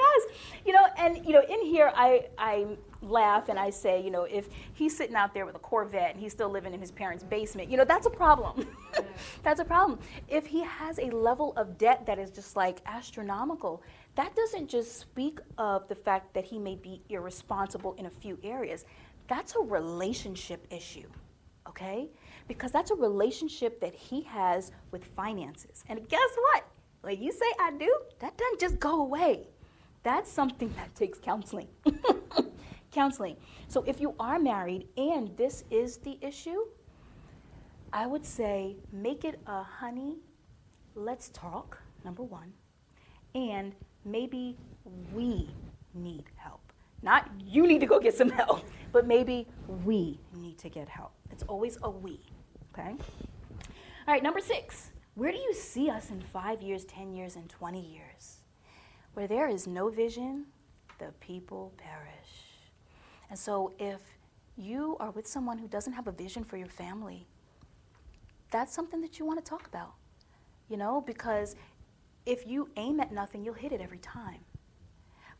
Yes. 0.00 0.20
You 0.64 0.72
know, 0.72 0.86
and 0.96 1.26
you 1.26 1.32
know, 1.32 1.42
in 1.48 1.60
here 1.64 1.92
I 1.94 2.26
I 2.38 2.66
laugh 3.02 3.48
and 3.48 3.58
I 3.58 3.70
say, 3.70 4.00
you 4.00 4.12
know, 4.12 4.22
if 4.22 4.48
he's 4.74 4.96
sitting 4.96 5.16
out 5.16 5.34
there 5.34 5.44
with 5.44 5.56
a 5.56 5.58
Corvette 5.58 6.12
and 6.12 6.20
he's 6.20 6.30
still 6.30 6.48
living 6.48 6.72
in 6.72 6.80
his 6.80 6.92
parents' 6.92 7.24
basement, 7.24 7.68
you 7.68 7.76
know, 7.76 7.84
that's 7.84 8.06
a 8.06 8.10
problem. 8.10 8.64
that's 9.42 9.58
a 9.60 9.64
problem. 9.64 9.98
If 10.28 10.46
he 10.46 10.62
has 10.62 11.00
a 11.00 11.10
level 11.10 11.52
of 11.56 11.76
debt 11.78 12.06
that 12.06 12.20
is 12.20 12.30
just 12.30 12.54
like 12.54 12.80
astronomical, 12.86 13.82
that 14.14 14.36
doesn't 14.36 14.68
just 14.68 15.00
speak 15.00 15.40
of 15.58 15.88
the 15.88 15.96
fact 15.96 16.32
that 16.34 16.44
he 16.44 16.60
may 16.60 16.76
be 16.76 17.02
irresponsible 17.08 17.94
in 17.98 18.06
a 18.06 18.10
few 18.10 18.38
areas. 18.44 18.84
That's 19.26 19.56
a 19.56 19.60
relationship 19.60 20.64
issue. 20.70 21.08
Okay? 21.68 22.08
Because 22.48 22.72
that's 22.72 22.90
a 22.90 22.94
relationship 22.94 23.80
that 23.80 23.94
he 23.94 24.22
has 24.22 24.72
with 24.90 25.04
finances. 25.04 25.84
And 25.88 26.08
guess 26.08 26.30
what? 26.36 26.64
When 27.02 27.20
you 27.20 27.32
say 27.32 27.46
I 27.60 27.72
do, 27.72 27.94
that 28.20 28.36
doesn't 28.36 28.60
just 28.60 28.78
go 28.78 29.00
away. 29.00 29.48
That's 30.02 30.30
something 30.30 30.72
that 30.76 30.94
takes 30.94 31.18
counseling. 31.18 31.68
counseling. 32.92 33.36
So 33.68 33.82
if 33.86 34.00
you 34.00 34.14
are 34.20 34.38
married 34.38 34.88
and 34.96 35.36
this 35.36 35.64
is 35.70 35.98
the 35.98 36.18
issue, 36.20 36.64
I 37.92 38.06
would 38.06 38.24
say 38.24 38.76
make 38.92 39.24
it 39.24 39.40
a 39.46 39.62
honey, 39.62 40.18
let's 40.94 41.28
talk, 41.30 41.78
number 42.04 42.22
one, 42.22 42.52
and 43.34 43.74
maybe 44.04 44.56
we 45.12 45.48
need 45.94 46.24
help. 46.36 46.61
Not 47.02 47.28
you 47.44 47.66
need 47.66 47.80
to 47.80 47.86
go 47.86 47.98
get 47.98 48.14
some 48.14 48.30
help, 48.30 48.64
but 48.92 49.06
maybe 49.06 49.48
we 49.84 50.20
need 50.34 50.58
to 50.58 50.68
get 50.68 50.88
help. 50.88 51.12
It's 51.30 51.42
always 51.44 51.78
a 51.82 51.90
we, 51.90 52.20
okay? 52.72 52.94
All 54.06 54.14
right, 54.14 54.22
number 54.22 54.40
six. 54.40 54.90
Where 55.14 55.32
do 55.32 55.38
you 55.38 55.52
see 55.52 55.90
us 55.90 56.10
in 56.10 56.20
five 56.20 56.62
years, 56.62 56.84
10 56.84 57.12
years, 57.12 57.36
and 57.36 57.48
20 57.48 57.80
years? 57.80 58.38
Where 59.14 59.26
there 59.26 59.48
is 59.48 59.66
no 59.66 59.90
vision, 59.90 60.46
the 60.98 61.12
people 61.20 61.72
perish. 61.76 62.52
And 63.28 63.38
so 63.38 63.72
if 63.78 64.00
you 64.56 64.96
are 65.00 65.10
with 65.10 65.26
someone 65.26 65.58
who 65.58 65.68
doesn't 65.68 65.92
have 65.92 66.06
a 66.06 66.12
vision 66.12 66.44
for 66.44 66.56
your 66.56 66.68
family, 66.68 67.26
that's 68.50 68.74
something 68.74 69.00
that 69.00 69.18
you 69.18 69.26
want 69.26 69.44
to 69.44 69.48
talk 69.48 69.66
about. 69.66 69.94
You 70.68 70.76
know, 70.76 71.02
because 71.02 71.56
if 72.24 72.46
you 72.46 72.70
aim 72.76 73.00
at 73.00 73.12
nothing, 73.12 73.44
you'll 73.44 73.54
hit 73.54 73.72
it 73.72 73.80
every 73.80 73.98
time. 73.98 74.40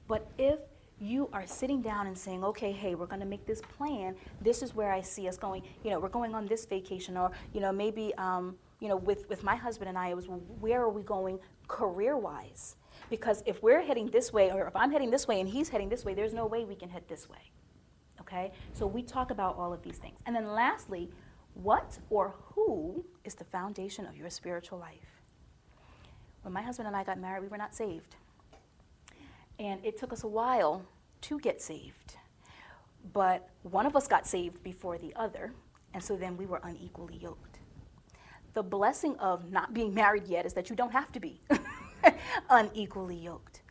But 0.08 0.30
if 0.36 0.58
you 1.02 1.28
are 1.32 1.46
sitting 1.46 1.82
down 1.82 2.06
and 2.06 2.16
saying, 2.16 2.44
okay, 2.44 2.70
hey, 2.70 2.94
we're 2.94 3.06
going 3.06 3.20
to 3.20 3.26
make 3.26 3.44
this 3.44 3.60
plan. 3.76 4.14
This 4.40 4.62
is 4.62 4.74
where 4.74 4.92
I 4.92 5.00
see 5.00 5.28
us 5.28 5.36
going. 5.36 5.62
You 5.82 5.90
know, 5.90 5.98
we're 5.98 6.08
going 6.08 6.34
on 6.34 6.46
this 6.46 6.64
vacation, 6.64 7.16
or, 7.16 7.32
you 7.52 7.60
know, 7.60 7.72
maybe, 7.72 8.14
um, 8.18 8.56
you 8.80 8.88
know, 8.88 8.96
with, 8.96 9.28
with 9.28 9.42
my 9.42 9.56
husband 9.56 9.88
and 9.88 9.98
I, 9.98 10.10
it 10.10 10.16
was 10.16 10.26
where 10.60 10.80
are 10.80 10.90
we 10.90 11.02
going 11.02 11.40
career 11.66 12.16
wise? 12.16 12.76
Because 13.10 13.42
if 13.46 13.62
we're 13.62 13.82
heading 13.82 14.10
this 14.10 14.32
way, 14.32 14.50
or 14.52 14.66
if 14.66 14.76
I'm 14.76 14.92
heading 14.92 15.10
this 15.10 15.26
way 15.26 15.40
and 15.40 15.48
he's 15.48 15.68
heading 15.68 15.88
this 15.88 16.04
way, 16.04 16.14
there's 16.14 16.32
no 16.32 16.46
way 16.46 16.64
we 16.64 16.76
can 16.76 16.88
head 16.88 17.02
this 17.08 17.28
way. 17.28 17.50
Okay? 18.20 18.52
So 18.72 18.86
we 18.86 19.02
talk 19.02 19.30
about 19.30 19.56
all 19.56 19.72
of 19.72 19.82
these 19.82 19.98
things. 19.98 20.20
And 20.26 20.36
then 20.36 20.46
lastly, 20.46 21.10
what 21.54 21.98
or 22.10 22.34
who 22.54 23.04
is 23.24 23.34
the 23.34 23.44
foundation 23.44 24.06
of 24.06 24.16
your 24.16 24.30
spiritual 24.30 24.78
life? 24.78 25.20
When 26.42 26.54
my 26.54 26.62
husband 26.62 26.86
and 26.86 26.96
I 26.96 27.04
got 27.04 27.18
married, 27.18 27.42
we 27.42 27.48
were 27.48 27.58
not 27.58 27.74
saved. 27.74 28.16
And 29.58 29.84
it 29.84 29.98
took 29.98 30.12
us 30.12 30.24
a 30.24 30.28
while 30.28 30.82
to 31.22 31.38
get 31.40 31.60
saved. 31.60 32.16
But 33.12 33.48
one 33.62 33.86
of 33.86 33.96
us 33.96 34.06
got 34.06 34.26
saved 34.26 34.62
before 34.62 34.98
the 34.98 35.14
other, 35.16 35.52
and 35.94 36.02
so 36.02 36.16
then 36.16 36.36
we 36.36 36.46
were 36.46 36.60
unequally 36.62 37.16
yoked. 37.16 37.58
The 38.54 38.62
blessing 38.62 39.16
of 39.18 39.50
not 39.50 39.74
being 39.74 39.92
married 40.02 40.26
yet 40.26 40.46
is 40.46 40.52
that 40.54 40.70
you 40.70 40.76
don't 40.76 40.92
have 40.92 41.10
to 41.12 41.20
be. 41.20 41.40
unequally 42.50 43.16
yoked. 43.16 43.62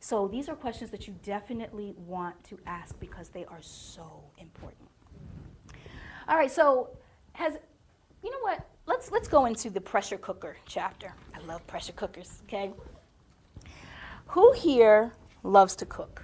So 0.00 0.28
these 0.28 0.48
are 0.48 0.56
questions 0.56 0.90
that 0.92 1.06
you 1.06 1.14
definitely 1.22 1.94
want 2.06 2.42
to 2.44 2.58
ask 2.66 2.98
because 2.98 3.28
they 3.28 3.44
are 3.44 3.60
so 3.60 4.22
important. 4.38 4.88
All 6.26 6.36
right, 6.36 6.50
so 6.50 6.90
has 7.32 7.58
you 8.22 8.30
know 8.30 8.40
what? 8.40 8.66
Let's 8.86 9.10
let's 9.10 9.28
go 9.28 9.46
into 9.46 9.68
the 9.68 9.80
pressure 9.80 10.16
cooker 10.16 10.56
chapter. 10.66 11.12
I 11.34 11.44
love 11.44 11.66
pressure 11.66 11.92
cookers, 11.92 12.42
okay? 12.44 12.72
Who 14.28 14.52
here 14.52 15.12
loves 15.42 15.76
to 15.76 15.86
cook? 15.86 16.22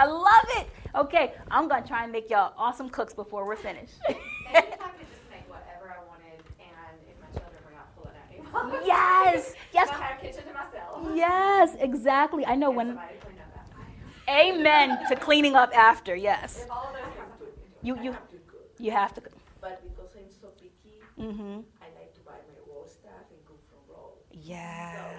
I 0.00 0.04
love 0.06 0.44
it. 0.60 0.66
Okay, 0.94 1.34
I'm 1.50 1.68
gonna 1.68 1.86
try 1.86 2.04
and 2.04 2.12
make 2.12 2.30
y'all 2.30 2.52
awesome 2.56 2.88
cooks 2.88 3.12
before 3.12 3.46
we're 3.46 3.56
finished. 3.56 3.94
Maybe 4.08 4.18
I 4.54 4.60
could 4.62 5.08
just 5.14 5.26
make 5.30 5.46
whatever 5.48 5.86
I 5.98 6.00
wanted, 6.08 6.38
and 6.60 6.96
if 7.10 7.16
my 7.20 7.28
children 7.38 7.60
were 7.66 7.74
not 7.74 7.88
pulling 7.96 8.14
at 8.16 8.80
me. 8.80 8.86
yes, 8.86 9.54
yes, 9.72 9.88
I 9.90 9.94
had 9.94 10.18
a 10.18 10.20
kitchen 10.22 10.44
to 10.46 10.52
myself. 10.54 11.08
yes, 11.14 11.76
exactly. 11.80 12.46
I 12.46 12.54
know 12.54 12.70
when. 12.70 12.88
clean 12.96 12.98
up 13.38 13.58
after. 13.58 14.30
Amen 14.30 14.98
to 15.08 15.16
cleaning 15.16 15.56
up 15.56 15.76
after. 15.76 16.14
Yes, 16.14 16.62
If 16.64 16.70
all 16.70 16.88
of 16.88 16.92
those 16.94 17.48
you 17.82 17.96
you 18.02 18.12
have 18.12 18.28
to 18.30 18.36
cook, 18.46 18.70
you 18.78 18.90
have 18.92 19.12
to. 19.14 19.20
but 19.60 19.82
because 19.82 20.10
I'm 20.16 20.30
so 20.40 20.48
picky, 20.60 20.74
Mm-hmm. 21.18 21.60
I 21.82 21.86
like 21.98 22.14
to 22.14 22.20
buy 22.20 22.38
my 22.48 22.58
raw 22.72 22.86
stuff 22.86 23.26
and 23.34 23.40
cook 23.44 23.60
from 23.68 23.80
raw. 23.92 24.10
Yeah. 24.32 25.10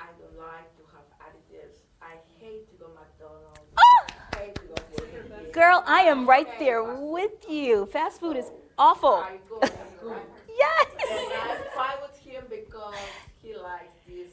I 0.00 0.06
don't 0.18 0.38
like 0.38 0.70
to 0.78 0.82
have 0.94 1.04
additives. 1.20 1.84
I 2.00 2.14
hate 2.40 2.66
to 2.70 2.74
go 2.76 2.86
McDonald's. 2.94 3.60
Ah! 3.76 4.06
I 4.34 4.36
hate 4.38 4.54
to 4.54 4.62
go 4.62 4.74
Burger 4.96 5.22
King. 5.28 5.47
Girl, 5.58 5.82
I 5.88 6.02
am 6.02 6.24
right 6.24 6.46
there 6.60 6.84
with 6.84 7.32
you. 7.48 7.86
Fast 7.86 8.20
food 8.20 8.36
is 8.36 8.52
awful. 8.78 9.26
I 9.26 9.40
and 9.60 9.72
Yes. 10.56 10.86
I 11.02 11.58
fight 11.74 11.96
with 12.00 12.16
him 12.20 12.44
because 12.48 12.94
he 13.42 13.56
likes 13.56 13.98
this 14.06 14.30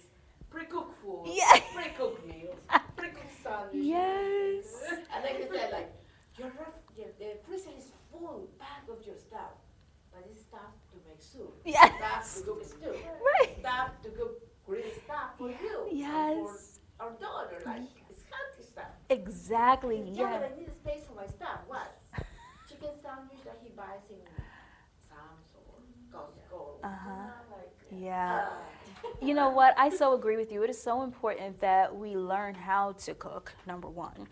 pre-cooked 0.51 1.01
food, 1.01 1.23
Yeah. 1.25 1.61
pre-cooked 1.73 2.27
meals, 2.27 2.59
pre-cooked 2.95 3.31
sandwiches. 3.41 3.87
Yes. 3.87 4.65
And 5.15 5.25
then 5.25 5.35
he 5.37 5.47
said 5.51 5.71
like, 5.71 5.91
your, 6.37 6.51
the 7.17 7.37
freezer 7.43 7.71
is 7.75 7.87
full, 8.11 8.47
packed 8.59 8.87
of 8.91 9.03
your 9.03 9.17
stuff, 9.17 9.57
but 10.13 10.29
it's 10.31 10.43
stuff 10.43 10.77
to 10.91 11.09
make 11.09 11.23
soup. 11.23 11.59
Yes. 11.65 11.89
Stuff 12.29 12.45
to 12.45 12.51
cook 12.51 12.63
stew. 12.63 12.95
Right. 13.41 13.57
Stuff 13.61 13.89
to 14.03 14.09
cook 14.09 14.41
green 14.67 14.83
stuff 15.03 15.29
for 15.39 15.49
you. 15.49 15.87
Yes. 15.91 16.77
For 16.99 17.03
our 17.05 17.11
daughter, 17.13 17.63
like 17.65 17.81
it's 17.81 17.93
healthy 17.93 17.93
stuff. 17.95 18.04
Exactly. 19.09 20.01
Yeah, 20.07 20.21
Yeah. 20.31 20.37
but 20.39 20.51
I 20.55 20.59
need 20.59 20.67
a 20.67 20.71
space 20.71 21.05
for 21.07 21.15
my 21.15 21.27
stuff. 21.27 21.59
What? 21.67 21.99
Chicken 22.69 22.89
sandwich 23.01 23.39
that 23.45 23.59
he 23.63 23.69
buys 23.69 24.01
in 24.09 24.17
Sam's 25.07 25.53
or 25.55 25.79
Costco. 26.11 26.83
Uh-huh. 26.83 27.09
You 27.09 27.15
know, 27.15 27.55
like, 27.55 27.71
Yeah. 27.91 28.47
uh, 28.51 29.07
You 29.21 29.33
know 29.35 29.49
what? 29.49 29.75
I 29.77 29.89
so 29.89 30.13
agree 30.13 30.35
with 30.35 30.51
you. 30.51 30.63
It 30.63 30.69
is 30.69 30.81
so 30.81 31.03
important 31.03 31.59
that 31.59 31.95
we 31.95 32.15
learn 32.15 32.55
how 32.55 32.93
to 32.93 33.13
cook, 33.13 33.53
number 33.67 33.87
one, 33.87 34.27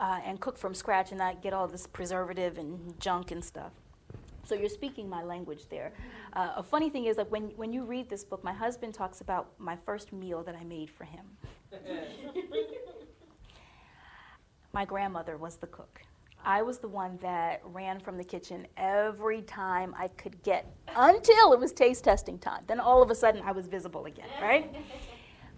uh, 0.00 0.20
and 0.24 0.40
cook 0.40 0.58
from 0.58 0.74
scratch 0.74 1.12
and 1.12 1.18
not 1.18 1.40
get 1.40 1.52
all 1.52 1.68
this 1.68 1.86
preservative 1.86 2.58
and 2.58 2.98
junk 3.00 3.30
and 3.30 3.44
stuff. 3.44 3.70
So 4.44 4.56
you're 4.56 4.68
speaking 4.68 5.08
my 5.08 5.22
language 5.22 5.68
there. 5.68 5.92
Uh, 6.32 6.54
a 6.56 6.62
funny 6.64 6.90
thing 6.90 7.04
is, 7.04 7.16
like 7.16 7.30
when, 7.30 7.50
when 7.56 7.72
you 7.72 7.84
read 7.84 8.08
this 8.10 8.24
book, 8.24 8.42
my 8.42 8.52
husband 8.52 8.92
talks 8.92 9.20
about 9.20 9.52
my 9.58 9.76
first 9.86 10.12
meal 10.12 10.42
that 10.42 10.56
I 10.56 10.64
made 10.64 10.90
for 10.90 11.04
him. 11.04 11.24
my 14.72 14.84
grandmother 14.84 15.36
was 15.36 15.56
the 15.56 15.66
cook. 15.66 16.00
I 16.44 16.62
was 16.62 16.78
the 16.78 16.88
one 16.88 17.18
that 17.22 17.60
ran 17.64 18.00
from 18.00 18.16
the 18.16 18.24
kitchen 18.24 18.66
every 18.76 19.42
time 19.42 19.94
I 19.96 20.08
could 20.08 20.42
get 20.42 20.66
until 20.96 21.52
it 21.52 21.60
was 21.60 21.72
taste 21.72 22.04
testing 22.04 22.38
time. 22.38 22.62
Then 22.66 22.80
all 22.80 23.00
of 23.02 23.10
a 23.10 23.14
sudden 23.14 23.42
I 23.44 23.52
was 23.52 23.66
visible 23.66 24.06
again, 24.06 24.28
right? 24.40 24.74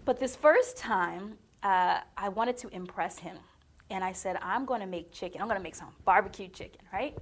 But 0.05 0.19
this 0.19 0.35
first 0.35 0.77
time, 0.77 1.35
uh, 1.63 1.99
I 2.15 2.29
wanted 2.29 2.57
to 2.57 2.67
impress 2.67 3.17
him. 3.17 3.37
And 3.89 4.03
I 4.03 4.11
said, 4.11 4.37
I'm 4.39 4.63
going 4.63 4.81
to 4.81 4.85
make 4.85 5.11
chicken. 5.11 5.41
I'm 5.41 5.47
going 5.47 5.57
to 5.57 5.63
make 5.63 5.73
some 5.73 5.89
barbecue 6.05 6.47
chicken, 6.47 6.81
right? 6.93 7.17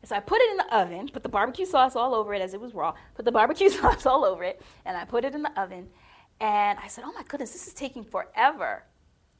And 0.00 0.08
so 0.08 0.16
I 0.16 0.20
put 0.20 0.40
it 0.40 0.50
in 0.50 0.56
the 0.56 0.74
oven, 0.74 1.08
put 1.08 1.22
the 1.22 1.28
barbecue 1.28 1.66
sauce 1.66 1.94
all 1.94 2.14
over 2.14 2.32
it 2.32 2.40
as 2.40 2.54
it 2.54 2.60
was 2.60 2.72
raw, 2.74 2.94
put 3.14 3.26
the 3.26 3.32
barbecue 3.32 3.68
sauce 3.80 4.06
all 4.06 4.24
over 4.24 4.42
it, 4.44 4.62
and 4.86 4.96
I 4.96 5.04
put 5.04 5.26
it 5.26 5.34
in 5.34 5.42
the 5.42 5.60
oven. 5.60 5.88
And 6.40 6.78
I 6.82 6.88
said, 6.88 7.04
Oh 7.06 7.12
my 7.12 7.22
goodness, 7.28 7.52
this 7.52 7.66
is 7.66 7.74
taking 7.74 8.02
forever. 8.02 8.84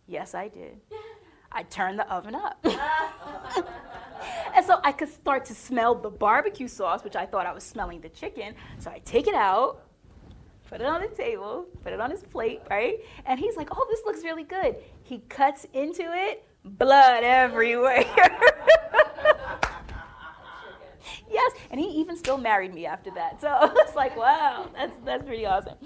Yes, 0.06 0.34
I 0.34 0.48
did. 0.48 0.80
I 1.52 1.62
turned 1.64 1.98
the 1.98 2.10
oven 2.10 2.34
up. 2.34 2.58
and 4.54 4.64
so 4.64 4.80
I 4.82 4.92
could 4.92 5.08
start 5.08 5.44
to 5.46 5.54
smell 5.54 5.94
the 5.94 6.10
barbecue 6.10 6.68
sauce, 6.68 7.04
which 7.04 7.16
I 7.16 7.26
thought 7.26 7.46
I 7.46 7.52
was 7.52 7.64
smelling 7.64 8.00
the 8.00 8.08
chicken. 8.08 8.54
So 8.78 8.90
I 8.90 9.00
take 9.04 9.26
it 9.26 9.34
out, 9.34 9.82
put 10.68 10.80
it 10.80 10.86
on 10.86 11.02
the 11.02 11.08
table, 11.08 11.66
put 11.82 11.92
it 11.92 12.00
on 12.00 12.10
his 12.10 12.22
plate, 12.22 12.62
right? 12.70 13.00
And 13.26 13.38
he's 13.38 13.56
like, 13.56 13.68
Oh, 13.72 13.86
this 13.90 14.00
looks 14.06 14.24
really 14.24 14.44
good. 14.44 14.76
He 15.02 15.18
cuts 15.28 15.66
into 15.72 16.04
it, 16.04 16.44
blood 16.64 17.24
everywhere. 17.24 18.04
yes, 21.30 21.52
and 21.70 21.80
he 21.80 21.86
even 21.86 22.16
still 22.16 22.38
married 22.38 22.74
me 22.74 22.86
after 22.86 23.10
that. 23.12 23.40
So 23.40 23.72
it's 23.76 23.96
like, 23.96 24.16
wow, 24.16 24.70
that's 24.74 24.96
that's 25.04 25.24
pretty 25.24 25.46
awesome. 25.46 25.76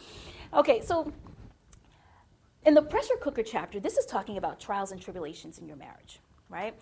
Okay, 0.55 0.81
so 0.83 1.13
in 2.67 2.75
the 2.75 2.83
pressure 2.83 3.15
cooker 3.21 3.45
chapter, 3.45 3.79
this 3.79 3.97
is 3.97 4.05
talking 4.05 4.39
about 4.39 4.59
trials 4.59 4.91
and 4.91 5.01
tribulations 5.01 5.59
in 5.59 5.69
your 5.69 5.77
marriage, 5.77 6.19
right? 6.49 6.75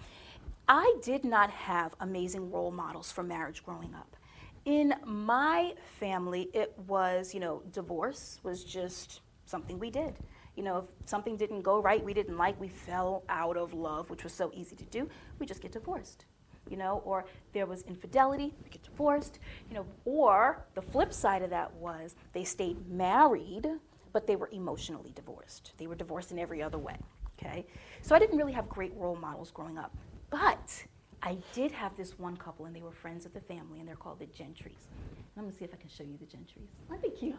I 0.66 0.97
did 1.03 1.24
not 1.24 1.51
have 1.51 1.95
amazing 2.01 2.51
role 2.51 2.70
models 2.70 3.12
for 3.12 3.22
marriage 3.22 3.62
growing 3.62 3.95
up. 3.95 4.16
In 4.64 4.95
my 5.05 5.74
family, 6.01 6.49
it 6.55 6.72
was, 6.87 7.35
you 7.35 7.41
know, 7.41 7.62
divorce 7.70 8.41
was 8.43 8.64
just 8.64 9.20
something 9.45 9.78
we 9.78 9.91
did. 9.91 10.14
You 10.57 10.62
know, 10.62 10.78
if 10.78 10.85
something 11.07 11.37
didn't 11.37 11.61
go 11.61 11.82
right, 11.82 12.03
we 12.03 12.14
didn't 12.14 12.39
like, 12.39 12.59
we 12.59 12.68
fell 12.68 13.22
out 13.28 13.59
of 13.59 13.74
love, 13.74 14.09
which 14.09 14.24
was 14.24 14.32
so 14.32 14.51
easy 14.55 14.74
to 14.76 14.85
do, 14.85 15.07
we 15.39 15.45
just 15.45 15.61
get 15.61 15.72
divorced. 15.72 16.24
You 16.70 16.78
know, 16.78 17.03
or 17.05 17.26
there 17.53 17.66
was 17.66 17.82
infidelity, 17.82 18.55
we 18.64 18.70
get 18.70 18.82
divorced, 18.82 19.39
you 19.68 19.74
know, 19.74 19.85
or 20.07 20.64
the 20.74 20.80
flip 20.80 21.12
side 21.12 21.43
of 21.43 21.51
that 21.51 21.74
was 21.74 22.14
they 22.32 22.45
stayed 22.45 22.89
married, 22.89 23.68
but 24.15 24.27
they 24.27 24.37
were 24.37 24.49
emotionally 24.53 25.12
divorced. 25.15 25.73
They 25.77 25.87
were 25.87 25.97
divorced 25.97 26.33
in 26.33 26.39
every 26.39 26.62
other 26.62 26.79
way. 26.79 26.97
Okay? 27.37 27.67
So 28.01 28.15
I 28.15 28.19
didn't 28.19 28.39
really 28.39 28.53
have 28.53 28.69
great 28.71 28.95
role 28.97 29.17
models 29.17 29.51
growing 29.51 29.77
up. 29.77 29.95
But 30.31 30.83
I 31.23 31.37
did 31.53 31.73
have 31.73 31.95
this 31.97 32.19
one 32.19 32.37
couple, 32.37 32.65
and 32.65 32.75
they 32.75 32.81
were 32.81 32.93
friends 32.93 33.27
of 33.27 33.35
the 33.35 33.41
family, 33.41 33.81
and 33.81 33.89
they're 33.89 33.97
called 33.97 34.21
the 34.21 34.27
Gentrys. 34.27 34.87
And 34.87 35.37
I'm 35.37 35.45
gonna 35.45 35.53
see 35.53 35.65
if 35.65 35.75
I 35.75 35.77
can 35.77 35.91
show 35.91 36.05
you 36.05 36.17
the 36.17 36.27
Gentrys. 36.27 36.69
Aren't 36.89 37.03
they 37.03 37.11
cute? 37.11 37.35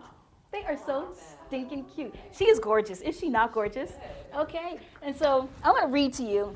They 0.51 0.63
are 0.65 0.77
so 0.77 1.15
stinking 1.47 1.85
cute. 1.85 2.13
She 2.31 2.45
is 2.45 2.59
gorgeous. 2.59 3.01
Is 3.01 3.17
she 3.17 3.29
not 3.29 3.53
gorgeous? 3.53 3.93
Okay. 4.35 4.77
And 5.01 5.15
so 5.15 5.49
I 5.63 5.71
want 5.71 5.83
to 5.83 5.91
read 5.91 6.13
to 6.15 6.23
you 6.23 6.55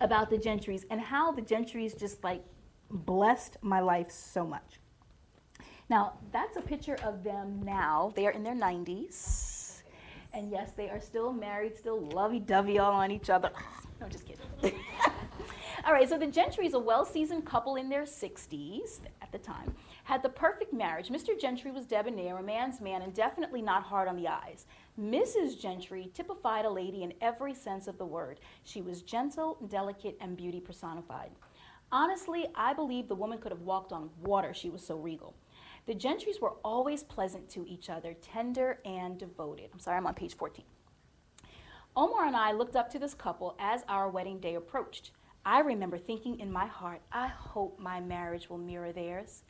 about 0.00 0.30
the 0.30 0.38
Gentrys 0.38 0.84
and 0.90 1.00
how 1.00 1.32
the 1.32 1.42
Gentrys 1.42 1.98
just 1.98 2.22
like 2.24 2.42
blessed 2.90 3.56
my 3.62 3.80
life 3.80 4.10
so 4.10 4.46
much. 4.46 4.80
Now, 5.90 6.12
that's 6.30 6.56
a 6.56 6.60
picture 6.60 6.96
of 7.04 7.24
them 7.24 7.60
now. 7.64 8.12
They 8.14 8.24
are 8.24 8.30
in 8.30 8.44
their 8.44 8.54
90s. 8.54 9.82
And 10.32 10.48
yes, 10.48 10.70
they 10.76 10.88
are 10.88 11.00
still 11.00 11.32
married, 11.32 11.76
still 11.76 12.00
lovey 12.10 12.38
dovey 12.38 12.78
all 12.78 12.92
on 12.92 13.10
each 13.10 13.28
other. 13.28 13.50
No, 14.00 14.08
just 14.08 14.24
kidding. 14.24 14.40
all 15.84 15.92
right, 15.92 16.08
so 16.08 16.16
the 16.16 16.26
Gentry 16.26 16.66
is 16.66 16.72
a 16.72 16.78
well 16.78 17.04
seasoned 17.04 17.44
couple 17.44 17.76
in 17.76 17.90
their 17.90 18.04
60s 18.04 19.00
at 19.20 19.30
the 19.30 19.36
time. 19.36 19.74
Had 20.04 20.22
the 20.22 20.28
perfect 20.30 20.72
marriage. 20.72 21.10
Mr. 21.10 21.38
Gentry 21.38 21.70
was 21.70 21.84
debonair, 21.84 22.38
a 22.38 22.42
man's 22.42 22.80
man, 22.80 23.02
and 23.02 23.12
definitely 23.12 23.60
not 23.60 23.82
hard 23.82 24.08
on 24.08 24.16
the 24.16 24.26
eyes. 24.26 24.64
Mrs. 24.98 25.60
Gentry 25.60 26.10
typified 26.14 26.64
a 26.64 26.70
lady 26.70 27.02
in 27.02 27.12
every 27.20 27.52
sense 27.52 27.88
of 27.88 27.98
the 27.98 28.06
word. 28.06 28.40
She 28.64 28.80
was 28.80 29.02
gentle, 29.02 29.58
delicate, 29.68 30.16
and 30.22 30.34
beauty 30.34 30.60
personified. 30.60 31.32
Honestly, 31.92 32.46
I 32.54 32.72
believe 32.72 33.06
the 33.06 33.14
woman 33.14 33.38
could 33.38 33.52
have 33.52 33.60
walked 33.60 33.92
on 33.92 34.08
water, 34.22 34.54
she 34.54 34.70
was 34.70 34.82
so 34.82 34.96
regal. 34.96 35.34
The 35.86 35.94
Gentrys 35.94 36.40
were 36.40 36.54
always 36.64 37.02
pleasant 37.02 37.48
to 37.50 37.66
each 37.66 37.90
other, 37.90 38.14
tender 38.20 38.78
and 38.84 39.18
devoted. 39.18 39.70
I'm 39.72 39.78
sorry, 39.78 39.96
I'm 39.96 40.06
on 40.06 40.14
page 40.14 40.36
14. 40.36 40.64
Omar 41.96 42.26
and 42.26 42.36
I 42.36 42.52
looked 42.52 42.76
up 42.76 42.90
to 42.90 42.98
this 42.98 43.14
couple 43.14 43.56
as 43.58 43.82
our 43.88 44.08
wedding 44.08 44.38
day 44.38 44.54
approached. 44.54 45.10
I 45.44 45.60
remember 45.60 45.98
thinking 45.98 46.38
in 46.38 46.52
my 46.52 46.66
heart, 46.66 47.00
I 47.12 47.26
hope 47.26 47.78
my 47.80 48.00
marriage 48.00 48.48
will 48.48 48.58
mirror 48.58 48.92
theirs. 48.92 49.42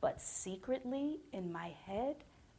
But 0.00 0.20
secretly, 0.20 1.20
in 1.32 1.52
my 1.52 1.72
head, 1.86 2.16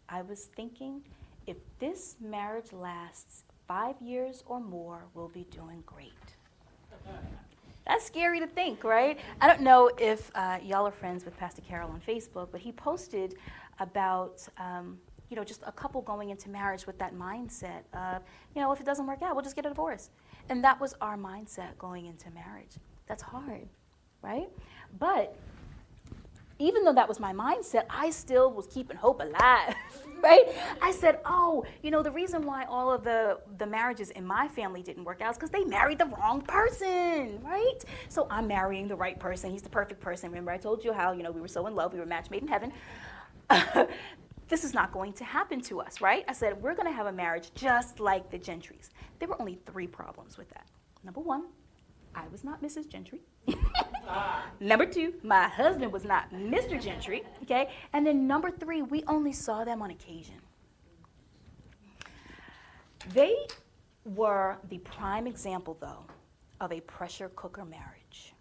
I 0.08 0.22
was 0.22 0.46
thinking, 0.56 1.02
if 1.48 1.58
this 1.80 2.16
marriage 2.22 2.72
lasts 2.72 3.44
five 3.68 4.02
years 4.02 4.44
or 4.46 4.60
more, 4.60 5.06
we'll 5.14 5.28
be 5.30 5.46
doing 5.52 5.84
great. 5.86 6.14
That's 7.88 8.04
scary 8.06 8.40
to 8.40 8.48
think, 8.48 8.84
right? 8.84 9.20
I 9.42 9.48
don't 9.48 9.62
know 9.62 9.92
if 10.00 10.32
uh, 10.34 10.58
y'all 10.64 10.88
are 10.88 10.92
friends 10.92 11.24
with 11.24 11.38
Pastor 11.38 11.62
Carol 11.62 11.92
on 11.92 12.02
Facebook, 12.02 12.50
but 12.52 12.60
he 12.60 12.72
posted 12.72 13.36
about, 13.80 14.46
um, 14.58 14.98
you 15.30 15.36
know, 15.36 15.44
just 15.44 15.62
a 15.66 15.72
couple 15.72 16.02
going 16.02 16.32
into 16.32 16.50
marriage 16.50 16.88
with 16.88 16.98
that 16.98 17.14
mindset 17.14 17.84
of, 17.94 18.24
you 18.56 18.62
know, 18.62 18.72
if 18.72 18.80
it 18.80 18.86
doesn't 18.86 19.06
work 19.06 19.22
out, 19.22 19.36
we'll 19.36 19.44
just 19.44 19.56
get 19.56 19.66
a 19.66 19.70
divorce. 19.70 20.10
And 20.50 20.64
that 20.64 20.80
was 20.80 20.96
our 21.02 21.18
mindset 21.18 21.78
going 21.78 22.08
into 22.08 22.30
marriage. 22.32 22.72
That's 23.08 23.22
hard, 23.22 23.68
right? 24.24 24.50
But 25.00 25.36
even 26.60 26.84
though 26.84 26.94
that 26.94 27.08
was 27.08 27.20
my 27.20 27.34
mindset, 27.34 27.86
I 27.90 28.10
still 28.10 28.52
was 28.52 28.68
keeping 28.68 28.96
hope 28.96 29.22
alive, 29.22 29.76
right? 30.24 30.46
I 30.82 30.92
said, 30.92 31.20
oh, 31.26 31.66
you 31.84 31.92
know, 31.92 32.02
the 32.02 32.12
reason 32.12 32.46
why 32.46 32.64
all 32.66 32.92
of 32.92 33.04
the, 33.04 33.40
the 33.58 33.66
marriages 33.66 34.12
in 34.12 34.26
my 34.26 34.48
family 34.48 34.82
didn't 34.82 35.04
work 35.04 35.22
out 35.22 35.32
is 35.32 35.38
because 35.38 35.50
they 35.50 35.64
married 35.66 36.00
the 36.00 36.06
wrong 36.06 36.42
person, 36.42 37.40
right? 37.44 37.84
So 38.08 38.28
I'm 38.30 38.48
marrying 38.48 38.88
the 38.88 38.96
right 38.96 39.20
person. 39.20 39.52
He's 39.52 39.62
the 39.62 39.70
perfect 39.70 40.00
person. 40.00 40.30
Remember, 40.30 40.52
I 40.52 40.58
told 40.58 40.84
you 40.84 40.94
how, 40.94 41.12
you 41.12 41.24
know, 41.24 41.32
we 41.32 41.42
were 41.42 41.48
so 41.48 41.68
in 41.68 41.76
love, 41.76 41.94
we 41.94 42.00
were 42.00 42.06
match 42.06 42.30
made 42.30 42.42
in 42.42 42.48
heaven. 42.48 42.72
this 44.48 44.64
is 44.64 44.74
not 44.74 44.92
going 44.92 45.12
to 45.14 45.26
happen 45.26 45.60
to 45.62 45.82
us, 45.82 46.00
right? 46.00 46.24
I 46.28 46.34
said, 46.34 46.62
we're 46.62 46.76
going 46.76 46.88
to 46.88 46.96
have 46.96 47.08
a 47.08 47.12
marriage 47.12 47.52
just 47.54 48.00
like 48.00 48.30
the 48.32 48.40
Gentrys. 48.40 48.90
There 49.20 49.28
were 49.28 49.40
only 49.42 49.60
three 49.66 49.88
problems 49.88 50.38
with 50.38 50.50
that. 50.52 50.68
Number 51.04 51.20
one, 51.20 51.46
I 52.16 52.24
was 52.32 52.44
not 52.44 52.62
Mrs. 52.62 52.88
Gentry. 52.88 53.22
number 54.60 54.86
two, 54.86 55.14
my 55.24 55.48
husband 55.48 55.92
was 55.92 56.06
not 56.06 56.32
Mr. 56.32 56.82
Gentry. 56.82 57.24
Okay? 57.44 57.70
And 57.94 58.06
then 58.06 58.28
number 58.28 58.52
three, 58.52 58.82
we 58.82 59.04
only 59.08 59.34
saw 59.34 59.64
them 59.64 59.82
on 59.82 59.92
occasion. 59.92 60.36
They 63.14 63.36
were 64.06 64.58
the 64.70 64.80
prime 64.80 65.28
example, 65.28 65.78
though, 65.80 66.06
of 66.60 66.72
a 66.72 66.82
pressure 66.82 67.30
cooker 67.36 67.66
marriage. 67.66 68.34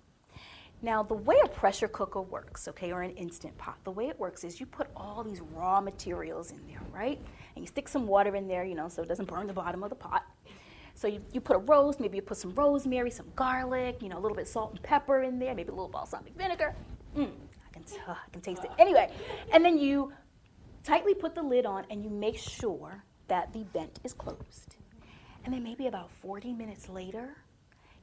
Now, 0.82 1.02
the 1.02 1.14
way 1.14 1.36
a 1.42 1.48
pressure 1.48 1.88
cooker 1.88 2.20
works, 2.20 2.68
okay, 2.68 2.92
or 2.92 3.00
an 3.00 3.12
instant 3.12 3.56
pot, 3.56 3.78
the 3.84 3.90
way 3.90 4.08
it 4.08 4.18
works 4.18 4.44
is 4.44 4.60
you 4.60 4.66
put 4.66 4.88
all 4.94 5.24
these 5.24 5.40
raw 5.40 5.80
materials 5.80 6.50
in 6.50 6.60
there, 6.66 6.82
right? 6.92 7.18
And 7.56 7.64
you 7.64 7.66
stick 7.66 7.88
some 7.88 8.06
water 8.06 8.36
in 8.36 8.46
there, 8.48 8.64
you 8.64 8.74
know, 8.74 8.88
so 8.88 9.02
it 9.02 9.08
doesn't 9.08 9.26
burn 9.26 9.46
the 9.46 9.54
bottom 9.54 9.82
of 9.82 9.88
the 9.88 9.96
pot. 9.96 10.26
So 10.94 11.08
you, 11.08 11.20
you 11.32 11.40
put 11.40 11.56
a 11.56 11.58
roast, 11.58 12.00
maybe 12.00 12.16
you 12.16 12.22
put 12.22 12.36
some 12.36 12.54
rosemary, 12.54 13.10
some 13.10 13.26
garlic, 13.34 14.00
you 14.00 14.08
know, 14.08 14.18
a 14.18 14.20
little 14.20 14.36
bit 14.36 14.46
salt 14.46 14.70
and 14.72 14.82
pepper 14.82 15.22
in 15.22 15.38
there, 15.38 15.54
maybe 15.54 15.68
a 15.68 15.72
little 15.72 15.88
balsamic 15.88 16.34
vinegar. 16.36 16.74
Mm, 17.16 17.30
I 17.66 17.72
can, 17.72 17.84
I 18.08 18.30
can 18.32 18.40
taste 18.40 18.64
it. 18.64 18.70
Anyway, 18.78 19.12
and 19.52 19.64
then 19.64 19.78
you 19.78 20.12
tightly 20.84 21.14
put 21.14 21.34
the 21.34 21.42
lid 21.42 21.66
on 21.66 21.84
and 21.90 22.04
you 22.04 22.10
make 22.10 22.38
sure 22.38 23.02
that 23.26 23.52
the 23.52 23.64
vent 23.72 23.98
is 24.04 24.12
closed. 24.12 24.76
And 25.44 25.52
then 25.52 25.62
maybe 25.62 25.88
about 25.88 26.10
40 26.22 26.52
minutes 26.52 26.88
later, 26.88 27.36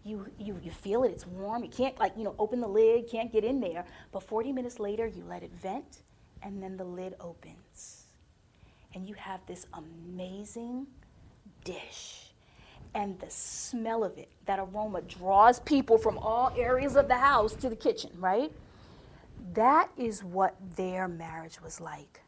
you, 0.03 0.27
you, 0.37 0.59
you 0.61 0.71
feel 0.71 1.03
it, 1.03 1.11
it's 1.11 1.25
warm. 1.25 1.63
You 1.63 1.69
can't 1.69 1.97
like, 1.99 2.13
you 2.17 2.23
know, 2.23 2.35
open 2.39 2.59
the 2.59 2.67
lid, 2.67 3.07
can't 3.09 3.31
get 3.31 3.43
in 3.43 3.59
there. 3.59 3.85
But 4.11 4.23
40 4.23 4.51
minutes 4.51 4.79
later, 4.79 5.07
you 5.07 5.23
let 5.23 5.43
it 5.43 5.51
vent 5.53 6.03
and 6.43 6.61
then 6.61 6.75
the 6.77 6.83
lid 6.83 7.15
opens. 7.19 8.05
And 8.93 9.07
you 9.07 9.13
have 9.15 9.45
this 9.45 9.67
amazing 9.73 10.87
dish. 11.63 12.30
And 12.93 13.17
the 13.19 13.29
smell 13.29 14.03
of 14.03 14.17
it, 14.17 14.29
that 14.45 14.59
aroma 14.59 15.01
draws 15.01 15.59
people 15.61 15.97
from 15.97 16.17
all 16.17 16.53
areas 16.57 16.95
of 16.95 17.07
the 17.07 17.17
house 17.17 17.55
to 17.55 17.69
the 17.69 17.75
kitchen, 17.75 18.11
right? 18.17 18.51
That 19.53 19.89
is 19.97 20.23
what 20.23 20.55
their 20.75 21.07
marriage 21.07 21.61
was 21.61 21.79
like 21.79 22.21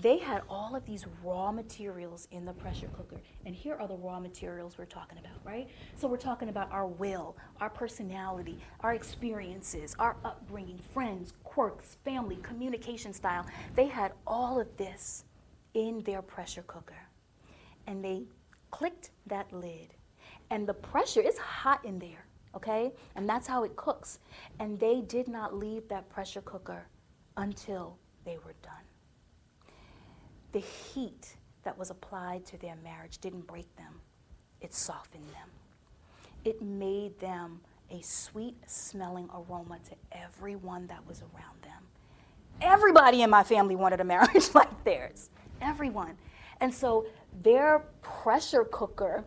they 0.00 0.18
had 0.18 0.42
all 0.48 0.74
of 0.74 0.84
these 0.86 1.04
raw 1.22 1.52
materials 1.52 2.26
in 2.30 2.44
the 2.44 2.52
pressure 2.52 2.88
cooker. 2.96 3.20
And 3.44 3.54
here 3.54 3.74
are 3.74 3.86
the 3.86 3.96
raw 3.96 4.18
materials 4.20 4.78
we're 4.78 4.86
talking 4.86 5.18
about, 5.18 5.38
right? 5.44 5.68
So 5.96 6.08
we're 6.08 6.16
talking 6.16 6.48
about 6.48 6.70
our 6.72 6.86
will, 6.86 7.36
our 7.60 7.68
personality, 7.68 8.58
our 8.80 8.94
experiences, 8.94 9.94
our 9.98 10.16
upbringing, 10.24 10.78
friends, 10.94 11.34
quirks, 11.44 11.98
family, 12.04 12.38
communication 12.42 13.12
style. 13.12 13.46
They 13.76 13.86
had 13.86 14.12
all 14.26 14.58
of 14.58 14.74
this 14.76 15.24
in 15.74 16.00
their 16.04 16.22
pressure 16.22 16.64
cooker. 16.66 16.96
And 17.86 18.02
they 18.02 18.22
clicked 18.72 19.10
that 19.26 19.52
lid. 19.52 19.94
And 20.50 20.66
the 20.66 20.74
pressure 20.74 21.20
is 21.20 21.38
hot 21.38 21.84
in 21.84 21.98
there, 22.00 22.26
okay? 22.56 22.92
And 23.16 23.28
that's 23.28 23.46
how 23.46 23.62
it 23.64 23.76
cooks. 23.76 24.18
And 24.58 24.78
they 24.80 25.02
did 25.02 25.28
not 25.28 25.54
leave 25.56 25.88
that 25.88 26.08
pressure 26.10 26.42
cooker 26.42 26.86
until 27.36 27.96
they 28.24 28.38
were 28.44 28.54
done 28.62 28.82
the 30.52 30.60
heat 30.60 31.36
that 31.64 31.76
was 31.76 31.90
applied 31.90 32.44
to 32.46 32.58
their 32.58 32.76
marriage 32.84 33.18
didn't 33.18 33.46
break 33.46 33.74
them, 33.76 34.00
it 34.60 34.72
softened 34.72 35.24
them. 35.24 35.48
It 36.44 36.60
made 36.62 37.18
them 37.18 37.60
a 37.90 38.02
sweet 38.02 38.56
smelling 38.66 39.28
aroma 39.34 39.78
to 39.88 39.96
everyone 40.12 40.86
that 40.88 41.06
was 41.06 41.22
around 41.22 41.62
them. 41.62 41.82
Everybody 42.60 43.22
in 43.22 43.30
my 43.30 43.42
family 43.42 43.76
wanted 43.76 44.00
a 44.00 44.04
marriage 44.04 44.48
like 44.54 44.84
theirs. 44.84 45.30
Everyone. 45.60 46.16
And 46.62 46.72
so 46.72 47.04
their 47.42 47.80
pressure 48.00 48.64
cooker 48.64 49.24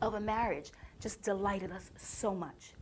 of 0.00 0.14
a 0.14 0.20
marriage 0.20 0.72
just 1.00 1.22
delighted 1.22 1.70
us 1.70 1.92
so 1.96 2.34
much 2.34 2.74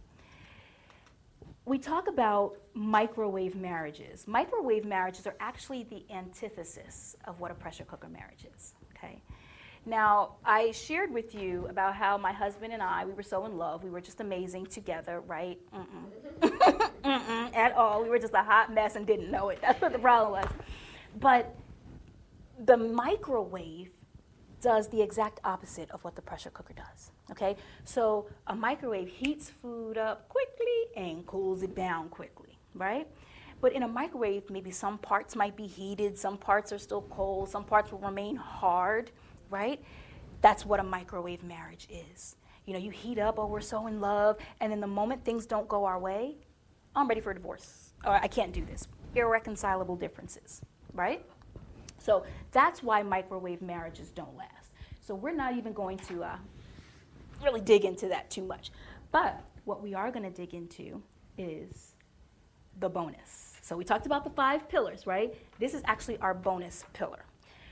we 1.66 1.78
talk 1.78 2.08
about 2.08 2.56
microwave 2.74 3.56
marriages. 3.56 4.26
Microwave 4.26 4.84
marriages 4.84 5.26
are 5.26 5.36
actually 5.40 5.84
the 5.84 6.04
antithesis 6.12 7.16
of 7.24 7.40
what 7.40 7.50
a 7.50 7.54
pressure 7.54 7.84
cooker 7.84 8.08
marriage 8.08 8.46
is. 8.54 8.74
Okay. 8.96 9.22
Now, 9.86 10.36
I 10.44 10.72
shared 10.72 11.12
with 11.12 11.34
you 11.34 11.66
about 11.68 11.94
how 11.94 12.16
my 12.16 12.32
husband 12.32 12.72
and 12.72 12.82
I, 12.82 13.04
we 13.04 13.12
were 13.12 13.22
so 13.22 13.44
in 13.44 13.58
love. 13.58 13.84
We 13.84 13.90
were 13.90 14.00
just 14.00 14.20
amazing 14.20 14.66
together, 14.66 15.20
right? 15.26 15.58
Mm-mm. 15.74 16.40
Mm-mm, 17.04 17.54
at 17.54 17.72
all. 17.72 18.02
We 18.02 18.08
were 18.08 18.18
just 18.18 18.32
a 18.32 18.42
hot 18.42 18.72
mess 18.72 18.96
and 18.96 19.06
didn't 19.06 19.30
know 19.30 19.50
it. 19.50 19.60
That's 19.60 19.80
what 19.80 19.92
the 19.92 19.98
problem 19.98 20.32
was. 20.32 20.50
But 21.20 21.54
the 22.58 22.76
microwave 22.76 23.90
does 24.60 24.88
the 24.88 25.02
exact 25.02 25.40
opposite 25.44 25.90
of 25.90 26.02
what 26.04 26.16
the 26.16 26.22
pressure 26.22 26.50
cooker 26.50 26.72
does. 26.72 27.10
Okay? 27.30 27.56
So 27.84 28.26
a 28.46 28.54
microwave 28.54 29.08
heats 29.08 29.50
food 29.50 29.98
up 29.98 30.28
quickly 30.28 30.64
and 30.96 31.26
cools 31.26 31.62
it 31.62 31.74
down 31.74 32.08
quickly, 32.08 32.58
right? 32.74 33.06
But 33.60 33.72
in 33.72 33.82
a 33.82 33.88
microwave, 33.88 34.48
maybe 34.50 34.70
some 34.70 34.98
parts 34.98 35.36
might 35.36 35.56
be 35.56 35.66
heated, 35.66 36.18
some 36.18 36.38
parts 36.38 36.72
are 36.72 36.78
still 36.78 37.02
cold, 37.02 37.50
some 37.50 37.64
parts 37.64 37.92
will 37.92 37.98
remain 37.98 38.36
hard, 38.36 39.10
right? 39.50 39.82
That's 40.40 40.64
what 40.64 40.80
a 40.80 40.82
microwave 40.82 41.42
marriage 41.42 41.86
is. 41.90 42.36
You 42.64 42.72
know, 42.72 42.78
you 42.78 42.90
heat 42.90 43.18
up, 43.18 43.38
oh, 43.38 43.46
we're 43.46 43.60
so 43.60 43.86
in 43.86 44.00
love, 44.00 44.38
and 44.60 44.72
then 44.72 44.80
the 44.80 44.86
moment 44.86 45.24
things 45.24 45.44
don't 45.44 45.68
go 45.68 45.84
our 45.84 45.98
way, 45.98 46.36
I'm 46.96 47.06
ready 47.06 47.20
for 47.20 47.32
a 47.32 47.34
divorce, 47.34 47.92
or 48.04 48.12
I 48.12 48.28
can't 48.28 48.52
do 48.52 48.64
this. 48.64 48.86
Irreconcilable 49.14 49.96
differences, 49.96 50.62
right? 50.94 51.24
So 52.04 52.24
that's 52.52 52.82
why 52.82 53.02
microwave 53.02 53.62
marriages 53.62 54.10
don't 54.10 54.36
last. 54.36 54.72
So 55.00 55.14
we're 55.14 55.32
not 55.32 55.56
even 55.56 55.72
going 55.72 55.98
to 55.98 56.22
uh, 56.22 56.36
really 57.42 57.60
dig 57.60 57.84
into 57.84 58.08
that 58.08 58.30
too 58.30 58.44
much. 58.44 58.70
But 59.10 59.42
what 59.64 59.82
we 59.82 59.94
are 59.94 60.10
going 60.10 60.24
to 60.24 60.30
dig 60.30 60.52
into 60.54 61.02
is 61.38 61.94
the 62.80 62.88
bonus. 62.88 63.56
So 63.62 63.76
we 63.76 63.84
talked 63.84 64.04
about 64.04 64.24
the 64.24 64.30
five 64.30 64.68
pillars, 64.68 65.06
right? 65.06 65.34
This 65.58 65.72
is 65.72 65.80
actually 65.86 66.18
our 66.18 66.34
bonus 66.34 66.84
pillar. 66.92 67.24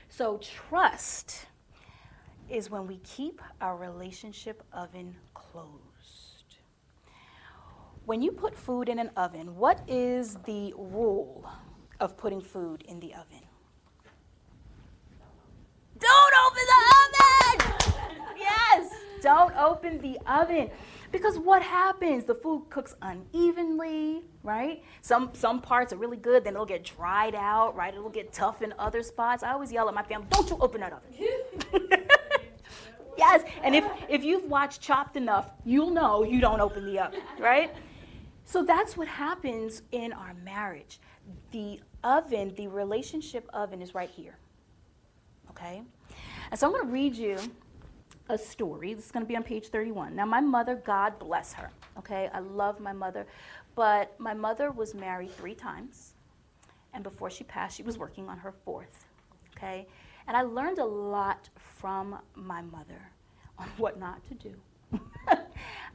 So 0.09 0.39
trust 0.39 1.45
is 2.49 2.71
when 2.71 2.87
we 2.87 2.97
keep 3.03 3.41
our 3.61 3.77
relationship 3.77 4.63
oven 4.73 5.15
closed. 5.33 6.57
When 8.05 8.21
you 8.21 8.31
put 8.31 8.57
food 8.57 8.89
in 8.89 8.97
an 8.97 9.11
oven, 9.15 9.55
what 9.55 9.81
is 9.87 10.37
the 10.45 10.73
rule 10.75 11.47
of 11.99 12.17
putting 12.17 12.41
food 12.41 12.83
in 12.87 12.99
the 12.99 13.13
oven? 13.13 13.42
Don't 16.03 16.33
open 16.45 16.63
the 16.71 16.79
oven! 16.99 18.37
Yes, 18.37 18.91
don't 19.21 19.55
open 19.55 19.99
the 19.99 20.19
oven. 20.27 20.69
Because 21.13 21.37
what 21.37 21.61
happens? 21.61 22.25
The 22.25 22.35
food 22.35 22.65
cooks 22.69 22.95
unevenly, 23.01 24.23
right? 24.41 24.83
Some 25.01 25.29
some 25.33 25.61
parts 25.61 25.93
are 25.93 25.97
really 25.97 26.17
good, 26.17 26.43
then 26.43 26.55
it'll 26.55 26.65
get 26.65 26.83
dried 26.83 27.35
out, 27.35 27.75
right? 27.75 27.93
It'll 27.93 28.09
get 28.09 28.33
tough 28.33 28.61
in 28.61 28.73
other 28.77 29.01
spots. 29.03 29.43
I 29.43 29.53
always 29.53 29.71
yell 29.71 29.87
at 29.87 29.93
my 29.93 30.03
family, 30.03 30.27
"Don't 30.29 30.49
you 30.49 30.57
open 30.59 30.81
that 30.81 30.91
oven!" 30.91 31.11
yes, 33.17 33.43
and 33.61 33.75
if 33.75 33.85
if 34.09 34.23
you've 34.23 34.49
watched 34.49 34.81
Chopped 34.81 35.15
enough, 35.15 35.51
you'll 35.63 35.91
know 35.91 36.23
you 36.23 36.41
don't 36.41 36.59
open 36.59 36.85
the 36.85 36.99
oven, 36.99 37.21
right? 37.39 37.73
So 38.43 38.63
that's 38.63 38.97
what 38.97 39.07
happens 39.07 39.83
in 39.93 40.11
our 40.11 40.33
marriage. 40.43 40.99
The 41.51 41.79
oven, 42.03 42.53
the 42.55 42.67
relationship 42.67 43.49
oven, 43.53 43.81
is 43.81 43.95
right 43.95 44.09
here 44.09 44.37
okay? 45.49 45.81
And 46.51 46.59
so 46.59 46.67
I'm 46.67 46.73
going 46.73 46.85
to 46.85 46.91
read 46.91 47.15
you 47.15 47.37
a 48.29 48.37
story. 48.37 48.93
This 48.93 49.05
is 49.05 49.11
going 49.11 49.25
to 49.25 49.27
be 49.27 49.35
on 49.35 49.43
page 49.43 49.67
31. 49.67 50.15
Now, 50.15 50.25
my 50.25 50.39
mother, 50.39 50.75
God 50.75 51.19
bless 51.19 51.53
her, 51.53 51.69
okay? 51.97 52.29
I 52.33 52.39
love 52.39 52.79
my 52.79 52.93
mother, 52.93 53.25
but 53.75 54.17
my 54.19 54.33
mother 54.33 54.71
was 54.71 54.93
married 54.93 55.35
three 55.35 55.55
times, 55.55 56.13
and 56.93 57.03
before 57.03 57.29
she 57.29 57.43
passed, 57.43 57.75
she 57.75 57.83
was 57.83 57.97
working 57.97 58.29
on 58.29 58.37
her 58.37 58.53
fourth, 58.63 59.05
okay? 59.55 59.87
And 60.27 60.37
I 60.37 60.41
learned 60.41 60.79
a 60.79 60.85
lot 60.85 61.49
from 61.57 62.17
my 62.35 62.61
mother 62.61 63.09
on 63.57 63.67
what 63.77 63.99
not 63.99 64.21
to 64.29 64.33
do. 64.35 64.53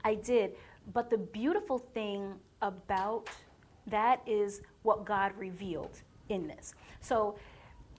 I 0.05 0.15
did. 0.15 0.53
But 0.93 1.11
the 1.11 1.19
beautiful 1.19 1.79
thing 1.79 2.35
about 2.63 3.29
that 3.87 4.21
is 4.27 4.63
what 4.83 5.05
God 5.05 5.33
revealed 5.37 6.03
in 6.29 6.47
this. 6.47 6.75
So 7.01 7.37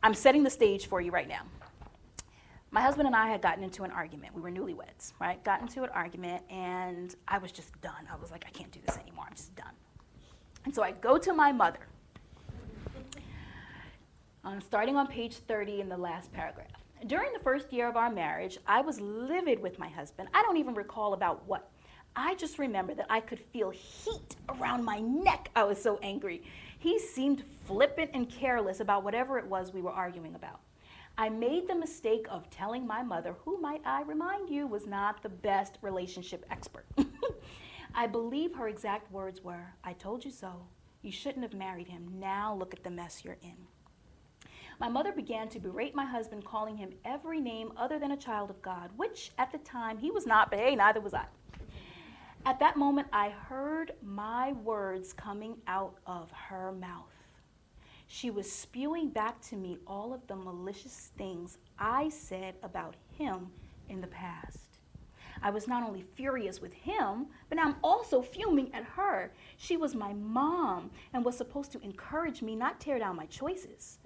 I'm 0.01 0.13
setting 0.13 0.43
the 0.43 0.49
stage 0.49 0.87
for 0.87 1.01
you 1.01 1.11
right 1.11 1.27
now. 1.27 1.41
My 2.71 2.81
husband 2.81 3.07
and 3.07 3.15
I 3.15 3.27
had 3.27 3.41
gotten 3.41 3.63
into 3.63 3.83
an 3.83 3.91
argument. 3.91 4.33
We 4.33 4.41
were 4.41 4.51
newlyweds, 4.51 5.13
right? 5.19 5.43
Got 5.43 5.61
into 5.61 5.83
an 5.83 5.89
argument, 5.89 6.43
and 6.49 7.15
I 7.27 7.39
was 7.39 7.51
just 7.51 7.79
done. 7.81 8.07
I 8.11 8.15
was 8.15 8.31
like, 8.31 8.45
I 8.47 8.49
can't 8.51 8.71
do 8.71 8.79
this 8.85 8.97
anymore. 8.97 9.25
I'm 9.27 9.35
just 9.35 9.55
done. 9.55 9.73
And 10.65 10.73
so 10.73 10.83
I 10.83 10.91
go 10.91 11.17
to 11.17 11.33
my 11.33 11.51
mother. 11.51 11.79
Starting 14.61 14.95
on 14.95 15.05
page 15.07 15.35
30 15.47 15.81
in 15.81 15.89
the 15.89 15.97
last 15.97 16.31
paragraph. 16.31 16.67
During 17.07 17.33
the 17.33 17.39
first 17.39 17.71
year 17.71 17.87
of 17.87 17.97
our 17.97 18.09
marriage, 18.09 18.57
I 18.65 18.81
was 18.81 18.99
livid 18.99 19.59
with 19.59 19.77
my 19.77 19.89
husband. 19.89 20.29
I 20.33 20.41
don't 20.43 20.57
even 20.57 20.73
recall 20.73 21.13
about 21.13 21.45
what. 21.47 21.69
I 22.15 22.35
just 22.35 22.57
remember 22.57 22.93
that 22.95 23.05
I 23.09 23.19
could 23.19 23.39
feel 23.39 23.69
heat 23.69 24.35
around 24.49 24.83
my 24.83 24.99
neck. 24.99 25.49
I 25.55 25.63
was 25.63 25.81
so 25.81 25.99
angry. 26.01 26.41
He 26.79 26.97
seemed 26.97 27.43
flippant 27.65 28.11
and 28.13 28.29
careless 28.29 28.79
about 28.79 29.03
whatever 29.03 29.37
it 29.37 29.45
was 29.45 29.73
we 29.73 29.81
were 29.81 29.91
arguing 29.91 30.33
about. 30.33 30.61
I 31.17 31.27
made 31.27 31.67
the 31.67 31.75
mistake 31.75 32.25
of 32.29 32.49
telling 32.49 32.87
my 32.87 33.03
mother, 33.03 33.35
who 33.43 33.59
might 33.59 33.81
I 33.85 34.03
remind 34.03 34.49
you 34.49 34.65
was 34.65 34.87
not 34.87 35.21
the 35.21 35.27
best 35.27 35.77
relationship 35.81 36.45
expert. 36.49 36.85
I 37.93 38.07
believe 38.07 38.55
her 38.55 38.69
exact 38.69 39.11
words 39.11 39.43
were, 39.43 39.73
I 39.83 39.91
told 39.91 40.23
you 40.23 40.31
so. 40.31 40.53
You 41.01 41.11
shouldn't 41.11 41.43
have 41.43 41.53
married 41.53 41.89
him. 41.89 42.07
Now 42.17 42.55
look 42.55 42.73
at 42.73 42.85
the 42.85 42.89
mess 42.89 43.25
you're 43.25 43.37
in. 43.41 43.57
My 44.79 44.87
mother 44.87 45.11
began 45.11 45.49
to 45.49 45.59
berate 45.59 45.93
my 45.93 46.05
husband, 46.05 46.45
calling 46.45 46.77
him 46.77 46.93
every 47.03 47.41
name 47.41 47.73
other 47.75 47.99
than 47.99 48.13
a 48.13 48.17
child 48.17 48.49
of 48.49 48.61
God, 48.61 48.91
which 48.95 49.31
at 49.37 49.51
the 49.51 49.57
time 49.57 49.97
he 49.97 50.11
was 50.11 50.25
not, 50.25 50.49
but 50.49 50.59
hey, 50.59 50.77
neither 50.77 51.01
was 51.01 51.13
I. 51.13 51.25
At 52.45 52.59
that 52.59 52.77
moment, 52.77 53.07
I 53.11 53.29
heard 53.29 53.91
my 54.01 54.53
words 54.53 55.13
coming 55.13 55.57
out 55.67 55.97
of 56.07 56.31
her 56.31 56.71
mouth. 56.71 57.13
She 58.07 58.31
was 58.31 58.51
spewing 58.51 59.09
back 59.09 59.39
to 59.41 59.55
me 59.55 59.77
all 59.85 60.13
of 60.13 60.25
the 60.25 60.35
malicious 60.35 61.11
things 61.17 61.59
I 61.77 62.09
said 62.09 62.55
about 62.63 62.95
him 63.17 63.51
in 63.89 64.01
the 64.01 64.07
past. 64.07 64.79
I 65.41 65.51
was 65.51 65.67
not 65.67 65.83
only 65.83 66.01
furious 66.01 66.59
with 66.59 66.73
him, 66.73 67.27
but 67.49 67.57
now 67.57 67.65
I'm 67.65 67.75
also 67.83 68.21
fuming 68.21 68.73
at 68.73 68.83
her. 68.83 69.31
She 69.57 69.77
was 69.77 69.93
my 69.93 70.13
mom 70.13 70.89
and 71.13 71.23
was 71.23 71.37
supposed 71.37 71.71
to 71.73 71.81
encourage 71.81 72.41
me, 72.41 72.55
not 72.55 72.79
tear 72.79 72.99
down 72.99 73.15
my 73.15 73.25
choices. 73.27 73.99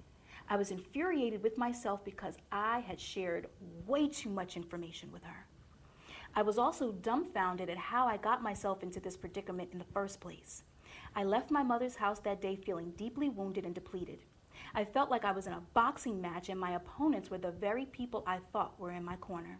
I 0.48 0.56
was 0.56 0.70
infuriated 0.70 1.42
with 1.42 1.56
myself 1.56 2.04
because 2.04 2.36
I 2.52 2.80
had 2.80 3.00
shared 3.00 3.46
way 3.86 4.08
too 4.08 4.28
much 4.28 4.56
information 4.56 5.10
with 5.12 5.24
her. 5.24 5.46
I 6.36 6.42
was 6.42 6.58
also 6.58 6.90
dumbfounded 6.90 7.70
at 7.70 7.78
how 7.78 8.06
I 8.06 8.16
got 8.16 8.42
myself 8.42 8.82
into 8.82 8.98
this 8.98 9.16
predicament 9.16 9.70
in 9.72 9.78
the 9.78 9.84
first 9.92 10.20
place. 10.20 10.64
I 11.14 11.22
left 11.22 11.52
my 11.52 11.62
mother's 11.62 11.94
house 11.94 12.18
that 12.20 12.40
day 12.40 12.56
feeling 12.56 12.92
deeply 12.96 13.28
wounded 13.28 13.64
and 13.64 13.74
depleted. 13.74 14.18
I 14.74 14.84
felt 14.84 15.10
like 15.10 15.24
I 15.24 15.30
was 15.30 15.46
in 15.46 15.52
a 15.52 15.62
boxing 15.74 16.20
match 16.20 16.48
and 16.48 16.58
my 16.58 16.72
opponents 16.72 17.30
were 17.30 17.38
the 17.38 17.52
very 17.52 17.86
people 17.86 18.24
I 18.26 18.38
thought 18.52 18.78
were 18.80 18.90
in 18.90 19.04
my 19.04 19.14
corner. 19.16 19.58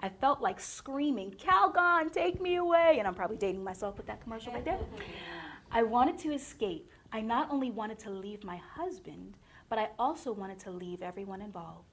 I 0.00 0.08
felt 0.08 0.40
like 0.40 0.58
screaming, 0.58 1.32
Calgon, 1.32 2.10
take 2.12 2.40
me 2.40 2.56
away. 2.56 2.96
And 2.98 3.06
I'm 3.06 3.14
probably 3.14 3.36
dating 3.36 3.62
myself 3.62 3.96
with 3.96 4.06
that 4.06 4.22
commercial 4.22 4.52
right 4.52 4.64
there. 4.64 4.78
I 5.70 5.84
wanted 5.84 6.18
to 6.20 6.32
escape. 6.32 6.90
I 7.12 7.20
not 7.20 7.50
only 7.50 7.70
wanted 7.70 7.98
to 8.00 8.10
leave 8.10 8.42
my 8.42 8.56
husband, 8.56 9.36
but 9.68 9.78
I 9.78 9.90
also 9.98 10.32
wanted 10.32 10.58
to 10.60 10.70
leave 10.70 11.02
everyone 11.02 11.40
involved. 11.40 11.89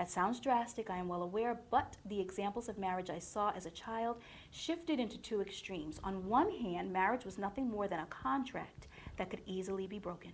That 0.00 0.10
sounds 0.10 0.40
drastic, 0.40 0.88
I 0.88 0.96
am 0.96 1.08
well 1.08 1.22
aware, 1.22 1.60
but 1.70 1.98
the 2.06 2.18
examples 2.18 2.70
of 2.70 2.78
marriage 2.78 3.10
I 3.10 3.18
saw 3.18 3.50
as 3.50 3.66
a 3.66 3.70
child 3.70 4.16
shifted 4.50 4.98
into 4.98 5.18
two 5.18 5.42
extremes. 5.42 6.00
On 6.02 6.26
one 6.26 6.50
hand, 6.50 6.90
marriage 6.90 7.26
was 7.26 7.36
nothing 7.36 7.68
more 7.68 7.86
than 7.86 8.00
a 8.00 8.06
contract 8.06 8.88
that 9.18 9.28
could 9.28 9.42
easily 9.44 9.86
be 9.86 9.98
broken. 9.98 10.32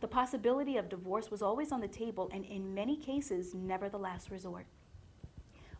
The 0.00 0.08
possibility 0.08 0.78
of 0.78 0.88
divorce 0.88 1.30
was 1.30 1.42
always 1.42 1.70
on 1.70 1.82
the 1.82 1.86
table 1.86 2.30
and, 2.32 2.46
in 2.46 2.72
many 2.72 2.96
cases, 2.96 3.52
never 3.52 3.90
the 3.90 3.98
last 3.98 4.30
resort. 4.30 4.64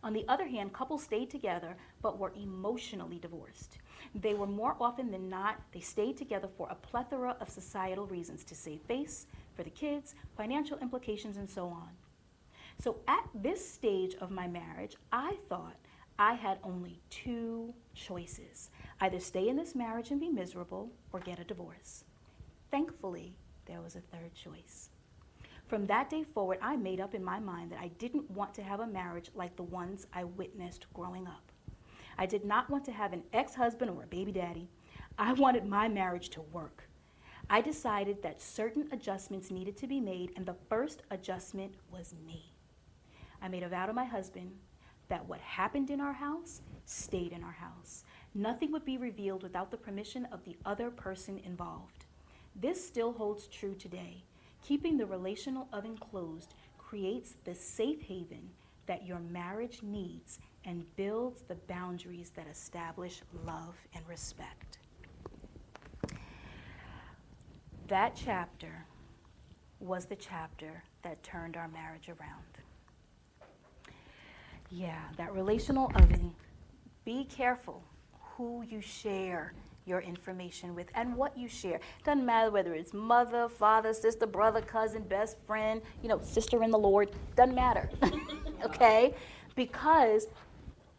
On 0.03 0.13
the 0.13 0.27
other 0.27 0.45
hand, 0.45 0.71
couples 0.73 1.01
stayed 1.01 1.31
together 1.31 1.75
but 2.03 2.19
were 2.19 2.31
emotionally 2.39 3.17
divorced. 3.17 3.79
They 4.13 4.35
were 4.35 4.45
more 4.45 4.77
often 4.79 5.09
than 5.09 5.29
not, 5.29 5.59
they 5.71 5.79
stayed 5.79 6.15
together 6.15 6.47
for 6.47 6.69
a 6.69 6.75
plethora 6.75 7.37
of 7.41 7.49
societal 7.49 8.05
reasons 8.05 8.43
to 8.43 8.53
save 8.53 8.81
face, 8.81 9.25
for 9.55 9.63
the 9.63 9.71
kids, 9.71 10.13
financial 10.37 10.77
implications, 10.77 11.37
and 11.37 11.49
so 11.49 11.65
on. 11.65 11.89
So 12.79 12.97
at 13.07 13.27
this 13.33 13.67
stage 13.67 14.15
of 14.21 14.31
my 14.31 14.47
marriage, 14.47 14.95
I 15.11 15.37
thought 15.49 15.75
I 16.17 16.33
had 16.33 16.59
only 16.63 17.01
two 17.09 17.73
choices 17.93 18.69
either 19.01 19.19
stay 19.19 19.49
in 19.49 19.57
this 19.57 19.75
marriage 19.75 20.11
and 20.11 20.19
be 20.19 20.29
miserable 20.29 20.91
or 21.11 21.19
get 21.19 21.39
a 21.39 21.43
divorce. 21.43 22.05
Thankfully, 22.71 23.35
there 23.65 23.81
was 23.81 23.95
a 23.95 24.01
third 24.01 24.33
choice. 24.33 24.89
From 25.67 25.87
that 25.87 26.09
day 26.09 26.23
forward, 26.23 26.59
I 26.61 26.75
made 26.75 27.01
up 27.01 27.15
in 27.15 27.23
my 27.23 27.39
mind 27.39 27.71
that 27.71 27.79
I 27.81 27.87
didn't 27.97 28.29
want 28.29 28.53
to 28.53 28.63
have 28.63 28.81
a 28.81 28.87
marriage 28.87 29.31
like 29.33 29.55
the 29.55 29.63
ones 29.63 30.05
I 30.13 30.23
witnessed 30.23 30.85
growing 30.93 31.27
up. 31.27 31.51
I 32.17 32.25
did 32.25 32.45
not 32.45 32.69
want 32.69 32.85
to 32.85 32.91
have 32.91 33.13
an 33.13 33.23
ex 33.33 33.55
husband 33.55 33.91
or 33.91 34.03
a 34.03 34.07
baby 34.07 34.31
daddy. 34.31 34.69
I 35.17 35.33
wanted 35.33 35.65
my 35.65 35.87
marriage 35.87 36.29
to 36.29 36.41
work. 36.41 36.87
I 37.49 37.61
decided 37.61 38.21
that 38.23 38.41
certain 38.41 38.87
adjustments 38.91 39.51
needed 39.51 39.75
to 39.77 39.87
be 39.87 39.99
made, 39.99 40.31
and 40.35 40.45
the 40.45 40.55
first 40.69 41.03
adjustment 41.11 41.73
was 41.91 42.15
me. 42.25 42.54
I 43.41 43.47
made 43.47 43.63
a 43.63 43.69
vow 43.69 43.85
to 43.85 43.93
my 43.93 44.05
husband 44.05 44.51
that 45.07 45.27
what 45.27 45.39
happened 45.41 45.89
in 45.89 46.01
our 46.01 46.13
house 46.13 46.61
stayed 46.85 47.31
in 47.31 47.43
our 47.43 47.51
house. 47.51 48.03
Nothing 48.33 48.71
would 48.71 48.85
be 48.85 48.97
revealed 48.97 49.43
without 49.43 49.71
the 49.71 49.77
permission 49.77 50.25
of 50.31 50.43
the 50.43 50.57
other 50.65 50.89
person 50.89 51.39
involved. 51.45 52.05
This 52.55 52.85
still 52.85 53.13
holds 53.13 53.47
true 53.47 53.75
today. 53.75 54.23
Keeping 54.63 54.97
the 54.97 55.05
relational 55.05 55.67
oven 55.71 55.97
closed 55.97 56.53
creates 56.77 57.35
the 57.43 57.55
safe 57.55 58.01
haven 58.01 58.49
that 58.87 59.05
your 59.05 59.19
marriage 59.19 59.81
needs 59.83 60.39
and 60.63 60.85
builds 60.95 61.43
the 61.43 61.55
boundaries 61.55 62.31
that 62.35 62.47
establish 62.47 63.21
love 63.45 63.75
and 63.93 64.07
respect. 64.07 64.79
That 67.87 68.15
chapter 68.15 68.85
was 69.79 70.05
the 70.05 70.15
chapter 70.15 70.83
that 71.03 71.21
turned 71.23 71.55
our 71.55 71.67
marriage 71.67 72.09
around. 72.09 72.54
Yeah, 74.69 74.99
that 75.17 75.33
relational 75.33 75.91
oven. 75.95 76.33
Be 77.05 77.25
careful 77.25 77.83
who 78.35 78.63
you 78.67 78.81
share 78.81 79.53
your 79.85 80.01
information 80.01 80.73
with 80.75 80.87
and 80.95 81.15
what 81.15 81.37
you 81.37 81.47
share. 81.47 81.79
Doesn't 82.03 82.25
matter 82.25 82.49
whether 82.49 82.73
it's 82.73 82.93
mother, 82.93 83.47
father, 83.47 83.93
sister, 83.93 84.25
brother, 84.25 84.61
cousin, 84.61 85.03
best 85.03 85.37
friend, 85.45 85.81
you 86.01 86.09
know, 86.09 86.19
sister 86.23 86.63
in 86.63 86.71
the 86.71 86.77
Lord. 86.77 87.11
Doesn't 87.35 87.55
matter. 87.55 87.89
okay? 88.65 89.13
Because 89.55 90.27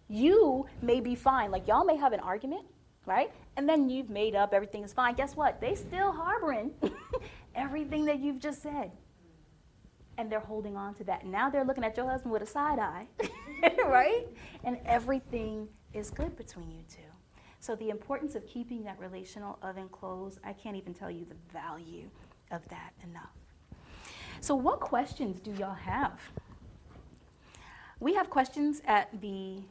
you 0.08 0.66
may 0.82 1.00
be 1.00 1.14
fine. 1.14 1.50
Like 1.50 1.66
y'all 1.66 1.84
may 1.84 1.96
have 1.96 2.12
an 2.12 2.20
argument, 2.20 2.64
right? 3.04 3.30
And 3.56 3.68
then 3.68 3.90
you've 3.90 4.10
made 4.10 4.36
up 4.36 4.54
everything 4.54 4.84
is 4.84 4.92
fine. 4.92 5.14
Guess 5.14 5.34
what? 5.34 5.60
They 5.60 5.74
still 5.74 6.12
harboring 6.12 6.70
everything 7.54 8.04
that 8.04 8.20
you've 8.20 8.38
just 8.38 8.62
said. 8.62 8.92
And 10.18 10.30
they're 10.30 10.40
holding 10.40 10.76
on 10.76 10.94
to 10.94 11.04
that. 11.04 11.26
Now 11.26 11.50
they're 11.50 11.64
looking 11.64 11.84
at 11.84 11.96
your 11.96 12.08
husband 12.08 12.32
with 12.32 12.42
a 12.42 12.46
side 12.46 12.78
eye, 12.78 13.06
right? 13.84 14.26
And 14.64 14.78
everything 14.86 15.68
is 15.92 16.10
good 16.10 16.36
between 16.36 16.70
you 16.70 16.82
two. 16.88 17.00
So 17.60 17.74
the 17.76 17.90
importance 17.90 18.34
of 18.34 18.46
keeping 18.46 18.84
that 18.84 18.98
relational 18.98 19.58
oven 19.62 19.88
closed, 19.88 20.38
I 20.44 20.52
can't 20.52 20.76
even 20.76 20.94
tell 20.94 21.10
you 21.10 21.26
the 21.26 21.36
value 21.52 22.08
of 22.50 22.66
that 22.68 22.92
enough. 23.02 23.32
So 24.40 24.54
what 24.54 24.80
questions 24.80 25.40
do 25.40 25.50
y'all 25.52 25.74
have? 25.74 26.20
We 27.98 28.14
have 28.14 28.28
questions 28.28 28.82
at 28.86 29.20
the 29.20 29.62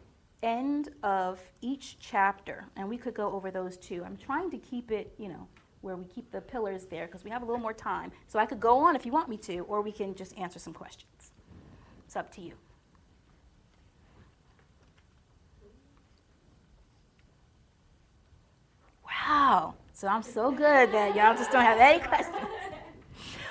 end 0.42 0.90
of 1.04 1.40
each 1.62 1.98
chapter, 2.00 2.66
and 2.76 2.90
we 2.90 2.98
could 2.98 3.14
go 3.14 3.32
over 3.32 3.52
those 3.52 3.78
too. 3.78 4.04
I'm 4.06 4.18
trying 4.18 4.50
to 4.52 4.58
keep 4.58 4.92
it, 4.92 5.14
you 5.18 5.30
know, 5.30 5.48
where 5.82 5.96
we 5.96 6.06
keep 6.06 6.32
the 6.32 6.42
pillars 6.42 6.86
there 6.86 7.06
because 7.06 7.24
we 7.24 7.30
have 7.30 7.42
a 7.42 7.46
little 7.46 7.62
more 7.62 7.74
time. 7.74 8.12
So 8.28 8.40
I 8.40 8.46
could 8.46 8.60
go 8.60 8.80
on 8.80 8.96
if 8.96 9.06
you 9.06 9.12
want 9.12 9.30
me 9.30 9.38
to, 9.38 9.60
or 9.60 9.82
we 9.82 9.92
can 9.92 10.16
just 10.16 10.38
answer 10.38 10.60
some 10.60 10.74
questions. 10.74 11.32
It's 12.06 12.16
up 12.16 12.34
to 12.36 12.42
you. 12.42 12.54
Wow. 19.06 19.76
So 19.94 20.08
I'm 20.08 20.24
so 20.24 20.52
good 20.52 20.92
that 20.92 21.16
y'all 21.16 21.36
just 21.36 21.52
don't 21.52 21.64
have 21.64 21.80
any 21.80 22.00
questions. 22.08 22.36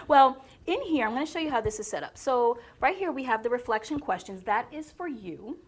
Well, 0.06 0.44
in 0.66 0.80
here, 0.82 1.06
I'm 1.06 1.14
going 1.14 1.26
to 1.26 1.30
show 1.30 1.38
you 1.38 1.50
how 1.50 1.60
this 1.60 1.78
is 1.78 1.86
set 1.86 2.02
up. 2.02 2.16
So 2.16 2.58
right 2.80 2.96
here, 2.96 3.12
we 3.12 3.22
have 3.24 3.42
the 3.42 3.50
reflection 3.50 3.98
questions. 3.98 4.42
That 4.42 4.66
is 4.72 4.90
for 4.90 5.08
you, 5.08 5.58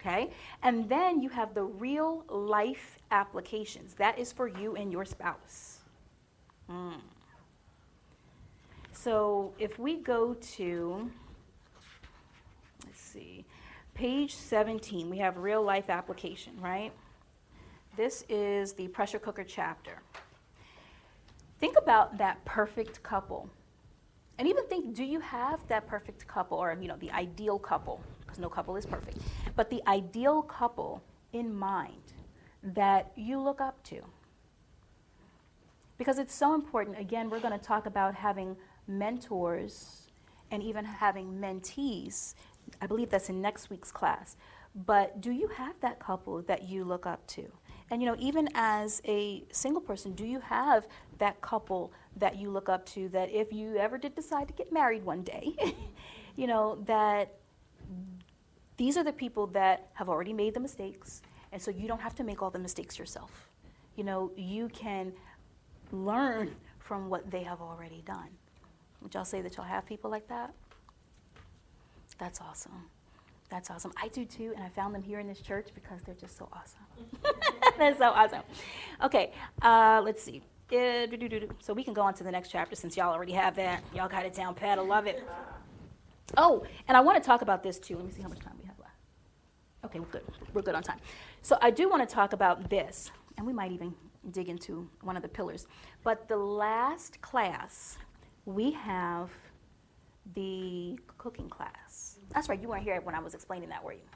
okay? 0.00 0.30
And 0.62 0.88
then 0.88 1.20
you 1.22 1.28
have 1.30 1.54
the 1.54 1.64
real 1.64 2.24
life 2.28 2.98
applications. 3.10 3.94
That 3.94 4.18
is 4.18 4.32
for 4.32 4.48
you 4.48 4.76
and 4.76 4.92
your 4.92 5.04
spouse. 5.04 5.71
Mm. 6.70 7.00
So 8.92 9.52
if 9.58 9.78
we 9.78 9.96
go 9.96 10.34
to, 10.34 11.10
let's 12.86 13.00
see, 13.00 13.44
page 13.94 14.34
17, 14.34 15.10
we 15.10 15.18
have 15.18 15.38
real 15.38 15.62
life 15.62 15.90
application, 15.90 16.52
right? 16.60 16.92
This 17.96 18.24
is 18.28 18.72
the 18.72 18.88
pressure 18.88 19.18
cooker 19.18 19.44
chapter. 19.44 19.98
Think 21.58 21.76
about 21.78 22.16
that 22.18 22.44
perfect 22.44 23.02
couple. 23.02 23.48
And 24.38 24.48
even 24.48 24.66
think, 24.66 24.94
do 24.94 25.04
you 25.04 25.20
have 25.20 25.66
that 25.68 25.86
perfect 25.86 26.26
couple 26.26 26.58
or, 26.58 26.76
you 26.80 26.88
know, 26.88 26.96
the 26.96 27.10
ideal 27.10 27.58
couple? 27.58 28.00
Because 28.20 28.38
no 28.38 28.48
couple 28.48 28.76
is 28.76 28.86
perfect. 28.86 29.18
But 29.56 29.68
the 29.68 29.82
ideal 29.86 30.42
couple 30.42 31.02
in 31.32 31.54
mind 31.54 32.14
that 32.62 33.12
you 33.16 33.38
look 33.38 33.60
up 33.60 33.82
to. 33.84 34.02
Because 36.02 36.18
it's 36.18 36.34
so 36.34 36.52
important. 36.52 36.98
Again, 36.98 37.30
we're 37.30 37.38
going 37.38 37.56
to 37.56 37.64
talk 37.64 37.86
about 37.86 38.12
having 38.12 38.56
mentors 38.88 40.08
and 40.50 40.60
even 40.60 40.84
having 40.84 41.32
mentees. 41.34 42.34
I 42.80 42.88
believe 42.88 43.08
that's 43.08 43.28
in 43.28 43.40
next 43.40 43.70
week's 43.70 43.92
class. 43.92 44.36
But 44.74 45.20
do 45.20 45.30
you 45.30 45.46
have 45.46 45.78
that 45.78 46.00
couple 46.00 46.42
that 46.42 46.64
you 46.68 46.82
look 46.82 47.06
up 47.06 47.24
to? 47.28 47.46
And 47.88 48.02
you 48.02 48.08
know, 48.08 48.16
even 48.18 48.48
as 48.56 49.00
a 49.04 49.44
single 49.52 49.80
person, 49.80 50.10
do 50.14 50.26
you 50.26 50.40
have 50.40 50.88
that 51.18 51.40
couple 51.40 51.92
that 52.16 52.36
you 52.36 52.50
look 52.50 52.68
up 52.68 52.84
to 52.86 53.08
that 53.10 53.30
if 53.30 53.52
you 53.52 53.76
ever 53.76 53.96
did 53.96 54.16
decide 54.16 54.48
to 54.48 54.54
get 54.54 54.72
married 54.72 55.04
one 55.04 55.22
day, 55.22 55.52
you 56.34 56.48
know, 56.48 56.82
that 56.86 57.36
these 58.76 58.96
are 58.96 59.04
the 59.04 59.12
people 59.12 59.46
that 59.46 59.90
have 59.92 60.08
already 60.08 60.32
made 60.32 60.54
the 60.54 60.60
mistakes, 60.60 61.22
and 61.52 61.62
so 61.62 61.70
you 61.70 61.86
don't 61.86 62.00
have 62.00 62.16
to 62.16 62.24
make 62.24 62.42
all 62.42 62.50
the 62.50 62.58
mistakes 62.58 62.98
yourself. 62.98 63.48
You 63.94 64.02
know, 64.02 64.32
you 64.34 64.68
can 64.70 65.12
learn 65.92 66.54
from 66.78 67.08
what 67.08 67.30
they 67.30 67.42
have 67.42 67.60
already 67.60 68.02
done. 68.04 68.28
Would 69.02 69.14
y'all 69.14 69.24
say 69.24 69.42
that 69.42 69.56
y'all 69.56 69.66
have 69.66 69.86
people 69.86 70.10
like 70.10 70.28
that? 70.28 70.52
That's 72.18 72.40
awesome. 72.40 72.86
That's 73.50 73.70
awesome. 73.70 73.92
I 74.02 74.08
do 74.08 74.24
too, 74.24 74.52
and 74.54 74.64
I 74.64 74.68
found 74.70 74.94
them 74.94 75.02
here 75.02 75.20
in 75.20 75.26
this 75.26 75.40
church 75.40 75.68
because 75.74 76.00
they're 76.02 76.14
just 76.14 76.38
so 76.38 76.48
awesome. 76.52 76.80
That's 77.78 77.98
so 77.98 78.06
awesome. 78.06 78.42
Okay, 79.02 79.32
uh, 79.60 80.00
let's 80.02 80.22
see. 80.22 80.42
Uh, 80.72 81.06
so 81.60 81.74
we 81.74 81.84
can 81.84 81.92
go 81.92 82.00
on 82.00 82.14
to 82.14 82.24
the 82.24 82.30
next 82.30 82.48
chapter 82.48 82.74
since 82.74 82.96
y'all 82.96 83.12
already 83.12 83.32
have 83.32 83.54
that. 83.56 83.82
Y'all 83.94 84.08
got 84.08 84.24
it 84.24 84.32
down 84.32 84.54
pat. 84.54 84.78
I 84.78 84.82
love 84.82 85.06
it. 85.06 85.22
Oh, 86.38 86.64
and 86.88 86.96
I 86.96 87.00
want 87.00 87.22
to 87.22 87.26
talk 87.26 87.42
about 87.42 87.62
this 87.62 87.78
too. 87.78 87.96
Let 87.96 88.06
me 88.06 88.12
see 88.12 88.22
how 88.22 88.28
much 88.28 88.38
time 88.38 88.54
we 88.58 88.66
have 88.66 88.78
left. 88.78 88.94
Okay, 89.84 90.00
we're 90.00 90.06
good. 90.06 90.24
We're 90.54 90.62
good 90.62 90.74
on 90.74 90.82
time. 90.82 90.98
So 91.42 91.58
I 91.60 91.70
do 91.70 91.90
want 91.90 92.08
to 92.08 92.14
talk 92.14 92.32
about 92.32 92.70
this, 92.70 93.10
and 93.36 93.46
we 93.46 93.52
might 93.52 93.72
even 93.72 93.94
dig 94.30 94.48
into 94.48 94.88
one 95.02 95.16
of 95.16 95.22
the 95.22 95.28
pillars. 95.28 95.66
But 96.04 96.28
the 96.28 96.36
last 96.36 97.20
class, 97.20 97.98
we 98.44 98.70
have 98.72 99.30
the 100.34 100.98
cooking 101.18 101.48
class. 101.48 102.18
That's 102.30 102.48
right, 102.48 102.60
you 102.60 102.68
weren't 102.68 102.84
here 102.84 103.00
when 103.02 103.14
I 103.14 103.20
was 103.20 103.34
explaining 103.34 103.68
that, 103.70 103.82
were 103.82 103.92
you? 103.92 104.06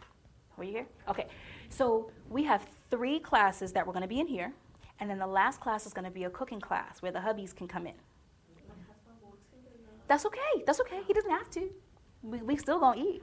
Were 0.56 0.64
you 0.64 0.72
here? 0.72 0.86
Okay. 1.08 1.26
So 1.68 2.10
we 2.30 2.44
have 2.44 2.66
three 2.90 3.18
classes 3.18 3.72
that 3.72 3.86
we're 3.86 3.92
going 3.92 4.02
to 4.02 4.08
be 4.08 4.20
in 4.20 4.26
here, 4.26 4.52
and 5.00 5.10
then 5.10 5.18
the 5.18 5.26
last 5.26 5.60
class 5.60 5.86
is 5.86 5.92
going 5.92 6.04
to 6.04 6.10
be 6.10 6.24
a 6.24 6.30
cooking 6.30 6.60
class 6.60 7.02
where 7.02 7.12
the 7.12 7.18
hubbies 7.18 7.54
can 7.54 7.68
come 7.68 7.86
in. 7.86 7.94
That's 10.08 10.24
okay. 10.26 10.62
That's 10.64 10.80
okay. 10.80 11.00
He 11.06 11.12
doesn't 11.12 11.30
have 11.30 11.50
to. 11.50 11.68
We, 12.22 12.38
we 12.42 12.56
still 12.56 12.78
gonna 12.78 13.00
eat. 13.00 13.22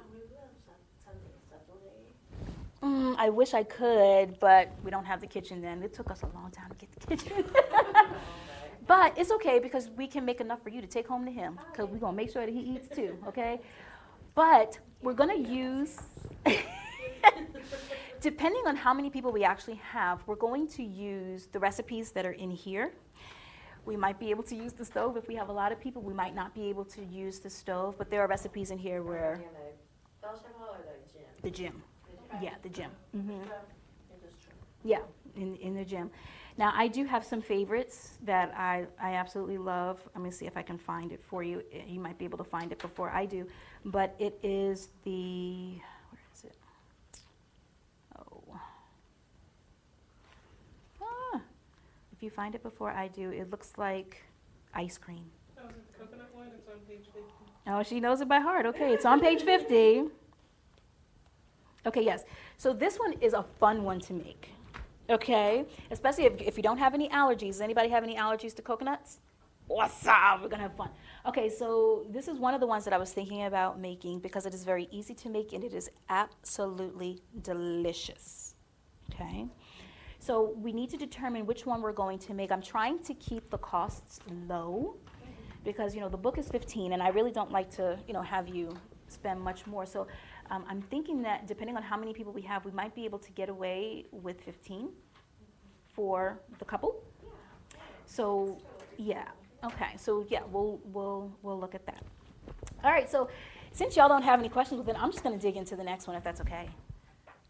Mm, 2.84 3.16
I 3.18 3.30
wish 3.30 3.54
I 3.54 3.64
could, 3.64 4.38
but 4.40 4.70
we 4.84 4.92
don't 4.92 5.06
have 5.06 5.22
the 5.22 5.28
kitchen 5.28 5.62
then. 5.62 5.82
It 5.82 5.94
took 5.94 6.12
us 6.12 6.22
a 6.24 6.28
long 6.36 6.52
time 6.52 6.70
to 6.70 6.76
get 6.76 6.92
the 6.92 7.08
kitchen. 7.08 7.46
but 8.88 9.18
it's 9.18 9.32
okay 9.32 9.60
because 9.60 9.90
we 9.96 10.06
can 10.06 10.26
make 10.26 10.42
enough 10.42 10.62
for 10.62 10.70
you 10.70 10.82
to 10.82 10.88
take 10.88 11.08
home 11.08 11.26
to 11.26 11.32
him 11.32 11.58
because 11.72 11.90
we're 11.90 12.00
going 12.00 12.12
to 12.12 12.18
make 12.18 12.30
sure 12.30 12.46
that 12.46 12.52
he 12.52 12.60
eats 12.60 12.94
too, 12.94 13.18
okay? 13.26 13.62
But 14.36 14.80
we're 15.02 15.14
going 15.14 15.46
to 15.46 15.50
use, 15.50 15.98
depending 18.22 18.64
on 18.66 18.76
how 18.76 18.94
many 18.94 19.10
people 19.10 19.32
we 19.32 19.46
actually 19.46 19.76
have, 19.76 20.22
we're 20.28 20.36
going 20.36 20.68
to 20.70 20.84
use 20.84 21.48
the 21.54 21.60
recipes 21.60 22.12
that 22.12 22.26
are 22.26 22.34
in 22.34 22.52
here. 22.52 22.92
We 23.86 23.96
might 23.96 24.20
be 24.20 24.30
able 24.30 24.44
to 24.44 24.56
use 24.56 24.74
the 24.74 24.84
stove 24.84 25.16
if 25.16 25.30
we 25.30 25.36
have 25.36 25.48
a 25.48 25.54
lot 25.54 25.72
of 25.72 25.80
people. 25.80 26.02
We 26.02 26.14
might 26.14 26.36
not 26.36 26.54
be 26.54 26.66
able 26.66 26.86
to 26.86 27.04
use 27.06 27.40
the 27.40 27.50
stove, 27.50 27.96
but 27.98 28.10
there 28.10 28.22
are 28.22 28.28
recipes 28.28 28.72
in 28.72 28.78
here 28.78 29.04
where 29.04 29.42
Fellowship 30.22 30.58
hall 30.58 30.76
or 30.76 30.86
the 31.42 31.52
gym? 31.52 31.84
The 32.34 32.40
gym. 32.40 32.46
Okay. 32.46 32.46
Yeah, 32.46 32.56
the 32.64 32.70
gym. 32.70 32.90
hmm 33.22 33.44
Yeah, 34.84 35.00
in, 35.36 35.56
in 35.58 35.76
the 35.76 35.86
gym. 35.86 36.10
Now, 36.58 36.72
I 36.76 36.88
do 36.88 37.04
have 37.06 37.24
some 37.26 37.42
favorites 37.42 38.18
that 38.26 38.54
I, 38.56 38.86
I 39.02 39.14
absolutely 39.16 39.58
love. 39.58 40.00
Let 40.14 40.24
me 40.24 40.30
see 40.32 40.46
if 40.46 40.56
I 40.56 40.62
can 40.62 40.78
find 40.78 41.12
it 41.12 41.22
for 41.24 41.42
you. 41.44 41.64
Eh, 41.74 41.82
You 41.88 42.00
might 42.00 42.18
be 42.18 42.26
able 42.26 42.38
to 42.38 42.44
find 42.44 42.72
it 42.72 42.80
before 42.80 43.10
I 43.10 43.26
do. 43.26 43.48
But 43.86 44.16
it 44.20 44.38
is 44.44 44.90
the, 45.04 45.80
where 46.12 46.22
is 46.34 46.44
it? 46.44 46.56
Oh. 48.20 48.60
Ah, 51.02 51.42
if 52.12 52.22
you 52.24 52.30
find 52.30 52.56
it 52.56 52.64
before 52.64 52.92
I 52.92 53.08
do, 53.08 53.32
it 53.32 53.50
looks 53.50 53.74
like 53.78 54.24
ice 54.74 54.98
cream. 54.98 55.26
Oh, 55.60 55.68
is 55.70 55.76
it 55.78 55.88
the 55.88 56.06
coconut 56.06 56.30
one? 56.34 56.48
It's 56.58 56.68
on 56.70 56.80
page 56.88 57.06
fifty. 57.14 57.46
Oh, 57.68 57.84
she 57.84 58.00
knows 58.00 58.22
it 58.22 58.28
by 58.28 58.40
heart. 58.40 58.66
Okay, 58.66 58.94
it's 58.94 59.06
on 59.06 59.20
page 59.22 59.44
50. 59.44 60.04
Okay, 61.86 62.04
yes. 62.04 62.24
So 62.58 62.74
this 62.74 62.98
one 62.98 63.14
is 63.14 63.34
a 63.34 63.44
fun 63.60 63.84
one 63.84 64.00
to 64.02 64.14
make. 64.14 64.50
Okay? 65.10 65.66
Especially 65.92 66.26
if, 66.26 66.42
if 66.42 66.58
you 66.58 66.64
don't 66.64 66.78
have 66.78 66.94
any 66.94 67.10
allergies. 67.10 67.54
Does 67.54 67.62
anybody 67.62 67.90
have 67.90 68.04
any 68.04 68.16
allergies 68.16 68.56
to 68.56 68.62
coconuts? 68.62 69.20
Awesome! 69.70 70.42
We're 70.42 70.50
gonna 70.50 70.64
have 70.64 70.76
fun. 70.76 70.90
Okay, 71.26 71.50
so 71.50 72.06
this 72.10 72.28
is 72.28 72.38
one 72.38 72.54
of 72.54 72.60
the 72.60 72.68
ones 72.68 72.84
that 72.84 72.94
I 72.94 72.98
was 72.98 73.14
thinking 73.14 73.46
about 73.46 73.80
making 73.80 74.20
because 74.20 74.46
it 74.46 74.54
is 74.54 74.64
very 74.64 74.88
easy 74.92 75.14
to 75.16 75.30
make 75.30 75.54
and 75.54 75.64
it 75.64 75.74
is 75.74 75.90
absolutely 76.10 77.22
delicious. 77.42 78.56
Okay? 79.14 79.48
So 80.20 80.54
we 80.58 80.72
need 80.72 80.90
to 80.90 80.98
determine 80.98 81.46
which 81.46 81.66
one 81.66 81.82
we're 81.82 81.94
going 81.94 82.20
to 82.20 82.34
make. 82.34 82.52
I'm 82.52 82.62
trying 82.62 83.00
to 83.00 83.14
keep 83.14 83.50
the 83.50 83.58
costs 83.58 84.20
low 84.48 84.96
because 85.64 85.96
you 85.96 86.02
know 86.02 86.10
the 86.10 86.18
book 86.18 86.38
is 86.38 86.50
15 86.50 86.94
and 86.94 87.02
I 87.02 87.10
really 87.10 87.32
don't 87.32 87.52
like 87.52 87.70
to 87.72 87.98
you 88.08 88.14
know 88.14 88.22
have 88.22 88.48
you 88.48 88.76
spend 89.14 89.40
much 89.40 89.66
more. 89.68 89.86
So 89.86 90.08
um, 90.50 90.66
I'm 90.68 90.82
thinking 90.82 91.22
that 91.24 91.48
depending 91.48 91.78
on 91.78 91.84
how 91.84 91.98
many 91.98 92.14
people 92.14 92.34
we 92.34 92.42
have, 92.44 92.66
we 92.66 92.72
might 92.72 92.94
be 92.96 93.06
able 93.06 93.20
to 93.20 93.32
get 93.32 93.50
away 93.50 94.06
with 94.12 94.42
15 94.42 94.90
for 95.94 96.40
the 96.60 96.66
couple. 96.66 97.04
So 98.06 98.58
yeah, 98.98 99.26
okay. 99.64 99.96
So 99.98 100.26
yeah, 100.30 100.42
we'll 100.52 100.80
we'll 100.86 101.32
we'll 101.42 101.60
look 101.60 101.76
at 101.76 101.86
that. 101.86 102.04
All 102.84 102.92
right. 102.92 103.10
So 103.10 103.30
since 103.72 103.96
y'all 103.96 104.08
don't 104.10 104.22
have 104.24 104.40
any 104.40 104.50
questions 104.50 104.88
it, 104.88 104.96
I'm 105.00 105.12
just 105.12 105.24
going 105.24 105.36
to 105.36 105.42
dig 105.42 105.58
into 105.58 105.76
the 105.76 105.84
next 105.84 106.06
one 106.08 106.16
if 106.16 106.24
that's 106.24 106.42
okay. 106.42 106.70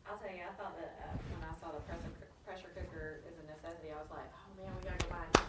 I'll 0.08 0.18
tell 0.18 0.30
you, 0.30 0.44
I 0.48 0.54
thought 0.56 0.78
that 0.80 0.96
uh, 1.04 1.18
when 1.36 1.44
I 1.44 1.54
saw 1.60 1.72
the 1.76 1.82
pressure, 1.84 2.12
coo- 2.16 2.32
pressure 2.46 2.72
cooker 2.76 3.20
is 3.28 3.36
a 3.40 3.46
necessity, 3.52 3.92
I 3.92 4.00
was 4.00 4.08
like, 4.12 4.30
oh 4.32 4.56
man, 4.56 4.72
we 4.78 4.84
gotta 4.88 5.04
go 5.04 5.10
buy 5.12 5.26
it. 5.28 5.44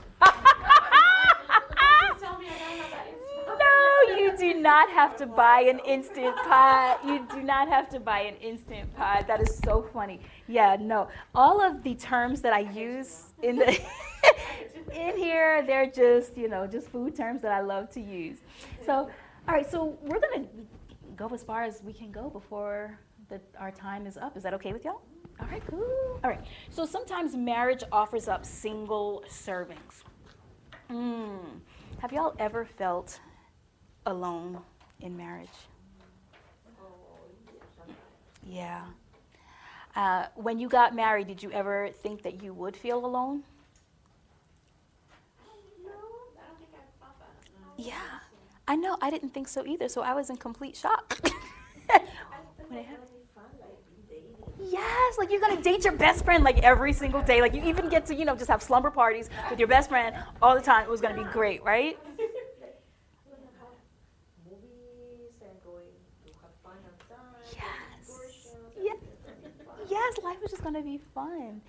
Just 2.10 2.20
tell 2.22 2.38
me 2.38 2.46
I 2.48 2.58
gotta 2.58 2.74
have 2.82 2.90
that 2.90 3.06
instant 3.12 3.46
pot. 3.46 3.58
No, 3.60 3.70
you 4.40 4.54
do 4.54 4.60
not 4.60 4.90
have 4.90 5.16
to 5.16 5.26
buy 5.26 5.60
an 5.62 5.80
instant 5.80 6.36
pot. 6.36 7.00
You 7.04 7.26
do 7.32 7.42
not 7.42 7.68
have 7.68 7.88
to 7.90 8.00
buy 8.00 8.20
an 8.20 8.36
instant 8.36 8.94
pot. 8.96 9.26
That 9.26 9.40
is 9.40 9.58
so 9.64 9.88
funny. 9.92 10.20
Yeah, 10.48 10.76
no. 10.80 11.08
All 11.34 11.60
of 11.60 11.82
the 11.82 11.94
terms 11.94 12.40
that 12.42 12.52
I 12.52 12.60
use 12.60 13.32
in 13.42 13.56
the 13.56 13.68
in 14.94 15.16
here, 15.16 15.64
they're 15.66 15.90
just, 15.90 16.36
you 16.36 16.48
know, 16.48 16.66
just 16.66 16.88
food 16.88 17.14
terms 17.14 17.42
that 17.42 17.52
I 17.52 17.60
love 17.60 17.90
to 17.90 18.00
use. 18.00 18.38
So, 18.84 19.08
all 19.48 19.54
right, 19.54 19.68
so 19.70 19.96
we're 20.02 20.20
going 20.20 20.44
to 20.44 20.48
go 21.16 21.28
as 21.28 21.42
far 21.42 21.62
as 21.62 21.82
we 21.82 21.92
can 21.92 22.10
go 22.10 22.28
before 22.28 22.98
the, 23.28 23.40
our 23.58 23.70
time 23.70 24.06
is 24.06 24.16
up. 24.16 24.36
Is 24.36 24.42
that 24.42 24.54
okay 24.54 24.72
with 24.72 24.84
y'all? 24.84 25.02
All 25.40 25.48
right, 25.48 25.62
cool. 25.68 26.20
All 26.22 26.30
right. 26.30 26.44
So 26.70 26.86
sometimes 26.86 27.34
marriage 27.36 27.82
offers 27.90 28.28
up 28.28 28.44
single 28.44 29.24
servings. 29.28 30.02
Mm. 30.90 31.60
Have 31.98 32.12
y'all 32.12 32.34
ever 32.38 32.64
felt 32.64 33.18
alone 34.06 34.58
in 35.00 35.16
marriage? 35.16 35.48
Yeah. 38.46 38.82
Uh, 39.96 40.26
when 40.34 40.58
you 40.58 40.68
got 40.68 40.94
married, 40.94 41.28
did 41.28 41.42
you 41.42 41.50
ever 41.52 41.90
think 42.02 42.22
that 42.22 42.42
you 42.42 42.52
would 42.52 42.76
feel 42.76 43.04
alone? 43.04 43.42
No, 45.84 45.90
I 45.90 46.46
don't 46.48 46.58
think 46.58 46.70
I. 46.74 47.82
Yeah. 47.82 47.94
I 48.66 48.76
know. 48.76 48.96
I 49.02 49.10
didn't 49.10 49.30
think 49.30 49.48
so 49.48 49.64
either. 49.66 49.88
So 49.88 50.02
I 50.02 50.14
was 50.14 50.30
in 50.30 50.36
complete 50.36 50.76
shock. 50.76 51.20
When 52.68 52.78
it. 52.80 52.86
Yes, 54.58 55.18
like 55.18 55.30
you're 55.30 55.40
gonna 55.40 55.60
date 55.60 55.84
your 55.84 55.92
best 55.92 56.24
friend 56.24 56.42
like 56.44 56.58
every 56.58 56.92
single 56.92 57.20
day. 57.22 57.40
Like 57.40 57.54
you 57.54 57.62
even 57.64 57.88
get 57.88 58.06
to, 58.06 58.14
you 58.14 58.24
know, 58.24 58.34
just 58.34 58.48
have 58.48 58.62
slumber 58.62 58.90
parties 58.90 59.28
with 59.50 59.58
your 59.58 59.68
best 59.68 59.88
friend 59.90 60.14
all 60.40 60.54
the 60.54 60.60
time. 60.62 60.84
It 60.84 60.90
was 60.90 61.00
gonna 61.00 61.16
be 61.22 61.28
great, 61.30 61.62
right? 61.64 61.98
Movies 64.44 65.34
and 65.42 65.62
going 65.64 65.92
to 66.26 66.32
have 66.40 66.50
fun 66.62 66.76
outside. 66.86 67.18
Yes. 67.52 67.66
excursions, 67.98 68.74
Yeah. 68.80 68.92
everything's 68.92 69.22
gonna 69.24 69.38
be 69.58 69.64
fun. 69.64 69.76
Yes, 70.04 70.18
life 70.22 70.40
was 70.42 70.50
just 70.50 70.62
gonna 70.62 70.82
be 70.82 70.98
fun. 71.14 71.60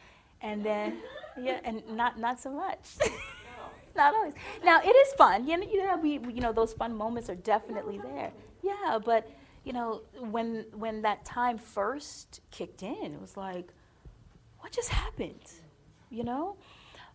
And 0.41 0.63
then 0.63 0.99
yeah, 1.41 1.59
and 1.63 1.81
not 1.89 2.19
not 2.19 2.39
so 2.39 2.51
much. 2.51 2.95
not 3.95 4.13
always. 4.13 4.33
Now 4.63 4.81
it 4.81 4.89
is 4.95 5.13
fun. 5.13 5.47
You 5.47 5.57
know, 5.57 5.67
you 5.67 5.85
know, 5.85 5.97
we- 5.97 6.19
you 6.33 6.41
know, 6.41 6.51
those 6.51 6.73
fun 6.73 6.95
moments 6.95 7.29
are 7.29 7.35
definitely 7.35 7.97
there. 7.97 8.31
Yeah, 8.61 8.99
but 9.03 9.29
you 9.63 9.73
know, 9.73 10.01
when 10.19 10.65
when 10.73 11.01
that 11.03 11.25
time 11.25 11.57
first 11.57 12.41
kicked 12.51 12.83
in, 12.83 13.13
it 13.13 13.21
was 13.21 13.37
like, 13.37 13.69
what 14.59 14.71
just 14.71 14.89
happened? 14.89 15.41
You 16.09 16.23
know, 16.23 16.57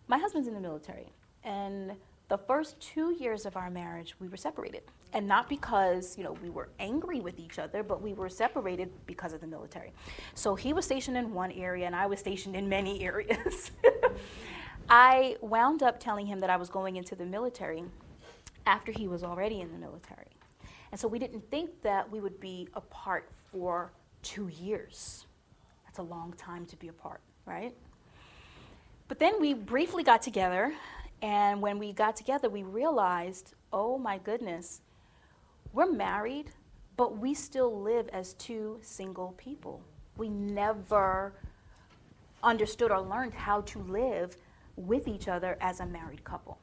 my 0.07 0.17
husband's 0.17 0.47
in 0.47 0.53
the 0.53 0.59
military, 0.59 1.07
and 1.43 1.93
the 2.31 2.37
first 2.37 2.79
two 2.79 3.13
years 3.19 3.45
of 3.45 3.57
our 3.57 3.69
marriage, 3.69 4.15
we 4.21 4.29
were 4.29 4.37
separated, 4.37 4.83
and 5.11 5.27
not 5.27 5.49
because 5.49 6.17
you 6.17 6.23
know 6.23 6.31
we 6.41 6.49
were 6.49 6.69
angry 6.79 7.19
with 7.19 7.37
each 7.37 7.59
other, 7.59 7.83
but 7.83 8.01
we 8.01 8.13
were 8.13 8.29
separated 8.29 8.89
because 9.05 9.33
of 9.33 9.41
the 9.41 9.47
military. 9.47 9.91
So 10.33 10.55
he 10.55 10.71
was 10.71 10.85
stationed 10.85 11.17
in 11.17 11.33
one 11.33 11.51
area, 11.51 11.85
and 11.85 11.93
I 11.93 12.05
was 12.05 12.21
stationed 12.21 12.55
in 12.55 12.69
many 12.69 13.03
areas. 13.11 13.71
I 14.89 15.35
wound 15.41 15.83
up 15.83 15.99
telling 15.99 16.25
him 16.25 16.39
that 16.39 16.49
I 16.49 16.55
was 16.55 16.69
going 16.69 16.95
into 16.95 17.15
the 17.15 17.25
military 17.25 17.83
after 18.65 18.93
he 18.93 19.09
was 19.09 19.25
already 19.25 19.59
in 19.59 19.69
the 19.73 19.77
military. 19.77 20.31
And 20.93 21.01
so 21.01 21.09
we 21.09 21.19
didn't 21.19 21.43
think 21.51 21.81
that 21.81 22.09
we 22.09 22.21
would 22.21 22.39
be 22.39 22.69
apart 22.75 23.29
for 23.51 23.91
two 24.23 24.47
years. 24.47 25.25
That's 25.83 25.99
a 25.99 26.03
long 26.03 26.31
time 26.37 26.65
to 26.67 26.77
be 26.77 26.87
apart, 26.87 27.19
right? 27.45 27.75
But 29.09 29.19
then 29.19 29.41
we 29.41 29.53
briefly 29.53 30.03
got 30.03 30.21
together, 30.21 30.73
and 31.21 31.61
when 31.61 31.77
we 31.79 31.93
got 31.93 32.15
together, 32.15 32.49
we 32.49 32.63
realized 32.63 33.53
oh 33.73 33.97
my 33.97 34.17
goodness, 34.17 34.81
we're 35.73 35.91
married, 35.91 36.51
but 36.97 37.17
we 37.17 37.33
still 37.33 37.81
live 37.81 38.07
as 38.09 38.33
two 38.33 38.79
single 38.81 39.33
people. 39.37 39.81
We 40.17 40.29
never 40.29 41.33
understood 42.43 42.91
or 42.91 43.01
learned 43.01 43.33
how 43.33 43.61
to 43.61 43.79
live 43.79 44.35
with 44.75 45.07
each 45.07 45.27
other 45.27 45.57
as 45.61 45.79
a 45.79 45.85
married 45.85 46.23
couple. 46.23 46.57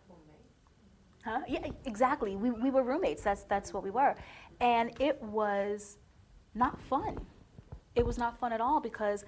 Huh? 1.24 1.40
Yeah, 1.48 1.66
exactly. 1.84 2.36
We, 2.36 2.50
we 2.50 2.70
were 2.70 2.82
roommates. 2.82 3.22
That's, 3.22 3.44
that's 3.44 3.72
what 3.72 3.82
we 3.82 3.90
were. 3.90 4.14
And 4.60 4.92
it 5.00 5.20
was 5.22 5.98
not 6.54 6.80
fun. 6.80 7.18
It 7.94 8.04
was 8.04 8.18
not 8.18 8.38
fun 8.38 8.52
at 8.52 8.60
all 8.60 8.80
because 8.80 9.24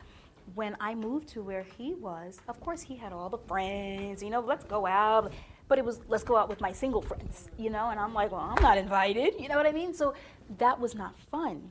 when 0.55 0.77
I 0.81 0.95
moved 0.95 1.29
to 1.29 1.43
where 1.43 1.65
he 1.79 1.95
was, 1.95 2.41
of 2.49 2.61
course, 2.61 2.83
he 2.83 2.97
had 2.97 3.13
all 3.13 3.29
the 3.29 3.39
friends, 3.39 4.23
you 4.23 4.31
know, 4.31 4.41
let's 4.41 4.65
go 4.65 4.87
out. 4.87 5.33
But 5.69 5.79
it 5.79 5.85
was, 5.85 6.01
let's 6.09 6.25
go 6.25 6.37
out 6.37 6.49
with 6.49 6.61
my 6.61 6.73
single 6.73 7.01
friends, 7.01 7.49
you 7.57 7.71
know, 7.71 7.91
and 7.91 8.01
I'm 8.01 8.13
like, 8.13 8.33
well, 8.33 8.41
I'm 8.41 8.63
not 8.63 8.77
invited, 8.77 9.35
you 9.39 9.49
know 9.49 9.57
what 9.57 9.67
I 9.67 9.73
mean? 9.73 9.95
So 9.95 10.15
that 10.59 10.81
was 10.81 10.95
not 10.95 11.17
fun. 11.17 11.71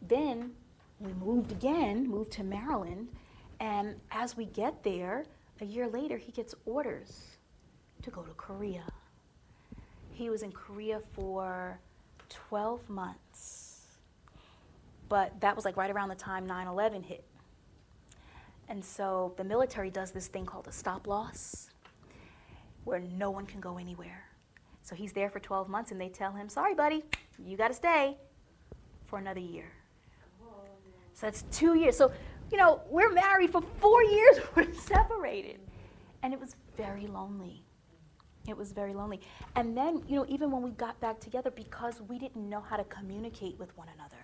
Then 0.00 0.52
we 1.00 1.12
moved 1.14 1.50
again, 1.50 2.08
moved 2.08 2.30
to 2.32 2.44
Maryland, 2.44 3.08
and 3.58 3.96
as 4.12 4.36
we 4.36 4.44
get 4.44 4.84
there, 4.84 5.24
a 5.60 5.64
year 5.64 5.88
later, 5.88 6.16
he 6.18 6.30
gets 6.32 6.54
orders 6.66 7.36
to 8.02 8.10
go 8.10 8.22
to 8.22 8.32
Korea. 8.34 8.84
He 10.10 10.30
was 10.30 10.42
in 10.42 10.52
Korea 10.52 11.00
for 11.14 11.80
12 12.28 12.88
months. 12.88 13.80
But 15.08 15.40
that 15.40 15.54
was 15.54 15.64
like 15.64 15.76
right 15.76 15.90
around 15.90 16.08
the 16.08 16.14
time 16.14 16.46
9 16.46 16.66
11 16.66 17.02
hit. 17.02 17.24
And 18.68 18.84
so 18.84 19.34
the 19.36 19.44
military 19.44 19.90
does 19.90 20.10
this 20.10 20.26
thing 20.26 20.46
called 20.46 20.66
a 20.68 20.72
stop 20.72 21.06
loss, 21.06 21.70
where 22.84 23.00
no 23.00 23.30
one 23.30 23.46
can 23.46 23.60
go 23.60 23.78
anywhere. 23.78 24.24
So 24.82 24.94
he's 24.94 25.12
there 25.12 25.30
for 25.30 25.40
12 25.40 25.68
months, 25.68 25.92
and 25.92 26.00
they 26.00 26.08
tell 26.08 26.32
him, 26.32 26.48
sorry, 26.48 26.74
buddy, 26.74 27.04
you 27.38 27.56
got 27.56 27.68
to 27.68 27.74
stay 27.74 28.16
for 29.06 29.18
another 29.18 29.40
year. 29.40 29.66
So 31.14 31.26
that's 31.26 31.42
two 31.50 31.74
years. 31.74 31.96
So, 31.96 32.12
you 32.50 32.58
know, 32.58 32.80
we're 32.90 33.12
married 33.12 33.50
for 33.50 33.62
four 33.62 34.02
years, 34.02 34.40
we're 34.54 34.72
separated. 34.74 35.60
And 36.22 36.32
it 36.32 36.40
was 36.40 36.56
very 36.76 37.06
lonely. 37.06 37.62
It 38.46 38.56
was 38.56 38.72
very 38.72 38.92
lonely. 38.92 39.20
And 39.56 39.76
then, 39.76 40.02
you 40.06 40.16
know, 40.16 40.26
even 40.28 40.50
when 40.50 40.62
we 40.62 40.72
got 40.72 41.00
back 41.00 41.18
together, 41.18 41.50
because 41.50 42.02
we 42.08 42.18
didn't 42.18 42.48
know 42.48 42.60
how 42.60 42.76
to 42.76 42.84
communicate 42.84 43.58
with 43.58 43.74
one 43.76 43.88
another, 43.94 44.16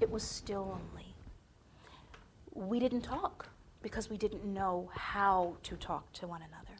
it 0.00 0.10
was 0.10 0.22
still 0.22 0.62
lonely. 0.62 1.09
We 2.52 2.78
didn't 2.78 3.02
talk 3.02 3.48
because 3.82 4.10
we 4.10 4.16
didn't 4.16 4.44
know 4.44 4.90
how 4.94 5.56
to 5.64 5.76
talk 5.76 6.12
to 6.14 6.26
one 6.26 6.42
another. 6.42 6.78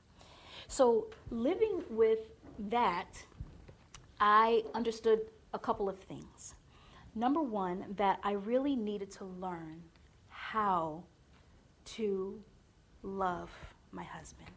So, 0.68 1.08
living 1.30 1.82
with 1.88 2.20
that, 2.68 3.24
I 4.20 4.62
understood 4.74 5.20
a 5.52 5.58
couple 5.58 5.88
of 5.88 5.98
things. 5.98 6.54
Number 7.14 7.42
one, 7.42 7.84
that 7.96 8.20
I 8.22 8.32
really 8.32 8.76
needed 8.76 9.10
to 9.12 9.24
learn 9.24 9.82
how 10.28 11.02
to 11.96 12.40
love 13.02 13.50
my 13.90 14.04
husband. 14.04 14.50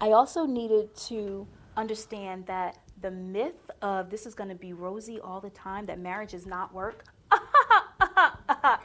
I 0.00 0.12
also 0.12 0.46
needed 0.46 0.94
to 1.06 1.46
understand 1.76 2.46
that 2.46 2.78
the 3.00 3.10
myth 3.10 3.70
of 3.82 4.10
this 4.10 4.26
is 4.26 4.34
going 4.34 4.48
to 4.48 4.54
be 4.54 4.72
rosy 4.72 5.20
all 5.20 5.40
the 5.40 5.50
time, 5.50 5.84
that 5.86 5.98
marriage 5.98 6.34
is 6.34 6.46
not 6.46 6.72
work. 6.72 7.04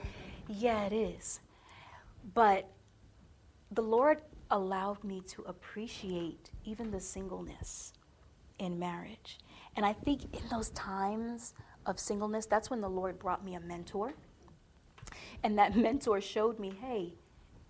yeah, 0.52 0.86
it 0.86 0.94
is. 0.94 1.40
But 2.34 2.70
the 3.72 3.82
Lord 3.82 4.22
allowed 4.50 5.04
me 5.04 5.22
to 5.30 5.44
appreciate 5.44 6.52
even 6.66 6.92
the 6.92 7.00
singleness 7.00 7.94
in 8.60 8.78
marriage. 8.78 9.40
And 9.76 9.86
I 9.86 9.94
think 9.94 10.24
in 10.36 10.48
those 10.50 10.70
times 10.72 11.54
of 11.86 12.00
singleness, 12.00 12.46
that's 12.46 12.70
when 12.70 12.82
the 12.82 12.90
Lord 12.90 13.18
brought 13.18 13.44
me 13.44 13.56
a 13.56 13.60
mentor. 13.60 14.14
And 15.44 15.58
that 15.58 15.76
mentor 15.78 16.22
showed 16.22 16.60
me, 16.60 16.74
hey, 16.82 17.14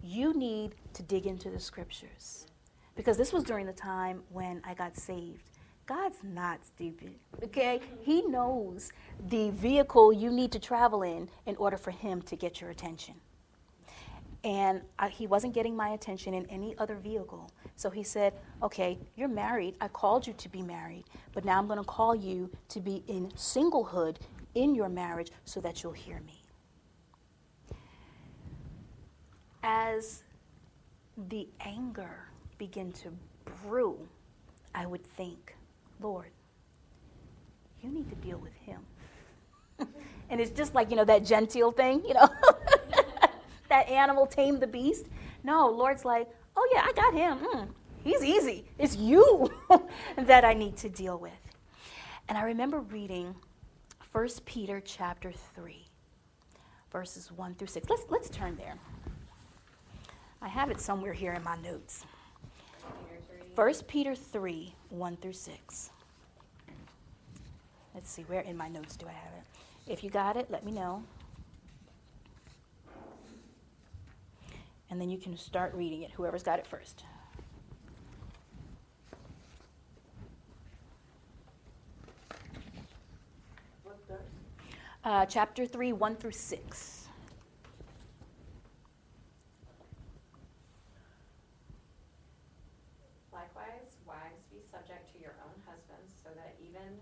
you 0.01 0.33
need 0.33 0.75
to 0.93 1.03
dig 1.03 1.27
into 1.27 1.49
the 1.49 1.59
scriptures. 1.59 2.47
Because 2.95 3.17
this 3.17 3.31
was 3.31 3.43
during 3.43 3.67
the 3.67 3.73
time 3.73 4.23
when 4.29 4.61
I 4.65 4.73
got 4.73 4.97
saved. 4.97 5.50
God's 5.85 6.17
not 6.23 6.63
stupid, 6.65 7.15
okay? 7.43 7.81
He 8.01 8.21
knows 8.21 8.91
the 9.27 9.49
vehicle 9.51 10.13
you 10.13 10.31
need 10.31 10.51
to 10.53 10.59
travel 10.59 11.03
in 11.03 11.29
in 11.45 11.55
order 11.57 11.77
for 11.77 11.91
Him 11.91 12.21
to 12.23 12.35
get 12.35 12.61
your 12.61 12.69
attention. 12.69 13.15
And 14.43 14.81
I, 14.97 15.09
he 15.09 15.27
wasn't 15.27 15.53
getting 15.53 15.75
my 15.75 15.89
attention 15.89 16.33
in 16.33 16.47
any 16.47 16.75
other 16.77 16.95
vehicle. 16.95 17.51
So 17.75 17.89
he 17.89 18.03
said, 18.03 18.33
Okay, 18.63 18.97
you're 19.15 19.27
married. 19.27 19.75
I 19.79 19.87
called 19.87 20.25
you 20.25 20.33
to 20.33 20.49
be 20.49 20.63
married, 20.63 21.03
but 21.33 21.45
now 21.45 21.59
I'm 21.59 21.67
going 21.67 21.77
to 21.77 21.85
call 21.85 22.15
you 22.15 22.49
to 22.69 22.79
be 22.79 23.03
in 23.07 23.29
singlehood 23.31 24.17
in 24.55 24.73
your 24.73 24.89
marriage 24.89 25.31
so 25.45 25.61
that 25.61 25.83
you'll 25.83 25.91
hear 25.91 26.21
me. 26.21 26.41
As 29.63 30.23
the 31.29 31.47
anger 31.59 32.27
began 32.57 32.91
to 32.93 33.13
brew, 33.63 34.07
I 34.73 34.87
would 34.87 35.05
think, 35.05 35.55
Lord, 36.01 36.31
you 37.81 37.89
need 37.89 38.09
to 38.09 38.15
deal 38.15 38.37
with 38.37 38.53
him. 38.53 38.81
and 40.29 40.41
it's 40.41 40.51
just 40.51 40.73
like, 40.73 40.89
you 40.89 40.95
know, 40.95 41.05
that 41.05 41.25
genteel 41.25 41.71
thing, 41.71 42.03
you 42.07 42.13
know, 42.13 42.27
that 43.69 43.87
animal 43.89 44.25
tame 44.25 44.59
the 44.59 44.67
beast. 44.67 45.07
No, 45.43 45.69
Lord's 45.69 46.05
like, 46.05 46.27
oh 46.55 46.69
yeah, 46.73 46.83
I 46.85 46.91
got 46.93 47.13
him. 47.13 47.39
Mm, 47.39 47.67
he's 48.03 48.23
easy. 48.23 48.65
It's 48.77 48.95
you 48.95 49.51
that 50.17 50.43
I 50.43 50.53
need 50.53 50.77
to 50.77 50.89
deal 50.89 51.17
with. 51.17 51.31
And 52.29 52.37
I 52.37 52.43
remember 52.43 52.79
reading 52.79 53.35
1 54.11 54.27
Peter 54.45 54.81
chapter 54.83 55.31
3, 55.55 55.85
verses 56.91 57.31
1 57.31 57.55
through 57.55 57.67
6. 57.67 57.89
Let's, 57.89 58.05
let's 58.09 58.29
turn 58.29 58.55
there. 58.55 58.75
I 60.41 60.47
have 60.47 60.71
it 60.71 60.79
somewhere 60.79 61.13
here 61.13 61.33
in 61.33 61.43
my 61.43 61.55
notes. 61.57 62.05
1 63.55 63.73
Peter 63.87 64.15
3, 64.15 64.73
1 64.89 65.17
through 65.17 65.33
6. 65.33 65.89
Let's 67.93 68.09
see, 68.09 68.21
where 68.23 68.41
in 68.41 68.55
my 68.55 68.69
notes 68.69 68.95
do 68.95 69.05
I 69.07 69.11
have 69.11 69.33
it? 69.33 69.91
If 69.91 70.03
you 70.03 70.09
got 70.09 70.37
it, 70.37 70.49
let 70.49 70.65
me 70.65 70.71
know. 70.71 71.03
And 74.89 74.99
then 74.99 75.09
you 75.09 75.17
can 75.17 75.37
start 75.37 75.73
reading 75.73 76.01
it, 76.01 76.11
whoever's 76.11 76.43
got 76.43 76.59
it 76.59 76.67
first. 76.67 77.03
Uh, 85.03 85.25
chapter 85.25 85.65
3, 85.65 85.93
1 85.93 86.15
through 86.15 86.31
6. 86.31 87.07
Likewise, 93.33 93.97
wives, 94.05 94.45
be 94.53 94.61
subject 94.69 95.09
to 95.11 95.17
your 95.17 95.33
own 95.41 95.57
husbands, 95.65 96.13
so 96.21 96.29
that 96.37 96.53
even 96.61 97.01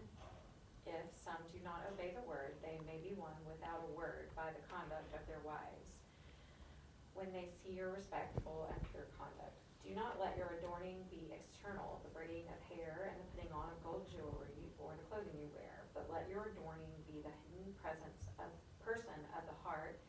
if 0.88 1.04
some 1.12 1.43
do 1.52 1.60
not 1.60 1.84
obey 1.91 2.16
the 2.16 2.24
word, 2.24 2.56
they 2.64 2.80
may 2.88 3.04
be 3.04 3.12
won 3.20 3.36
without 3.43 3.84
a 3.84 3.91
word 3.91 4.32
by 4.32 4.47
the 4.56 4.64
conduct 4.72 5.12
of 5.12 5.20
their 5.28 5.43
wives, 5.43 6.00
when 7.20 7.36
they 7.36 7.51
see 7.51 7.76
your 7.76 7.91
respectful 7.91 8.72
and 8.72 8.80
pure 8.95 9.11
conduct. 9.20 9.59
Do 9.84 9.91
not 9.91 10.15
let 10.24 10.39
your 10.39 10.55
adorning 10.55 11.03
be 11.11 11.28
external, 11.36 11.99
the 12.07 12.15
braiding 12.15 12.47
of 12.47 12.55
hair 12.72 13.11
and 13.11 13.20
the 13.20 13.28
putting 13.36 13.51
on 13.51 13.67
of 13.67 13.80
gold 13.84 14.07
jewelry 14.07 14.72
or 14.80 14.95
the 14.95 15.03
clothing 15.11 15.36
you 15.36 15.51
wear, 15.51 15.84
but 15.91 16.07
let 16.07 16.32
your 16.32 16.55
adorning 16.55 16.95
be 17.11 17.20
the 17.20 17.36
hidden 17.43 17.76
presence 17.84 18.32
of 18.39 18.47
person 18.80 19.20
of 19.36 19.43
the 19.51 19.57
heart 19.67 19.99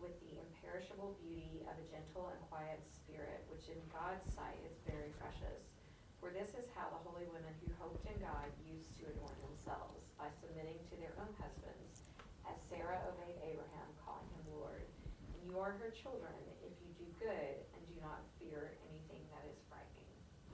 with 0.00 0.16
the 0.24 0.40
imperishable 0.40 1.20
beauty 1.20 1.60
of 1.68 1.76
a 1.76 1.84
gentle 1.92 2.32
and 2.32 2.40
quiet 2.48 2.80
spirit, 2.88 3.44
which 3.52 3.68
in 3.68 3.76
God's 3.92 4.24
sight 4.32 4.56
is 4.64 4.80
very 4.88 5.12
precious. 5.20 5.68
For 6.16 6.32
this 6.32 6.56
is 6.56 6.72
how 6.72 6.88
the 6.88 7.02
holy 7.04 7.28
women 7.28 7.52
who 7.60 7.68
hoped 7.76 8.08
in 8.08 8.16
God 8.24 8.48
used 8.64 8.96
to 8.96 9.10
adorn 9.10 9.36
themselves, 9.44 10.08
by 10.16 10.32
submitting 10.40 10.80
to 10.88 10.96
their 10.96 11.12
own 11.20 11.30
husbands, 11.36 12.08
as 12.48 12.56
Sarah 12.72 13.04
obeyed 13.10 13.36
Abraham, 13.44 13.88
calling 14.00 14.26
him 14.32 14.48
Lord. 14.54 14.86
And 15.34 15.47
you 15.58 15.64
are 15.64 15.72
her 15.72 15.90
children 15.90 16.30
if 16.62 16.70
you 16.80 17.04
do 17.04 17.04
good 17.18 17.56
and 17.74 17.82
do 17.88 18.00
not 18.00 18.20
fear 18.38 18.74
anything 18.90 19.22
that 19.32 19.44
is 19.50 19.58
frightening. 19.68 20.06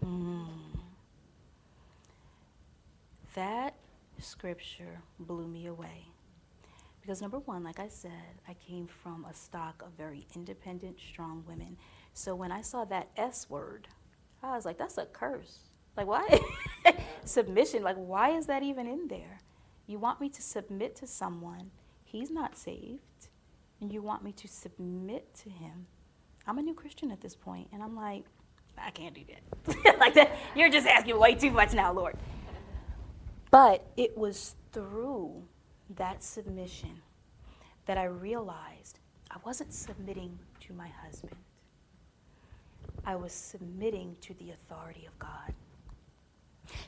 Mm. 0.03 0.81
That 3.35 3.75
scripture 4.19 5.03
blew 5.19 5.47
me 5.47 5.67
away. 5.67 6.07
Because, 7.03 7.21
number 7.21 7.39
one, 7.39 7.63
like 7.63 7.81
I 7.81 7.89
said, 7.89 8.41
I 8.49 8.55
came 8.55 8.87
from 8.87 9.27
a 9.29 9.35
stock 9.35 9.83
of 9.83 9.93
very 9.93 10.27
independent, 10.35 10.99
strong 10.99 11.45
women. 11.47 11.77
So 12.15 12.35
when 12.35 12.51
I 12.51 12.63
saw 12.63 12.87
that 12.87 13.11
S 13.19 13.51
word, 13.51 13.89
I 14.43 14.57
was 14.57 14.65
like, 14.65 14.79
that's 14.79 14.97
a 14.97 15.05
curse. 15.05 15.59
Like, 15.99 16.07
why? 16.07 16.27
Submission, 17.27 17.83
like, 17.83 17.97
why 17.97 18.31
is 18.31 18.47
that 18.47 18.63
even 18.63 18.87
in 18.87 19.09
there? 19.09 19.41
You 19.87 19.99
want 19.99 20.23
me 20.23 20.31
to 20.31 20.41
submit 20.41 20.97
to 20.97 21.07
someone, 21.07 21.73
he's 22.05 22.31
not 22.31 22.57
saved, 22.57 23.03
and 23.85 23.93
you 23.93 24.01
want 24.01 24.25
me 24.25 24.33
to 24.33 24.49
submit 24.49 25.35
to 25.35 25.51
him. 25.51 25.87
I'm 26.47 26.57
a 26.57 26.63
new 26.63 26.73
Christian 26.73 27.11
at 27.11 27.21
this 27.21 27.37
point, 27.37 27.69
and 27.71 27.83
I'm 27.83 27.95
like, 27.95 28.25
I 28.79 28.89
can't 28.91 29.15
do 29.15 29.21
that. 29.29 29.99
like 30.01 30.15
that, 30.15 30.39
you're 30.57 30.71
just 30.71 30.87
asking 30.87 31.19
way 31.19 31.35
too 31.35 31.51
much 31.51 31.75
now, 31.75 31.93
Lord. 31.93 32.17
But 33.51 33.87
it 33.99 34.17
was 34.17 34.55
through 34.73 35.43
that 35.97 36.23
submission 36.25 37.03
that 37.85 37.99
I 37.99 38.05
realized 38.05 39.01
I 39.31 39.37
wasn't 39.45 39.75
submitting 39.75 40.39
to 40.61 40.73
my 40.73 40.89
husband. 40.89 41.37
I 43.05 43.17
was 43.17 43.35
submitting 43.35 44.17
to 44.23 44.33
the 44.35 44.53
authority 44.53 45.05
of 45.07 45.19
God. 45.19 45.53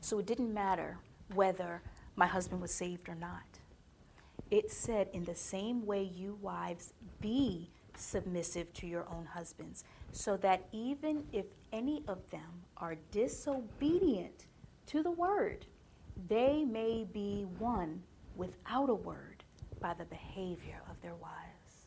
So 0.00 0.18
it 0.18 0.24
didn't 0.24 0.54
matter 0.54 0.96
whether 1.34 1.82
my 2.16 2.26
husband 2.26 2.62
was 2.62 2.72
saved 2.72 3.10
or 3.10 3.14
not. 3.14 3.44
It 4.50 4.70
said, 4.70 5.08
in 5.12 5.24
the 5.24 5.34
same 5.34 5.84
way, 5.86 6.02
you 6.02 6.38
wives 6.40 6.92
be 7.20 7.70
submissive 7.96 8.72
to 8.74 8.86
your 8.86 9.06
own 9.10 9.26
husbands, 9.26 9.84
so 10.12 10.36
that 10.38 10.68
even 10.72 11.24
if 11.32 11.46
any 11.72 12.04
of 12.06 12.30
them 12.30 12.64
are 12.76 12.96
disobedient 13.10 14.46
to 14.86 15.02
the 15.02 15.10
word, 15.10 15.66
they 16.28 16.64
may 16.64 17.06
be 17.12 17.46
won 17.58 18.02
without 18.36 18.88
a 18.88 18.94
word 18.94 19.42
by 19.80 19.94
the 19.94 20.04
behavior 20.04 20.82
of 20.90 21.00
their 21.02 21.14
wives. 21.14 21.86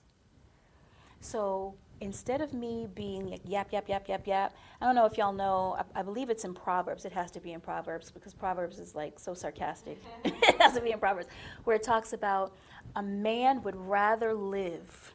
So 1.21 1.75
instead 2.01 2.41
of 2.41 2.53
me 2.53 2.87
being 2.95 3.29
like 3.29 3.41
yap, 3.45 3.71
yap, 3.71 3.89
yap, 3.89 4.07
yap, 4.07 4.25
yap, 4.27 4.55
I 4.81 4.85
don't 4.85 4.95
know 4.95 5.05
if 5.05 5.17
y'all 5.17 5.33
know, 5.33 5.77
I, 5.77 5.99
I, 5.99 6.03
believe 6.03 6.29
it's 6.29 6.45
in 6.45 6.53
Proverbs. 6.53 7.05
It 7.05 7.11
has 7.11 7.31
to 7.31 7.39
be 7.39 7.53
in 7.53 7.59
Proverbs 7.59 8.11
because 8.11 8.33
Proverbs 8.33 8.79
is 8.79 8.95
like 8.95 9.19
so 9.19 9.33
sarcastic. 9.33 10.01
it 10.23 10.61
has 10.61 10.73
to 10.73 10.81
be 10.81 10.91
in 10.91 10.99
Proverbs, 10.99 11.27
where 11.63 11.75
it 11.75 11.83
talks 11.83 12.13
about 12.13 12.55
a 12.95 13.03
man 13.03 13.61
would 13.63 13.75
rather 13.75 14.33
live 14.33 15.13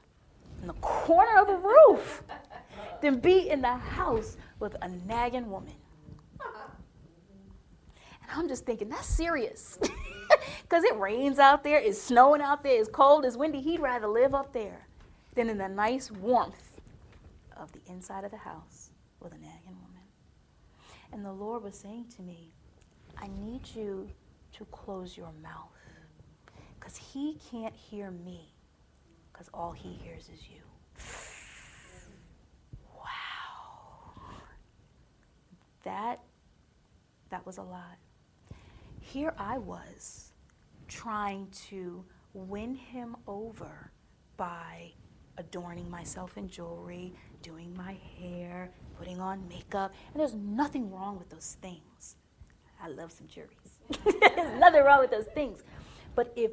in 0.61 0.69
the 0.69 0.75
corner 0.75 1.39
of 1.41 1.49
a 1.49 1.57
roof 1.57 2.23
than 3.01 3.19
be 3.19 3.51
in 3.51 3.61
the 3.61 3.75
house 3.75 4.37
with 4.61 4.77
a 4.83 4.89
nagging 5.07 5.51
woman. 5.51 5.75
And 8.23 8.41
I'm 8.41 8.49
just 8.49 8.65
thinking, 8.65 8.89
that's 8.89 9.07
serious. 9.07 9.79
Because 10.63 10.85
it 10.85 10.99
rains 10.99 11.39
out 11.39 11.63
there, 11.63 11.79
it's 11.79 12.01
snowing 12.01 12.41
out 12.41 12.63
there, 12.63 12.81
it's 12.81 12.89
cold, 12.89 13.25
it's 13.25 13.37
windy. 13.37 13.61
He'd 13.61 13.81
rather 13.81 14.07
live 14.07 14.35
up 14.35 14.53
there 14.53 14.89
than 15.35 15.49
in 15.49 15.59
the 15.59 15.69
nice 15.69 16.11
warmth 16.11 16.74
of 17.65 17.73
the 17.73 17.81
inside 17.91 18.25
of 18.25 18.31
the 18.31 18.37
house 18.37 18.91
with 19.21 19.33
a 19.33 19.39
nagging 19.39 19.77
woman. 19.81 20.03
And 21.13 21.25
the 21.25 21.33
Lord 21.33 21.63
was 21.63 21.75
saying 21.75 22.07
to 22.17 22.23
me, 22.23 22.53
I 23.17 23.29
need 23.43 23.63
you 23.75 24.09
to 24.53 24.65
close 24.67 25.17
your 25.17 25.33
mouth 25.43 25.71
because 26.79 26.97
he 26.97 27.39
can't 27.51 27.75
hear 27.75 28.11
me 28.11 28.53
because 29.33 29.49
all 29.55 29.73
he 29.73 29.95
hears 29.95 30.29
is 30.33 30.41
you. 30.49 30.61
Wow. 32.95 34.21
That 35.85 36.21
that 37.31 37.45
was 37.47 37.59
a 37.59 37.63
lot. 37.63 37.97
Here 39.01 39.35
I 39.39 39.59
was 39.59 40.33
trying 40.89 41.49
to 41.69 42.05
win 42.33 42.75
him 42.75 43.17
over 43.27 43.91
by 44.37 44.93
adorning 45.39 45.91
myself 45.91 46.37
in 46.37 46.49
jewelry, 46.49 47.13
doing 47.45 47.73
my 47.77 47.97
hair, 48.19 48.71
putting 48.99 49.21
on 49.21 49.47
makeup, 49.49 49.93
and 50.13 50.21
there's 50.21 50.35
nothing 50.35 50.91
wrong 50.91 51.19
with 51.19 51.29
those 51.29 51.59
things. 51.61 52.17
I 52.83 52.89
love 52.89 53.13
some 53.13 53.27
jewelries. 53.27 54.01
there's 54.35 54.59
nothing 54.59 54.83
wrong 54.83 55.01
with 55.01 55.11
those 55.11 55.27
things. 55.35 55.63
But 56.15 56.33
if 56.35 56.53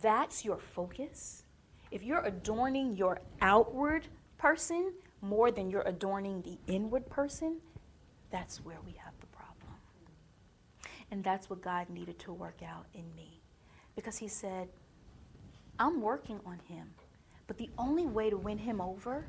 that's 0.00 0.44
your 0.44 0.58
focus, 0.58 1.42
if 1.90 2.02
you're 2.04 2.24
adorning 2.24 2.96
your 2.96 3.20
outward 3.40 4.06
person 4.38 4.92
more 5.20 5.50
than 5.50 5.68
you're 5.68 5.82
adorning 5.82 6.40
the 6.42 6.56
inward 6.72 7.10
person, 7.10 7.56
that's 8.30 8.64
where 8.64 8.78
we 8.86 8.92
have 8.92 9.14
the 9.20 9.26
problem. 9.26 9.74
And 11.10 11.24
that's 11.24 11.50
what 11.50 11.60
God 11.60 11.90
needed 11.90 12.18
to 12.20 12.32
work 12.32 12.60
out 12.64 12.86
in 12.94 13.04
me. 13.16 13.40
Because 13.96 14.16
He 14.18 14.28
said, 14.28 14.68
I'm 15.78 16.00
working 16.00 16.40
on 16.44 16.58
him. 16.68 16.88
But 17.46 17.56
the 17.56 17.70
only 17.78 18.06
way 18.06 18.30
to 18.30 18.36
win 18.36 18.58
him 18.58 18.80
over 18.80 19.26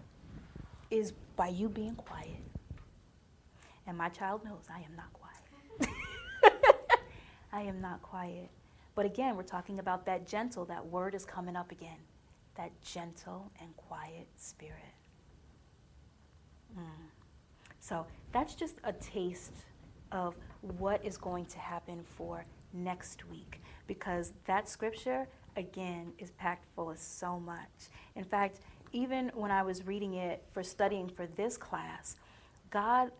is 0.91 1.13
by 1.35 1.47
you 1.47 1.69
being 1.69 1.95
quiet. 1.95 2.41
And 3.87 3.97
my 3.97 4.09
child 4.09 4.43
knows 4.43 4.65
I 4.69 4.79
am 4.79 4.95
not 4.95 5.11
quiet. 5.13 5.95
I 7.53 7.61
am 7.61 7.81
not 7.81 8.01
quiet. 8.01 8.49
But 8.95 9.05
again, 9.05 9.35
we're 9.35 9.43
talking 9.43 9.79
about 9.79 10.05
that 10.05 10.27
gentle, 10.27 10.65
that 10.65 10.85
word 10.85 11.15
is 11.15 11.25
coming 11.25 11.55
up 11.55 11.71
again. 11.71 11.97
That 12.55 12.71
gentle 12.81 13.51
and 13.61 13.75
quiet 13.77 14.27
spirit. 14.35 14.75
Mm. 16.77 16.83
So 17.79 18.05
that's 18.31 18.55
just 18.55 18.75
a 18.83 18.93
taste 18.93 19.53
of 20.11 20.35
what 20.61 21.03
is 21.05 21.17
going 21.17 21.45
to 21.45 21.59
happen 21.59 22.03
for 22.03 22.45
next 22.73 23.27
week 23.29 23.61
because 23.87 24.33
that 24.45 24.67
scripture 24.67 25.27
again, 25.59 26.13
is 26.17 26.31
packed 26.31 26.65
full 26.75 26.89
of 26.89 26.97
so 26.97 27.39
much. 27.39 27.89
In 28.15 28.23
fact, 28.23 28.59
even 28.91 29.31
when 29.33 29.51
I 29.51 29.63
was 29.63 29.85
reading 29.85 30.15
it 30.15 30.43
for 30.51 30.63
studying 30.63 31.09
for 31.09 31.27
this 31.27 31.57
class, 31.57 32.15
God 32.69 33.11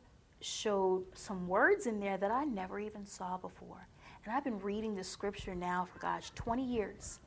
showed 0.41 1.05
some 1.13 1.47
words 1.47 1.85
in 1.85 1.99
there 1.99 2.17
that 2.17 2.31
I 2.31 2.45
never 2.45 2.79
even 2.79 3.05
saw 3.05 3.37
before. 3.37 3.87
And 4.25 4.33
I've 4.33 4.43
been 4.43 4.59
reading 4.59 4.95
the 4.95 5.03
scripture 5.03 5.55
now 5.55 5.87
for, 5.91 5.99
gosh, 5.99 6.31
20 6.35 6.63
years, 6.63 7.19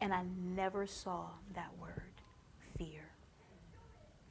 and 0.00 0.12
I 0.12 0.24
never 0.54 0.86
saw 0.86 1.26
that 1.54 1.70
word, 1.80 2.12
fear. 2.76 3.10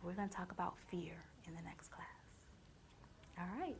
We're 0.01 0.13
going 0.13 0.29
to 0.29 0.35
talk 0.35 0.51
about 0.51 0.75
fear 0.91 1.23
in 1.47 1.55
the 1.55 1.61
next 1.61 1.89
class. 1.89 2.07
All 3.39 3.47
right. 3.59 3.75